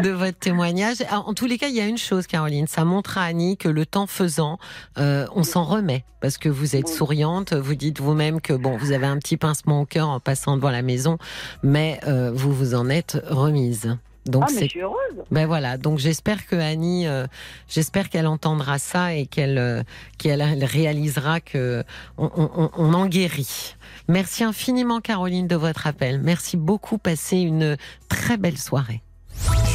[0.02, 1.00] de votre témoignage.
[1.08, 3.56] Alors, En tous les cas, il y a une chose, Caroline, ça montre à Annie
[3.56, 4.58] que le temps faisant,
[4.98, 7.52] euh, on s'en remet parce que vous êtes souriante.
[7.52, 10.70] Vous dites vous-même que bon, vous avez un petit pincement au cœur en passant devant
[10.70, 11.18] la maison,
[11.62, 13.96] mais euh, vous vous en êtes remise.
[14.26, 14.96] Donc ah, mais c'est je suis heureuse.
[15.30, 17.26] ben voilà, donc j'espère que Annie, euh,
[17.68, 19.82] j'espère qu'elle entendra ça et qu'elle euh,
[20.18, 21.84] qu'elle elle réalisera que
[22.16, 23.76] on, on- on en guérit.
[24.08, 26.20] Merci infiniment Caroline de votre appel.
[26.22, 26.98] Merci beaucoup.
[26.98, 27.76] Passez une
[28.08, 29.02] très belle soirée.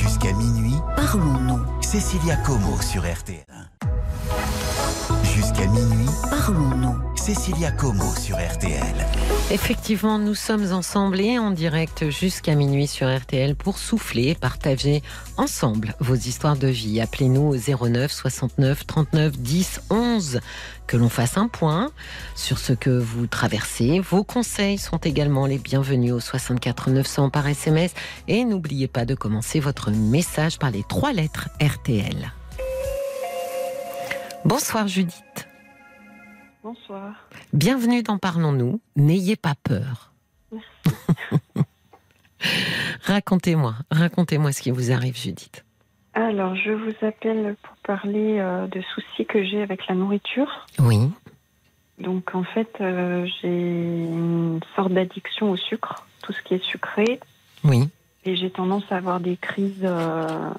[0.02, 1.60] Jusqu'à minuit, Parlons-nous.
[1.84, 3.46] Cécilia Como sur RTL.
[5.24, 6.96] Jusqu'à minuit, Parlons-nous.
[7.16, 9.06] Cécilia Como sur RTL.
[9.52, 15.02] Effectivement, nous sommes ensemble et en direct jusqu'à minuit sur RTL pour souffler, partager
[15.38, 17.02] ensemble vos histoires de vie.
[17.02, 20.40] Appelez-nous au 09 69 39 10 11.
[20.86, 21.90] Que l'on fasse un point
[22.36, 24.00] sur ce que vous traversez.
[24.00, 27.96] Vos conseils sont également les bienvenus au 64 900 par SMS.
[28.28, 32.34] Et n'oubliez pas de commencer votre message par les trois lettres RTL.
[34.46, 35.49] Bonsoir Judith.
[36.64, 37.14] Bonsoir.
[37.53, 38.81] Bienvenue dans Parlons-nous.
[38.98, 40.11] N'ayez pas peur.
[43.03, 45.64] racontez-moi, racontez-moi ce qui vous arrive, Judith.
[46.14, 50.68] Alors, je vous appelle pour parler euh, de soucis que j'ai avec la nourriture.
[50.80, 51.10] Oui,
[51.98, 57.22] Donc, en fait, euh, j'ai une sorte d'addiction au sucre, tout ce qui est sucré.
[57.64, 57.88] oui,
[58.26, 60.52] Et j'ai tendance à avoir des crises, euh,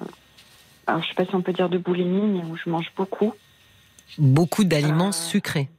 [0.87, 3.33] alors je sais pas si on peut dire de boulimie, mais où je mange beaucoup.
[4.17, 5.69] beaucoup d'aliments sucrés.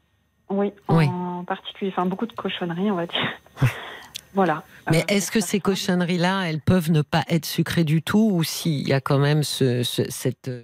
[0.52, 1.06] Oui, Oui.
[1.08, 3.32] en particulier, enfin beaucoup de cochonneries, on va dire.
[4.34, 4.62] voilà.
[4.90, 8.42] Mais Euh, est-ce que ces cochonneries-là, elles peuvent ne pas être sucrées du tout ou
[8.44, 10.48] s'il y a quand même ce, ce- cette...
[10.48, 10.62] euh,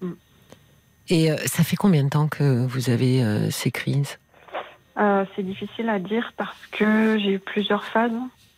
[0.00, 0.12] Mm.
[1.08, 4.18] Et euh, ça fait combien de temps que vous avez euh, ces crises?
[4.98, 8.12] Euh, C'est difficile à dire parce que j'ai eu plusieurs phases.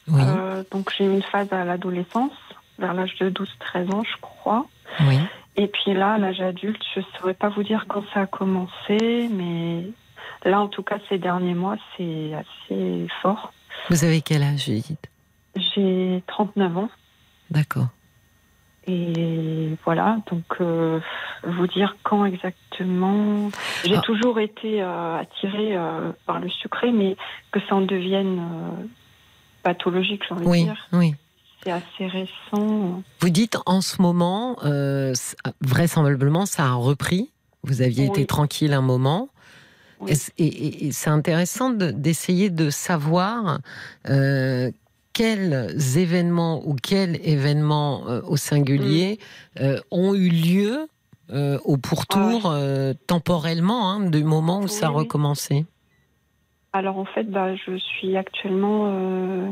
[0.08, 0.22] Oui,
[0.72, 2.32] donc j'ai eu une phase à l'adolescence,
[2.78, 4.66] vers l'âge de 12-13 ans, je crois.
[5.00, 5.18] oui.
[5.56, 8.26] Et puis là, à l'âge adulte, je ne saurais pas vous dire quand ça a
[8.26, 9.84] commencé, mais
[10.44, 13.52] là, en tout cas, ces derniers mois, c'est assez fort.
[13.90, 15.10] Vous avez quel âge, Judith?
[15.56, 16.88] J'ai 39 ans
[17.50, 17.88] D'accord.
[18.86, 21.00] et voilà, donc euh,
[21.44, 23.50] vous dire quand exactement?
[23.84, 24.00] J'ai Ah.
[24.02, 27.16] toujours été euh, attirée euh, par le sucré, mais
[27.50, 28.84] que ça en devienne euh,
[29.64, 30.88] pathologique, j'ai envie de Oui, dire.
[30.92, 31.14] oui.
[31.62, 33.02] C'est assez récent.
[33.20, 35.12] Vous dites en ce moment, euh,
[35.60, 37.32] vraisemblablement, ça a repris.
[37.64, 38.10] Vous aviez Oui.
[38.10, 39.28] été tranquille un moment.
[40.08, 43.58] Et, et- et c'est intéressant de- d'essayer de, savoir
[44.08, 44.70] euh,
[45.12, 49.18] quels événements ou quels événements euh, au singulier
[49.60, 50.88] euh, ont eu lieu
[51.32, 52.52] euh, au pourtour
[53.06, 55.66] temporellement hein, du moment où ça a recommencé?
[56.72, 59.50] Alors en fait, bah, je suis actuellement, euh,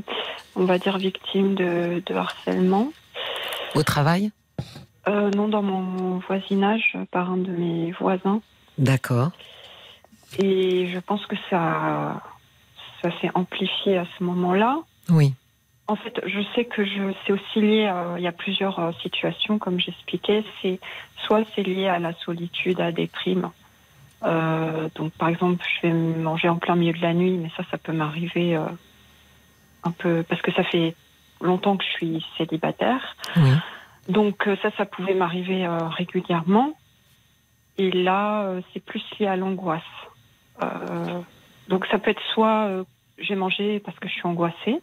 [0.55, 2.93] on va dire, victime de, de harcèlement.
[3.74, 4.31] Au travail?
[5.09, 8.40] Euh, non, dans mon voisinage, euh, par un de mes voisins.
[8.77, 9.31] D'accord.
[10.39, 12.20] Et je pense que ça,
[13.03, 14.78] ça s'est amplifié à ce moment-là.
[15.09, 15.35] Oui.
[15.86, 17.86] En fait, je sais que je, c'est aussi lié.
[17.86, 20.45] à- il y a plusieurs situations, comme j'expliquais.
[20.61, 20.78] C'est
[21.27, 23.51] soit c'est lié à la solitude, à des primes.
[24.24, 27.62] Euh, donc, par exemple, je vais manger en plein milieu de la nuit, mais ça,
[27.70, 28.65] ça peut m'arriver euh,
[29.85, 30.95] un peu parce que ça fait
[31.40, 33.16] longtemps que je suis célibataire.
[33.36, 33.53] Oui.
[34.09, 36.73] Donc, euh, ça, ça pouvait m'arriver euh, régulièrement.
[37.77, 39.82] Et là, euh, c'est plus lié à l'angoisse.
[40.62, 41.20] Euh,
[41.69, 42.85] donc, ça peut être soit euh,
[43.19, 44.81] j'ai mangé parce que je suis angoissée.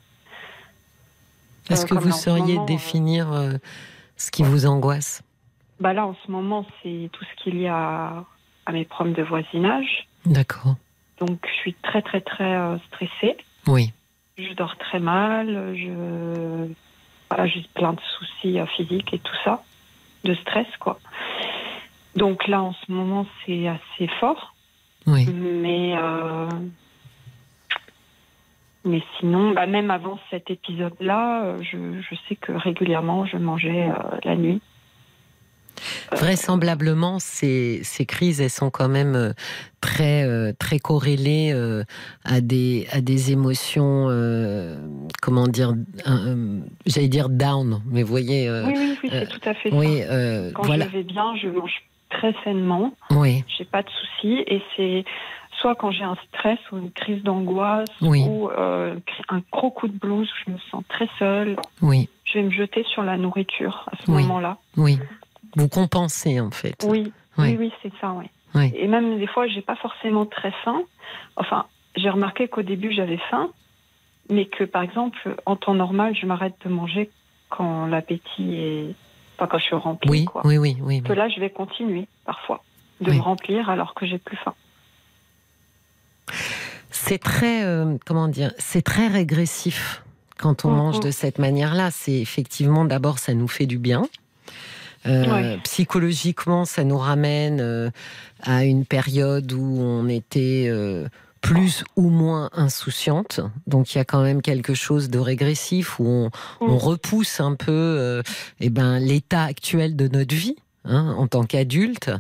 [1.70, 3.54] Est-ce que vous sauriez moment, définir euh,
[4.18, 5.24] ce qui vous angoisse?
[5.80, 8.24] Bah là, en ce moment, c'est tout ce qu'il y a
[8.66, 10.08] à mes problèmes de voisinage.
[10.26, 10.76] D'accord.
[11.20, 13.38] Donc, je suis très, très, très euh, stressée.
[13.68, 13.92] Oui.
[14.38, 15.76] Je dors très mal.
[15.76, 16.68] Je...
[17.30, 19.64] Voilà, j'ai plein de soucis euh, physiques et tout ça.
[20.24, 21.00] De stress, quoi.
[22.16, 24.54] Donc là, en ce moment, c'est assez fort.
[25.08, 25.26] Oui.
[25.28, 25.96] Mais...
[25.98, 26.50] euh,
[28.88, 33.90] Mais sinon, bah, même avant cet épisode-là, je, je sais que régulièrement, je mangeais
[34.24, 34.62] la nuit.
[36.14, 39.34] Vraisemblablement, ces, ces crises, elles sont quand même euh,
[39.82, 41.84] très, euh, très corrélées euh,
[42.24, 44.78] à, des, à des émotions, euh,
[45.22, 45.74] comment dire,
[46.08, 49.74] euh, j'allais dire down, mais vous voyez, euh, oui, oui, oui, c'est tout à fait
[49.74, 50.52] oui, ça.
[50.54, 52.94] Quand voilà, je vais bien, je mange très sainement.
[53.12, 54.44] oui, J'ai pas de soucis.
[54.48, 55.04] Et c'est
[55.60, 58.24] soit quand j'ai un stress ou une crise d'angoisse Oui.
[58.28, 58.96] ou euh,
[59.30, 62.52] un gros coup de blues où je me sens très seule, oui, je vais me
[62.52, 64.24] jeter sur la nourriture à ce Oui.
[64.24, 64.58] moment-là.
[64.78, 65.00] oui.
[65.56, 66.76] Vous compensez en fait.
[66.84, 67.50] Oui, Oui.
[67.52, 68.26] oui, oui, c'est ça, oui.
[68.56, 68.72] Oui.
[68.76, 70.82] Et même des fois, j'ai pas forcément très faim.
[71.36, 71.66] Enfin,
[71.98, 73.50] j'ai remarqué qu'au début, j'avais faim,
[74.30, 77.10] mais que par exemple, en temps normal, je m'arrête de manger
[77.50, 78.96] quand l'appétit est.
[79.38, 80.42] Enfin, quand je suis remplie, Oui, quoi.
[80.46, 81.04] oui, oui, oui.
[81.04, 82.64] Que là, je vais continuer parfois
[83.02, 84.54] de me remplir alors que j'ai plus faim.
[86.90, 90.04] C'est très, euh, comment dire, c'est très régressif
[90.38, 90.78] quand on Mhm.
[90.78, 91.92] mange de cette manière-là.
[91.92, 94.04] C'est effectivement, d'abord, ça nous fait du bien.
[95.08, 95.60] Euh, Ouais.
[95.64, 97.90] Psychologiquement, ça nous ramène euh,
[98.42, 101.08] à une période où on était euh,
[101.42, 103.40] plus ou moins insouciante.
[103.68, 106.30] Donc il y a quand même quelque chose de régressif où on,
[106.62, 106.78] on Mhm.
[106.78, 108.22] repousse un peu
[108.60, 110.56] eh ben, l'état actuel de notre vie.
[110.86, 112.12] Hein, en tant qu'adulte,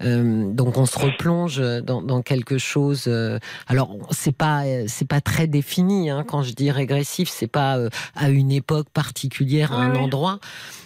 [0.00, 3.06] Euh, donc on se replonge dans, dans quelque chose.
[3.08, 7.76] euh, alors c'est pas c'est pas très défini hein, quand je dis régressif, c'est pas
[7.78, 10.38] euh, à une époque particulière, à un endroit.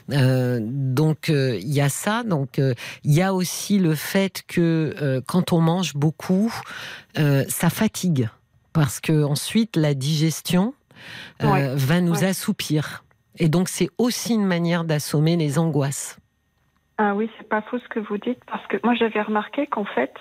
[0.09, 2.23] Donc il y a ça.
[2.25, 6.51] Donc il y a aussi le fait que quand on mange beaucoup,
[7.15, 8.31] ça fatigue
[8.73, 10.73] parce que ensuite la digestion
[11.43, 12.29] Ouais, va nous ouais.
[12.29, 13.05] assoupir.
[13.39, 16.17] Et donc c'est aussi une manière d'assommer les angoisses.
[17.05, 19.85] Ah oui, c'est pas faux ce que vous dites, parce que moi j'avais remarqué qu'en
[19.85, 20.15] fait,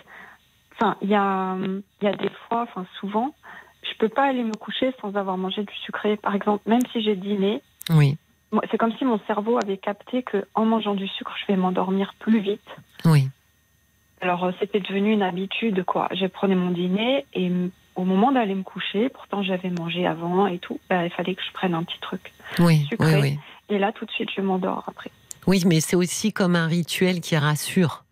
[0.74, 1.56] enfin, il y a,
[2.02, 3.36] y a des fois, enfin souvent,
[3.84, 6.18] je peux pas aller me coucher sans avoir mangé du sucré.
[6.18, 8.18] Par exemple, même si j'ai dîné, Oui,
[8.72, 12.16] c'est comme si mon cerveau avait capté que en mangeant du sucre, je vais m'endormir
[12.18, 12.68] plus vite.
[13.06, 13.30] oui,
[14.22, 16.08] Alors euh, c'était devenu une habitude, quoi.
[16.16, 17.52] Je prenais mon dîner et
[17.96, 21.44] au moment d'aller me coucher, pourtant j'avais mangé avant et tout, bah, il fallait que
[21.48, 22.32] je prenne un petit truc.
[22.58, 23.22] oui, oui, Sucré.
[23.22, 23.40] oui.
[23.70, 25.12] Et là, tout de suite, je m'endors après.
[25.48, 28.04] Oui, mais c'est aussi comme un rituel qui rassure.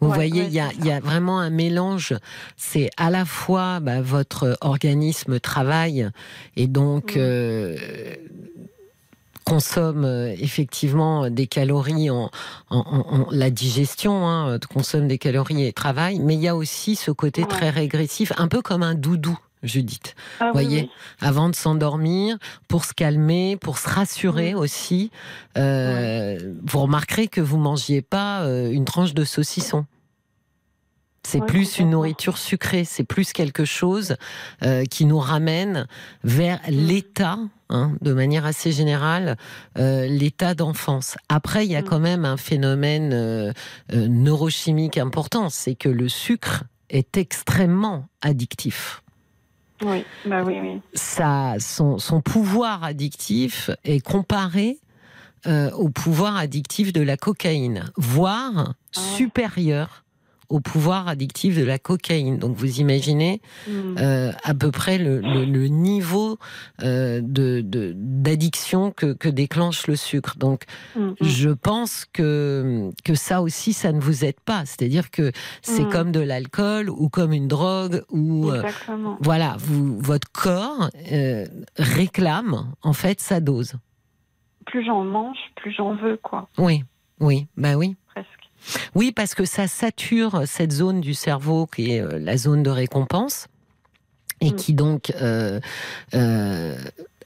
[0.00, 2.14] Vous Ouais, voyez, ouais, il y, a, y vraiment un mélange.
[2.56, 6.08] C'est à la fois bah, votre organisme travaille
[6.56, 7.18] et donc Mm.
[7.20, 7.76] euh,
[9.44, 12.30] consomme euh, effectivement des calories en,
[12.70, 16.56] en- en- en- la digestion, hein, consomme des calories et travaille, mais il y a
[16.56, 17.48] aussi ce côté Ouais.
[17.48, 19.38] très régressif, un peu comme un doudou.
[19.62, 20.90] Judith, Ah, Voyez, oui.
[21.20, 22.36] avant de s'endormir,
[22.68, 24.58] pour se calmer, pour se rassurer Mm.
[24.58, 25.10] aussi.
[25.56, 29.86] Euh, Vous remarquerez que vous mangiez pas euh, une tranche de saucisson.
[31.24, 34.16] C'est Ouais, plus une nourriture sucrée, c'est plus quelque chose
[34.64, 35.86] euh, qui nous ramène
[36.24, 36.70] vers Mm.
[36.72, 37.38] l'état,
[37.70, 39.36] hein, de manière assez générale,
[39.78, 41.16] euh, l'état d'enfance.
[41.28, 41.84] Après, il y a Mm.
[41.84, 43.52] quand même un phénomène euh,
[43.92, 49.02] neurochimique important, c'est que le sucre est extrêmement addictif
[49.84, 50.80] Oui, bah oui, oui.
[50.94, 54.78] ça, son, son pouvoir addictif est comparé
[55.46, 60.01] euh, au pouvoir addictif de la cocaïne, voire Ah supérieur
[60.52, 62.38] au pouvoir addictif de la cocaïne.
[62.38, 63.70] Donc vous imaginez Mm.
[63.98, 66.38] euh, à peu près le, le- le niveau
[66.82, 70.36] euh, de de- d'addiction que, que déclenche le sucre.
[70.38, 70.64] Donc
[70.94, 71.14] Mm, mm.
[71.22, 74.64] je pense que que ça aussi ça ne vous aide pas.
[74.66, 75.88] C'est-à-dire que c'est Mm.
[75.90, 78.62] comme de l'alcool ou comme une drogue ou euh,
[79.20, 81.46] voilà, vous, votre corps euh,
[81.78, 83.74] réclame en fait sa dose.
[84.66, 86.84] Plus j'en mange, plus j'en veux, quoi, Oui,
[87.20, 87.96] oui, bah oui.
[88.94, 92.70] Oui, parce que ça sature cette zone du cerveau qui est euh, la zone de
[92.70, 93.46] récompense
[94.40, 94.56] et Mm.
[94.56, 95.60] qui donc euh,
[96.14, 96.76] euh,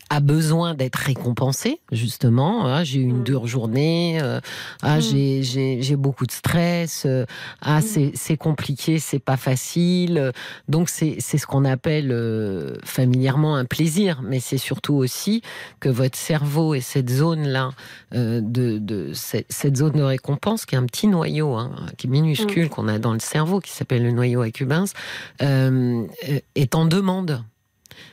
[0.09, 2.67] a besoin d'être récompensée, justement.
[2.67, 3.25] Ah, j'ai eu une Mm.
[3.25, 4.41] dure journée, euh,
[4.83, 5.01] ah, Mm.
[5.01, 7.25] j'ai- j'ai j'ai beaucoup de stress, euh,
[7.61, 7.83] ah, Mm.
[7.83, 10.33] c'est c'est compliqué, c'est pas facile.
[10.69, 15.43] Donc, c'est c'est ce qu'on appelle euh, familièrement un plaisir, mais c'est surtout aussi
[15.81, 17.71] que votre cerveau et cette zone-là,
[18.13, 22.11] de, de cette, cette zone de récompense, qui est un petit noyau, hein, qui est
[22.11, 24.93] minuscule, qu'on a dans le cerveau, qui s'appelle le noyau accumbens,
[25.43, 26.07] euh,
[26.55, 27.43] est en demande.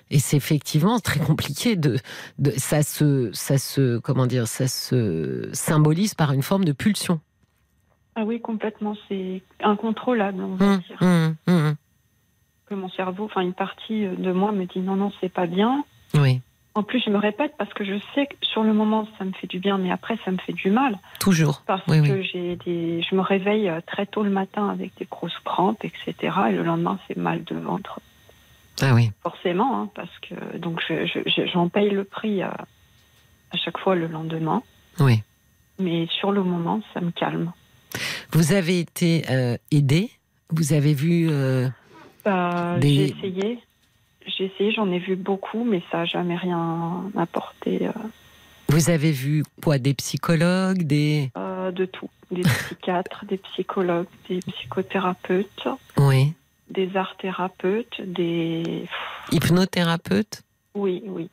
[0.09, 1.97] Et c'est effectivement très compliqué de,
[2.39, 7.19] de ça se ça se comment dire ça se symbolise par une forme de pulsion.
[8.15, 8.95] Ah oui, complètement.
[9.09, 10.97] C'est incontrôlable, on va Hum, dire.
[11.01, 11.75] hum, hum.
[12.67, 15.83] Que mon cerveau, enfin une partie de moi me dit non, non, c'est pas bien.
[16.15, 16.41] Oui,
[16.75, 19.31] En plus, je me répète parce que je sais que sur le moment, ça me
[19.31, 20.97] fait du bien, mais après, ça me fait du mal.
[21.19, 21.63] toujours.
[21.67, 22.29] Parce Oui, que oui.
[22.31, 26.13] j'ai des, je me réveille euh, très tôt le matin avec des grosses crampes, etc.
[26.49, 27.99] Et le lendemain, c'est mal de ventre,
[28.81, 29.11] Ah oui.
[29.21, 32.51] forcément, hein, parce que donc je- je- je- j'en paye le prix à,
[33.51, 34.63] à chaque fois le lendemain.
[34.99, 35.21] Oui.
[35.79, 37.51] Mais sur le moment, ça me calme.
[38.31, 40.09] Vous avez été euh, aidé?
[40.49, 41.27] Vous avez vu.
[41.29, 41.69] euh,
[42.25, 43.59] Bah, Des- J'ai essayé,
[44.25, 47.87] j'ai essayé, j'en ai vu beaucoup, mais ça n'a jamais rien apporté.
[47.87, 47.91] euh,
[48.69, 49.77] vous avez vu quoi?
[49.77, 51.29] Des psychologues, des.
[51.35, 55.67] de tout, des psychiatres, des psychologues, des psychothérapeutes,
[55.97, 56.33] Oui.
[56.69, 58.87] Des art thérapeutes, des
[59.31, 60.41] Hypnothérapeutes?
[60.75, 61.29] oui, oui.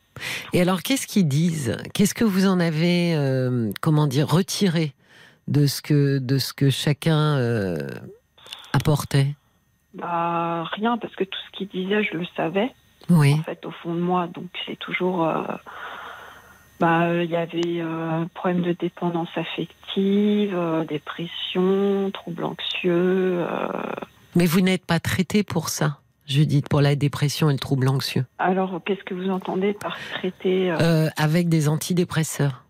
[0.52, 1.76] Et alors, qu'est-ce qu'ils disent?
[1.94, 4.92] Qu'est-ce que vous en avez, euh, comment dire, retiré
[5.48, 7.76] de ce que de ce que chacun euh,
[8.74, 9.34] apportait?
[9.94, 12.70] Bah, rien, parce que tout ce qu'il disait, je le savais,
[13.08, 13.32] Oui.
[13.32, 14.26] en fait, au fond de moi.
[14.26, 15.26] Donc, c'est toujours.
[15.26, 15.42] euh,
[16.80, 20.56] bah, il y avait un problème de dépendance affective,
[20.88, 23.44] dépression, troubles anxieux.
[24.36, 28.24] Mais vous n'êtes pas traité pour ça, Judith, pour la dépression et le trouble anxieux,
[28.38, 32.64] Alors, qu'est-ce que vous entendez par traiter euh, Euh, avec des antidépresseurs.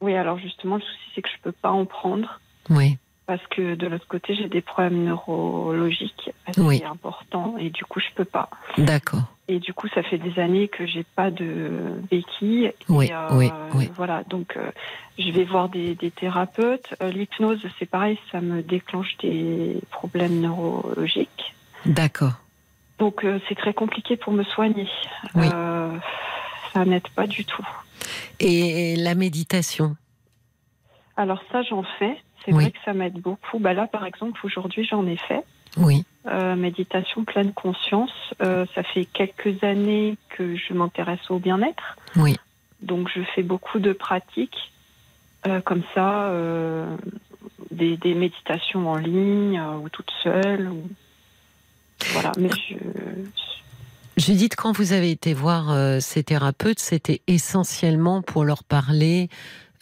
[0.00, 2.40] Oui, alors justement, le souci, c'est que je peux pas en prendre.
[2.70, 2.98] Oui.
[3.28, 6.82] Parce que de l'autre côté, j'ai des problèmes neurologiques assez Oui.
[6.82, 8.48] importants et du coup, je peux pas.
[8.78, 9.20] D'accord.
[9.48, 12.64] Et du coup, ça fait des années que j'ai pas de béquille.
[12.64, 13.90] Et, Oui, euh, oui, oui.
[13.94, 14.70] Voilà, donc euh,
[15.18, 16.94] je vais voir des, des thérapeutes.
[17.02, 21.54] Euh, L'hypnose, c'est pareil, ça me déclenche des problèmes neurologiques.
[21.84, 22.32] D'accord.
[22.98, 24.88] Donc c'est très compliqué pour me soigner.
[25.34, 25.48] Oui.
[26.72, 27.66] Ça n'aide pas du tout.
[28.40, 29.96] Et la méditation?
[31.18, 32.16] Alors ça, j'en fais.
[32.48, 32.64] C'est Oui.
[32.64, 33.58] vrai que ça m'aide beaucoup.
[33.58, 35.44] Bah là, par exemple, aujourd'hui, j'en ai fait.
[35.76, 36.04] Oui.
[36.26, 38.10] Euh, méditation pleine conscience.
[38.40, 41.98] Euh, ça fait quelques années que je m'intéresse au bien-être.
[42.16, 42.36] Oui.
[42.80, 44.72] Donc je fais beaucoup de pratiques
[45.46, 46.32] euh, comme ça,
[47.70, 50.68] des, des méditations en ligne ou toute seule.
[50.68, 50.88] Ou...
[52.12, 52.76] Voilà, mais je...
[54.16, 59.28] Judith, quand vous avez été voir ces thérapeutes, c'était essentiellement pour leur parler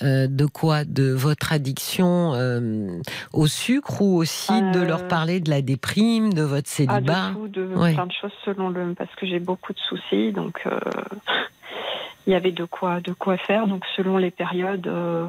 [0.03, 3.01] euh, de quoi De votre addiction euh,
[3.33, 7.29] au sucre ou aussi de Euh, leur parler de la déprime, de votre Ah, célibat
[7.29, 7.95] de tout, de Ouais.
[7.95, 8.95] plein de choses selon le...
[8.95, 10.79] Parce que j'ai beaucoup de soucis, donc euh,
[12.27, 13.67] il y avait de quoi, de quoi faire.
[13.67, 15.27] Donc selon les périodes, euh,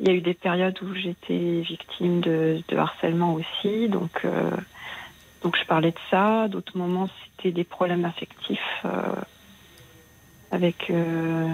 [0.00, 4.24] il y a eu des périodes où j'étais victime de, de harcèlement aussi, donc...
[4.24, 4.50] euh,
[5.42, 6.46] donc je parlais de ça.
[6.48, 8.90] D'autres moments, c'était des problèmes affectifs euh,
[10.52, 11.48] avec euh,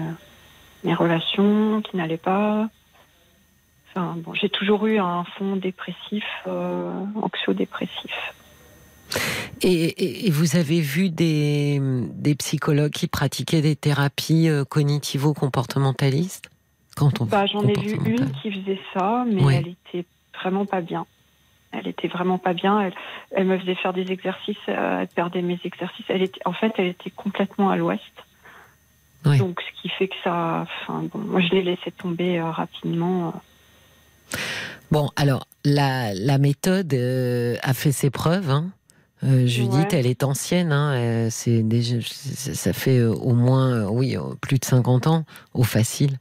[0.83, 2.69] mes relations qui n'allaient pas.
[3.89, 6.91] Enfin, bon, j'ai toujours eu un fond dépressif, euh,
[7.21, 8.11] anxio-dépressif.
[9.61, 11.79] et, et- et vous avez vu des,
[12.13, 16.49] des psychologues qui pratiquaient des thérapies euh, cognitivo-comportementalistes?
[16.95, 19.55] Quand on Bah, j'en ai vu une qui faisait ça, mais Ouais.
[19.55, 20.05] elle était
[20.39, 21.05] vraiment pas bien.
[21.71, 22.79] Elle était vraiment pas bien.
[22.81, 22.93] Elle,
[23.31, 26.05] elle me faisait faire des exercices, euh, elle perdait mes exercices.
[26.09, 28.01] Elle était, en fait, elle était complètement à l'ouest.
[29.37, 30.65] Donc, ce qui fait que ça.
[30.83, 33.33] Enfin, bon, moi, je l'ai laissé tomber euh, rapidement.
[34.91, 38.49] Bon, alors, la, la méthode euh, a fait ses preuves.
[38.49, 38.69] Hein.
[39.23, 39.99] Euh, Judith, Ouais.
[39.99, 40.71] elle est ancienne.
[40.71, 40.93] Hein.
[40.93, 45.25] euh, c'est déjà, ça fait euh, au moins, euh, oui, euh, plus de 50 ans,
[45.53, 46.17] au facile.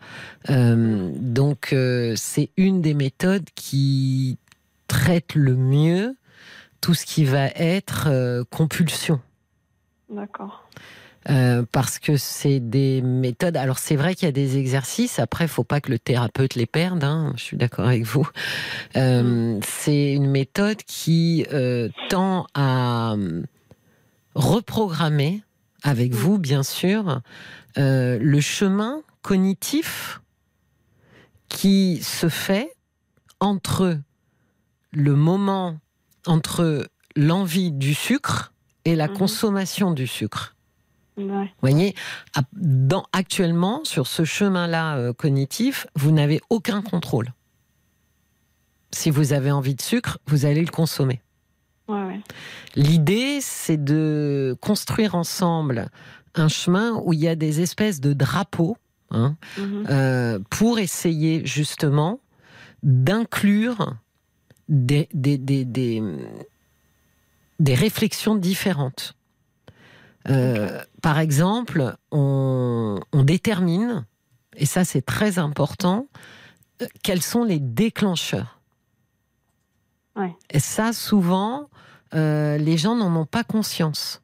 [0.50, 4.36] Euh, donc, euh, c'est une des méthodes qui
[4.88, 6.16] traite le mieux
[6.80, 9.20] tout ce qui va être euh, compulsion.
[10.10, 10.68] D'accord.
[11.28, 13.56] Euh, parce que c'est des méthodes.
[13.56, 15.18] Alors c'est vrai qu'il y a des exercices.
[15.18, 17.04] Après, il faut pas que le thérapeute les perde.
[17.04, 18.26] hein, je suis d'accord avec vous.
[18.96, 23.14] Euh, C'est une méthode qui euh, tend à
[24.34, 25.42] reprogrammer,
[25.82, 27.20] avec vous bien sûr,
[27.76, 30.20] le chemin cognitif
[31.48, 32.72] qui se fait
[33.40, 33.98] entre
[34.92, 35.78] le moment,
[36.26, 38.52] entre l'envie du sucre
[38.84, 39.16] et la Mhm.
[39.16, 40.54] consommation du sucre.
[41.18, 41.44] Ouais.
[41.46, 41.94] Vous voyez,
[42.52, 47.32] dans, actuellement, sur ce chemin-là euh, cognitif, vous n'avez aucun contrôle.
[48.92, 51.20] Si vous avez envie de sucre, vous allez le consommer.
[51.88, 52.20] Ouais, ouais.
[52.76, 55.88] L'idée, c'est de construire ensemble
[56.34, 58.76] un chemin où il y a des espèces de drapeaux
[59.10, 59.86] hein, Mhm.
[59.90, 62.20] euh, pour essayer justement
[62.82, 63.94] d'inclure
[64.68, 66.02] des, des, des, des,
[67.58, 69.14] des réflexions différentes.
[70.28, 74.04] Euh, Par exemple, on, on détermine,
[74.56, 76.06] et ça c'est très important,
[76.82, 78.60] euh, quels sont les déclencheurs.
[80.16, 80.34] Ouais.
[80.50, 81.68] Et ça, souvent,
[82.14, 84.20] euh, les gens n'en ont pas conscience.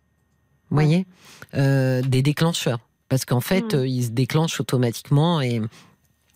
[0.70, 1.06] Vous voyez?
[1.52, 2.80] Des déclencheurs.
[3.08, 3.76] Parce qu'en fait, Mm.
[3.76, 5.60] euh, ils se déclenchent automatiquement et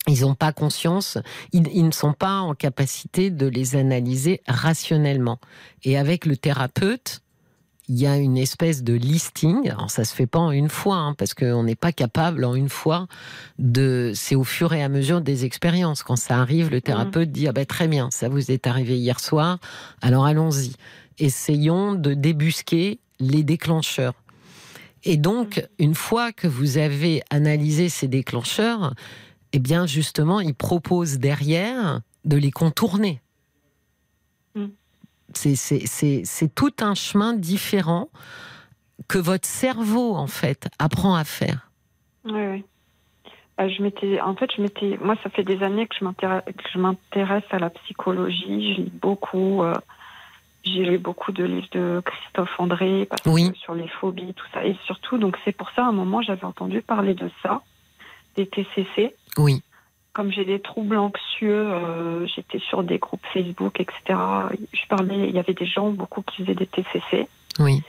[0.06, 1.18] ils n'ont pas conscience,
[1.52, 5.40] ils, ils ne sont pas en capacité de les analyser rationnellement.
[5.82, 7.20] Et avec le thérapeute,
[7.88, 9.70] il y a une espèce de listing.
[9.70, 12.54] Alors ça se fait pas en une fois, hein, parce qu'on n'est pas capable en
[12.54, 13.06] une fois
[13.58, 14.12] de.
[14.14, 16.02] C'est au fur et à mesure des expériences.
[16.02, 19.20] Quand ça arrive, le thérapeute dit ah ben très bien, ça vous est arrivé hier
[19.20, 19.58] soir.
[20.02, 20.72] Alors allons-y.
[21.18, 24.14] Essayons de débusquer les déclencheurs.
[25.04, 28.94] Et donc, une fois que vous avez analysé ces déclencheurs,
[29.52, 33.20] eh bien, justement, il propose derrière de les contourner.
[35.34, 38.08] C'est- tout un chemin différent
[39.08, 41.70] que votre cerveau, en fait, apprend à faire.
[42.24, 42.64] Oui, oui.
[43.60, 46.42] Euh, je m'étais, en fait, je m'étais, moi, ça fait des années que je m'intéresse,
[46.46, 48.74] que je m'intéresse à la psychologie.
[48.74, 49.62] Je lis beaucoup.
[49.62, 49.74] euh,
[50.64, 53.52] j'ai lu beaucoup de livres de Christophe André parce que Oui.
[53.54, 56.44] sur les phobies, tout ça, et surtout, donc c'est pour ça, à un moment, j'avais
[56.44, 57.62] entendu parler de ça,
[58.36, 59.14] des TCC.
[59.38, 59.62] Oui,
[60.18, 64.18] Comme j'ai des troubles anxieux, euh, j'étais sur des groupes Facebook, etc.
[64.72, 67.28] Je parlais, il y avait des gens beaucoup qui faisaient des TCC.
[67.60, 67.84] oui,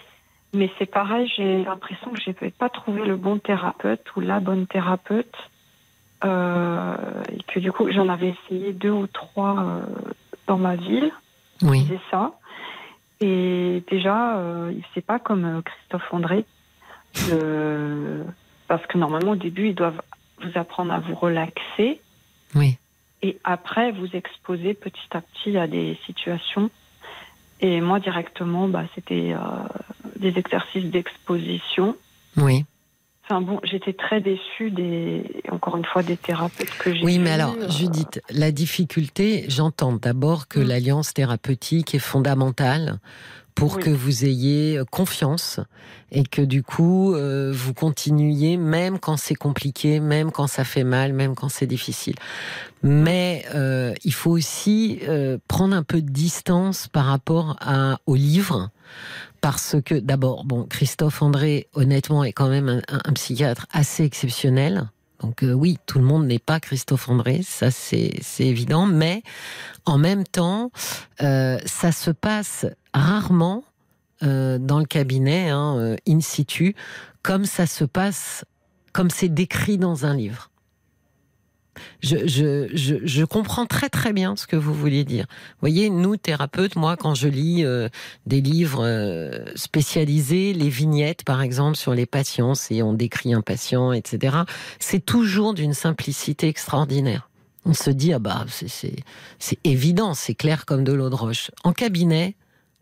[0.53, 4.39] Mais c'est pareil, j'ai l'impression que je n'ai pas trouvé le bon thérapeute ou la
[4.39, 5.49] bonne thérapeute.
[6.23, 6.97] Euh,
[7.33, 9.81] et que du coup, j'en avais essayé deux ou trois euh,
[10.45, 11.11] dans ma ville.
[11.63, 12.33] oui, C'est ça.
[13.21, 16.45] Et déjà, euh, c'est pas comme Christophe André.
[18.67, 20.03] parce que normalement, au début, ils doivent
[20.43, 21.99] vous apprendre à vous relaxer
[22.55, 22.77] oui.
[23.21, 26.69] et après vous exposer petit à petit à des situations.
[27.61, 29.39] Et moi, directement, bah, c'était euh,
[30.17, 31.95] des exercices d'exposition.
[32.37, 32.65] oui.
[33.31, 37.29] Enfin bon, j'étais très déçue des, encore une fois, des thérapeutes que j'ai Oui, mais
[37.29, 40.63] alors, euh, Judith, la difficulté, j'entends d'abord que Mm.
[40.63, 42.97] l'alliance thérapeutique est fondamentale
[43.59, 43.83] pour Oui.
[43.83, 45.59] que vous ayez euh, confiance
[46.11, 50.83] et que du coup, euh, vous continuiez même quand c'est compliqué, même quand ça fait
[50.83, 52.15] mal, même quand c'est difficile.
[52.81, 58.15] Mais euh, il faut aussi euh, prendre un peu de distance par rapport à, au
[58.15, 58.69] livre.
[59.41, 64.03] Parce que d'abord, bon, Christophe André, honnêtement, est quand même un, un- un psychiatre assez
[64.03, 64.89] exceptionnel.
[65.21, 69.21] Donc euh, oui, tout le monde n'est pas Christophe André, ça c'est c'est évident, mais
[69.85, 70.71] en même temps,
[71.21, 73.63] euh, ça se passe rarement
[74.23, 76.75] euh, dans le cabinet, hein, euh, in situ,
[77.23, 78.43] comme ça se passe,
[78.91, 80.49] comme c'est décrit dans un livre.
[82.01, 85.25] Je, je, je, je comprends très très bien ce que vous voulez dire.
[85.29, 87.87] Vous voyez, nous thérapeutes, moi quand je lis euh,
[88.25, 88.85] des livres
[89.55, 94.39] spécialisés, les vignettes par exemple sur les patients, si on décrit un patient, etc.,
[94.79, 97.29] c'est toujours d'une simplicité extraordinaire.
[97.63, 101.51] On se dit, ah bah, c'est évident, c'est clair comme de l'eau de roche.
[101.63, 102.35] En cabinet,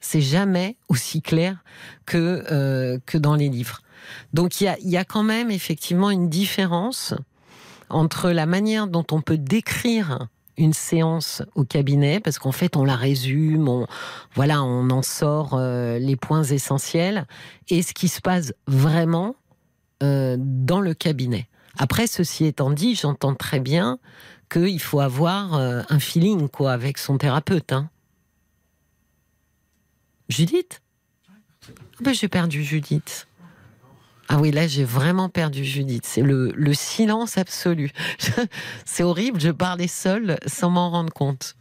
[0.07, 1.57] c'est jamais aussi clair
[2.05, 3.81] que, euh, que dans les livres.
[4.31, 7.13] Donc il y a, y a quand même effectivement une différence
[7.89, 12.85] entre la manière dont on peut décrire une séance au cabinet, parce qu'en fait on
[12.85, 13.85] la résume, on,
[14.33, 17.27] voilà, on en sort euh, les points essentiels,
[17.67, 19.35] et ce qui se passe vraiment
[20.03, 21.47] euh, dans le cabinet.
[21.77, 23.99] Après, ceci étant dit, j'entends très bien
[24.49, 27.71] qu'il faut avoir un feeling quoi avec son thérapeute.
[27.71, 27.89] Hein.
[30.29, 30.81] Judith
[31.69, 31.71] Ah
[32.01, 33.27] ben, J'ai perdu Judith.
[34.29, 36.05] Ah oui, là j'ai vraiment perdu Judith.
[36.05, 37.91] C'est le, le silence absolu.
[38.85, 41.55] C'est horrible, je parlais seule sans m'en rendre compte.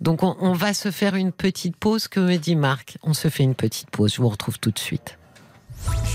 [0.00, 2.96] Donc on, on va se faire une petite pause, que me dit Marc.
[3.02, 5.18] On se fait une petite pause, je vous retrouve tout de suite.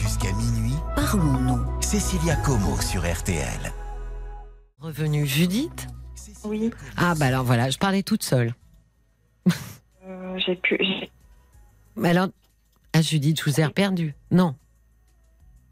[0.02, 1.82] Jusqu'à minuit, Parlons-nous.
[1.82, 3.72] Cécilia Como sur RTL.
[4.80, 5.88] Revenu Judith
[6.44, 8.56] Oui, Ah bah alors voilà, je parlais toute seule.
[10.06, 10.78] euh, j'ai pu.
[10.80, 11.12] j'ai-
[12.04, 12.28] alors,
[12.94, 14.16] ah Judith, je vous ai perdu.
[14.32, 14.56] Non.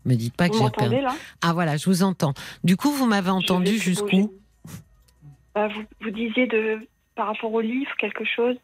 [0.05, 0.97] Me dites pas que Vous j'ai perdu.
[1.41, 2.33] Ah voilà, je vous entends.
[2.63, 4.31] Du coup, vous m'avez entendu jusqu'où?
[5.55, 8.55] Bah, vous, vous disiez de par rapport au livre quelque chose?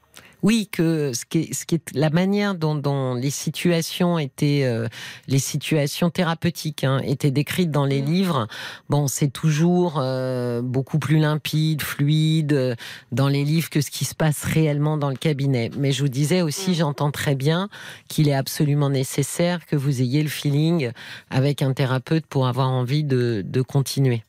[0.43, 4.63] Oui, que ce qui est, ce qui est la manière dont, dont les situations étaient,
[4.63, 4.87] euh,
[5.27, 8.05] les situations thérapeutiques hein, étaient décrites dans les Mm.
[8.05, 8.47] livres.
[8.89, 12.75] Bon, c'est toujours euh, beaucoup plus limpide, fluide euh,
[13.11, 15.69] dans les livres que ce qui se passe réellement dans le cabinet.
[15.77, 16.75] Mais je vous disais aussi, Mm.
[16.75, 17.69] j'entends très bien
[18.07, 20.91] qu'il est absolument nécessaire que vous ayez le feeling
[21.29, 24.23] avec un thérapeute pour avoir envie de, de continuer.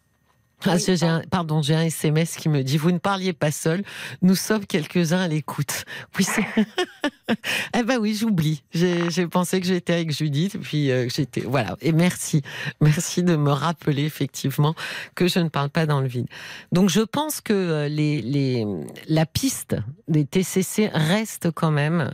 [0.64, 3.82] Ah, j'ai un- pardon, j'ai un SMS qui me dit Vous ne parliez pas seul,
[4.22, 5.84] nous sommes quelques-uns à l'écoute.
[6.18, 6.44] Oui, c'est.
[7.76, 8.62] eh ben oui, j'oublie.
[8.72, 11.40] J'ai j'ai pensé que j'étais avec Judith, puis euh, j'étais.
[11.42, 11.76] Voilà.
[11.80, 12.42] Et merci.
[12.80, 14.74] Merci de me rappeler, effectivement,
[15.14, 16.26] que je ne parle pas dans le vide.
[16.72, 18.66] Donc, je pense que euh, les, les,
[19.08, 19.76] la piste
[20.08, 22.12] des TCC reste quand même,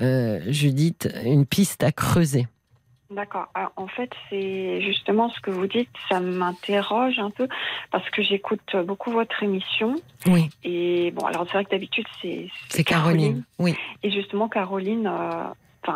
[0.00, 2.46] euh, Judith, une piste à creuser.
[3.10, 3.46] D'accord.
[3.76, 7.46] En fait, c'est justement ce que vous dites, ça m'interroge un peu
[7.92, 9.94] parce que j'écoute beaucoup votre émission.
[10.26, 13.44] Oui, Et bon, alors c'est vrai que d'habitude, c'est c'est Caroline.
[13.60, 13.76] Oui.
[14.02, 15.44] Et justement, Caroline, euh,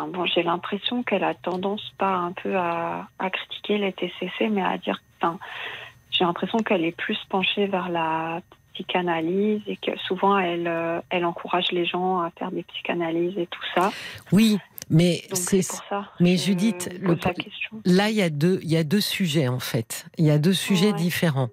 [0.07, 4.63] bon, j'ai l'impression qu'elle a tendance pas un peu à, à critiquer les TCC, mais
[4.63, 5.01] à dire,
[6.11, 8.41] j'ai l'impression qu'elle est plus penchée vers la
[8.73, 13.47] psychanalyse et que souvent elle, euh, elle encourage les gens à faire des psychanalyses et
[13.47, 13.91] tout ça.
[14.31, 14.59] Oui,
[14.89, 15.61] mais c'est.
[16.19, 17.17] mais Judith, le.
[17.85, 20.05] Là, il y a deux, il y a deux sujets en fait.
[20.17, 20.97] Il y a deux sujets Ouais.
[20.97, 21.49] différents.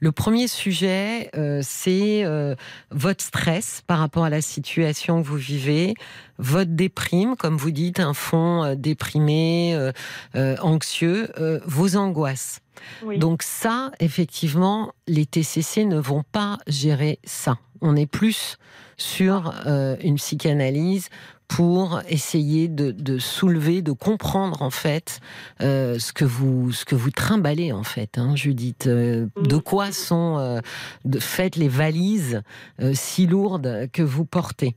[0.00, 2.54] Le premier sujet, euh, c'est euh,
[2.90, 5.94] votre stress par rapport à la situation que vous vivez,
[6.38, 9.92] votre déprime, comme vous dites, un fond euh, déprimé, euh,
[10.34, 12.60] euh, anxieux, euh, vos angoisses.
[13.04, 13.18] Oui.
[13.18, 17.58] Donc ça, effectivement, les TCC ne vont pas gérer ça.
[17.82, 18.56] On est plus
[18.96, 21.08] sur euh, une psychanalyse
[21.50, 25.18] pour essayer de, de soulever, de comprendre en fait
[25.60, 28.86] euh, ce que vous ce que vous trimballez en fait, hein, Judith.
[28.86, 29.60] Euh, de Mm.
[29.60, 30.60] quoi sont euh,
[31.04, 32.42] de faites les valises
[32.80, 34.76] euh, si lourdes que vous portez?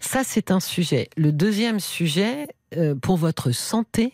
[0.00, 1.08] Ça, c'est un sujet.
[1.16, 4.12] Le deuxième sujet euh, pour votre santé,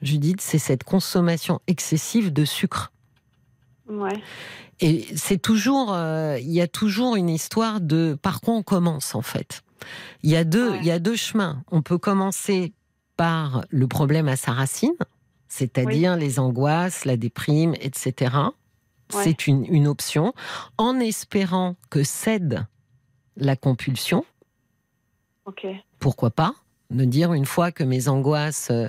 [0.00, 2.92] Judith, c'est cette consommation excessive de sucre.
[3.90, 4.22] Ouais.
[4.80, 9.14] Et c'est toujours, euh, il y a toujours une histoire de par quoi on commence
[9.14, 9.62] en fait.
[10.22, 10.78] Il y a deux, Ouais.
[10.80, 11.62] il y a deux chemins.
[11.70, 12.72] On peut commencer
[13.16, 14.94] par le problème à sa racine,
[15.48, 18.34] c'est-à-dire les angoisses, la déprime, etc.
[19.14, 19.22] Ouais.
[19.24, 20.34] C'est une, une option,
[20.78, 22.66] en espérant que cède
[23.36, 24.24] la compulsion.
[26.00, 26.54] Pourquoi pas
[26.90, 28.88] Me dire une fois que mes angoisses, euh,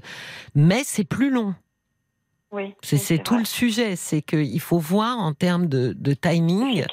[0.55, 1.53] mais c'est plus long.
[2.51, 2.73] Oui.
[2.81, 3.41] C'est tout vrai.
[3.41, 6.85] le sujet, c'est qu'il faut voir en termes de, de timing.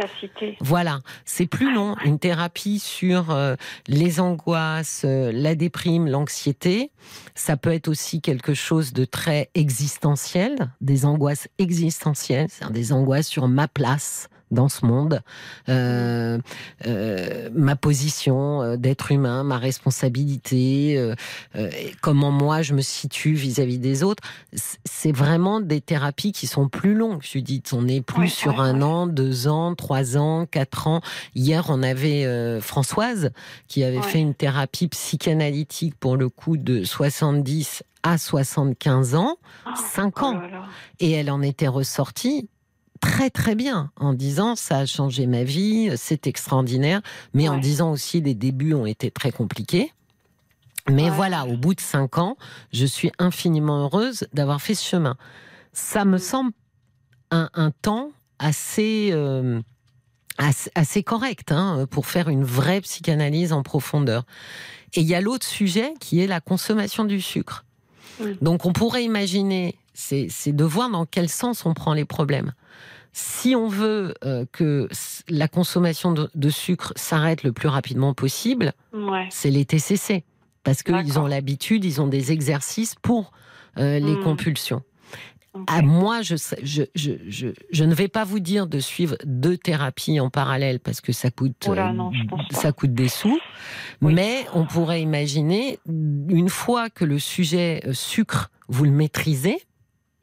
[0.61, 1.95] Voilà, c'est plus long.
[2.05, 3.55] Une thérapie sur euh,
[3.87, 6.91] les angoisses, euh, la déprime, l'anxiété,
[7.37, 13.29] ça peut être aussi quelque chose de très existentiel, des angoisses existentielles, c'est-à-dire des angoisses
[13.29, 15.21] sur ma place dans ce monde,
[15.69, 16.39] euh,
[16.87, 23.79] euh, ma position euh, d'être humain, ma responsabilité, euh, comment moi je me situe vis-à-vis
[23.79, 24.23] des autres.
[24.85, 27.73] C'est vraiment des thérapies qui sont plus longues, Judith.
[27.75, 28.83] On est plus Ouais, sur ouais, un ouais.
[28.85, 31.01] an, deux ans, trois ans, quatre ans.
[31.35, 33.31] Hier, on avait Françoise
[33.69, 39.75] qui avait fait une thérapie psychanalytique pour le coup de 70 à 75 ans, Ah,
[39.77, 40.43] cinq oh ans.
[41.01, 42.49] Et elle en était ressortie
[43.05, 47.03] très très bien en disant ça a changé ma vie, c'est extraordinaire,
[47.35, 49.93] mais en disant aussi les débuts ont été très compliqués.
[50.91, 51.11] Mais Ouais.
[51.11, 52.37] voilà, au bout de cinq ans,
[52.73, 55.17] je suis infiniment heureuse d'avoir fait ce chemin.
[55.73, 56.53] Ça me semble
[57.31, 59.61] un, un temps assez, euh,
[60.39, 64.25] assez, assez correct hein, pour faire une vraie psychanalyse en profondeur.
[64.95, 67.65] Et il y a l'autre sujet qui est la consommation du sucre.
[68.41, 72.53] Donc on pourrait imaginer, c'est de voir dans quel sens on prend les problèmes.
[73.17, 74.89] Si on veut euh, que
[75.29, 79.29] la consommation de, de sucre s'arrête le plus rapidement possible, Ouais.
[79.31, 80.25] c'est les TCC.
[80.65, 83.31] Parce qu'ils ont l'habitude, ils ont des exercices pour
[83.79, 84.23] euh, les Hmm.
[84.25, 84.83] compulsions.
[85.69, 89.17] À moi, je, sais- je, je, je, je ne vais pas vous dire de suivre
[89.25, 92.11] deux thérapies en parallèle parce que ça coûte, Oh euh, non,
[92.51, 93.39] ça coûte des sous.
[94.03, 94.13] Oui.
[94.15, 99.63] Mais on pourrait imaginer, une fois que le sujet sucre, vous le maîtrisez,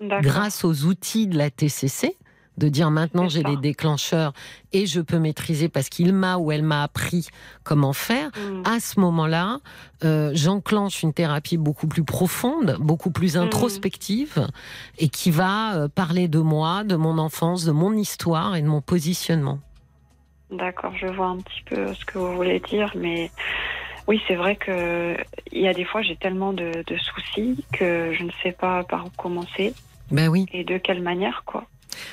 [0.01, 2.17] grâce aux outils de la TCC,
[2.57, 4.33] de dire maintenant j'ai les déclencheurs
[4.73, 7.27] et je peux maîtriser parce qu'il m'a ou elle m'a appris
[7.63, 8.63] comment faire, Mm.
[8.65, 9.59] à ce moment-là,
[10.03, 13.43] euh, j'enclenche une thérapie beaucoup plus profonde, beaucoup plus Mhm.
[13.43, 14.47] introspective,
[14.99, 18.67] et qui va euh, parler de moi, de mon enfance, de mon histoire et de
[18.67, 19.59] mon positionnement.
[20.51, 23.31] D'accord, je vois un petit peu ce que vous voulez dire, mais
[24.07, 25.15] oui, c'est vrai que
[25.53, 28.83] il y a des fois j'ai tellement de, de soucis que je ne sais pas
[28.83, 29.73] par où commencer
[30.11, 30.45] Ben oui.
[30.51, 31.65] et de quelle manière, quoi.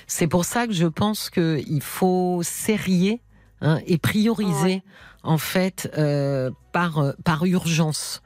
[0.07, 3.21] C'est pour ça que je pense qu'il faut serrer
[3.61, 4.83] hein, et prioriser Ouais.
[5.23, 8.23] en fait euh, par euh, par urgence.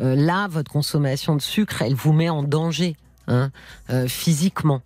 [0.00, 2.96] Euh, là, votre consommation de sucre, elle vous met en danger
[3.28, 3.50] hein,
[3.90, 4.82] euh, physiquement.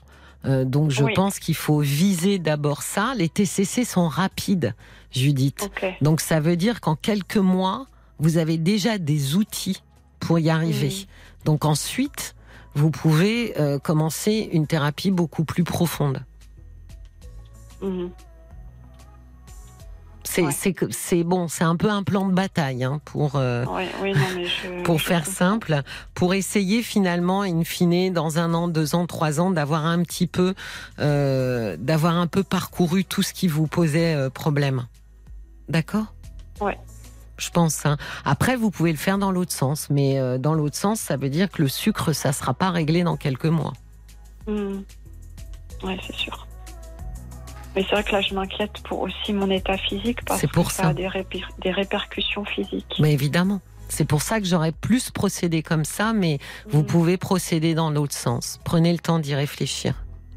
[0.47, 1.13] Euh, donc, je Oui.
[1.15, 3.13] pense qu'il faut viser d'abord ça.
[3.17, 4.75] Les TCC sont rapides,
[5.11, 5.69] Judith.
[6.01, 7.87] Donc, ça veut dire qu'en quelques mois,
[8.21, 9.83] vous avez déjà des outils
[10.21, 10.93] pour y arriver.
[11.45, 12.35] Donc, ensuite,
[12.75, 16.25] vous pouvez euh, commencer une thérapie beaucoup plus profonde.
[17.83, 18.11] Mhm.
[20.23, 21.25] C'est Ouais.
[21.25, 24.45] bon, c'est un peu un plan de bataille hein, pour euh, Ouais, oui, non, mais
[24.47, 24.83] je.
[24.85, 25.33] pour je faire comprends.
[25.33, 25.83] simple,
[26.15, 30.29] pour essayer finalement, in fine, dans un an, deux ans, trois ans, d'avoir un petit
[30.29, 30.55] peu,
[31.01, 34.87] euh, d'avoir un peu parcouru tout ce qui vous posait euh, problème.
[35.69, 36.15] D'accord?
[36.61, 36.79] Ouais.
[37.41, 37.85] Je pense.
[37.87, 37.97] hein.
[38.25, 41.31] Après, vous pouvez le faire dans l'autre sens, mais euh, dans l'autre sens, ça veut
[41.31, 43.73] dire que le sucre, ça sera pas réglé dans quelques mois.
[44.47, 44.85] Mhm.
[45.83, 46.47] Ouais, c'est sûr.
[47.75, 50.73] Mais c'est vrai que là, je m'inquiète pour aussi mon état physique parce pour que
[50.75, 50.89] ça, ça.
[50.91, 52.97] a des, réper- des répercussions physiques.
[53.01, 53.61] Mais évidemment.
[53.89, 56.39] C'est pour ça que j'aurais plus procédé comme ça, mais
[56.69, 56.87] vous Mhm.
[56.87, 58.61] pouvez procéder dans l'autre sens.
[58.65, 59.95] Prenez le temps d'y réfléchir.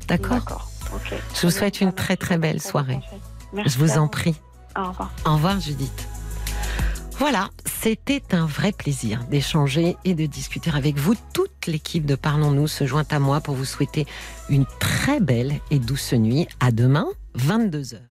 [0.08, 0.38] D'accord?
[0.38, 0.70] D'accord.
[0.96, 1.14] Ok.
[1.36, 3.00] Je vous souhaite une très, très belle soirée.
[3.52, 4.36] Merci Je vous en prie.
[4.78, 5.12] Au revoir.
[5.26, 6.08] Au revoir Judith.
[7.24, 11.16] Voilà, c'était un vrai plaisir d'échanger et de discuter avec vous.
[11.34, 14.06] Toute l'équipe de Parlons-nous se joint à moi pour vous souhaiter
[14.50, 16.50] une très belle et douce nuit.
[16.60, 18.13] À demain, 22h.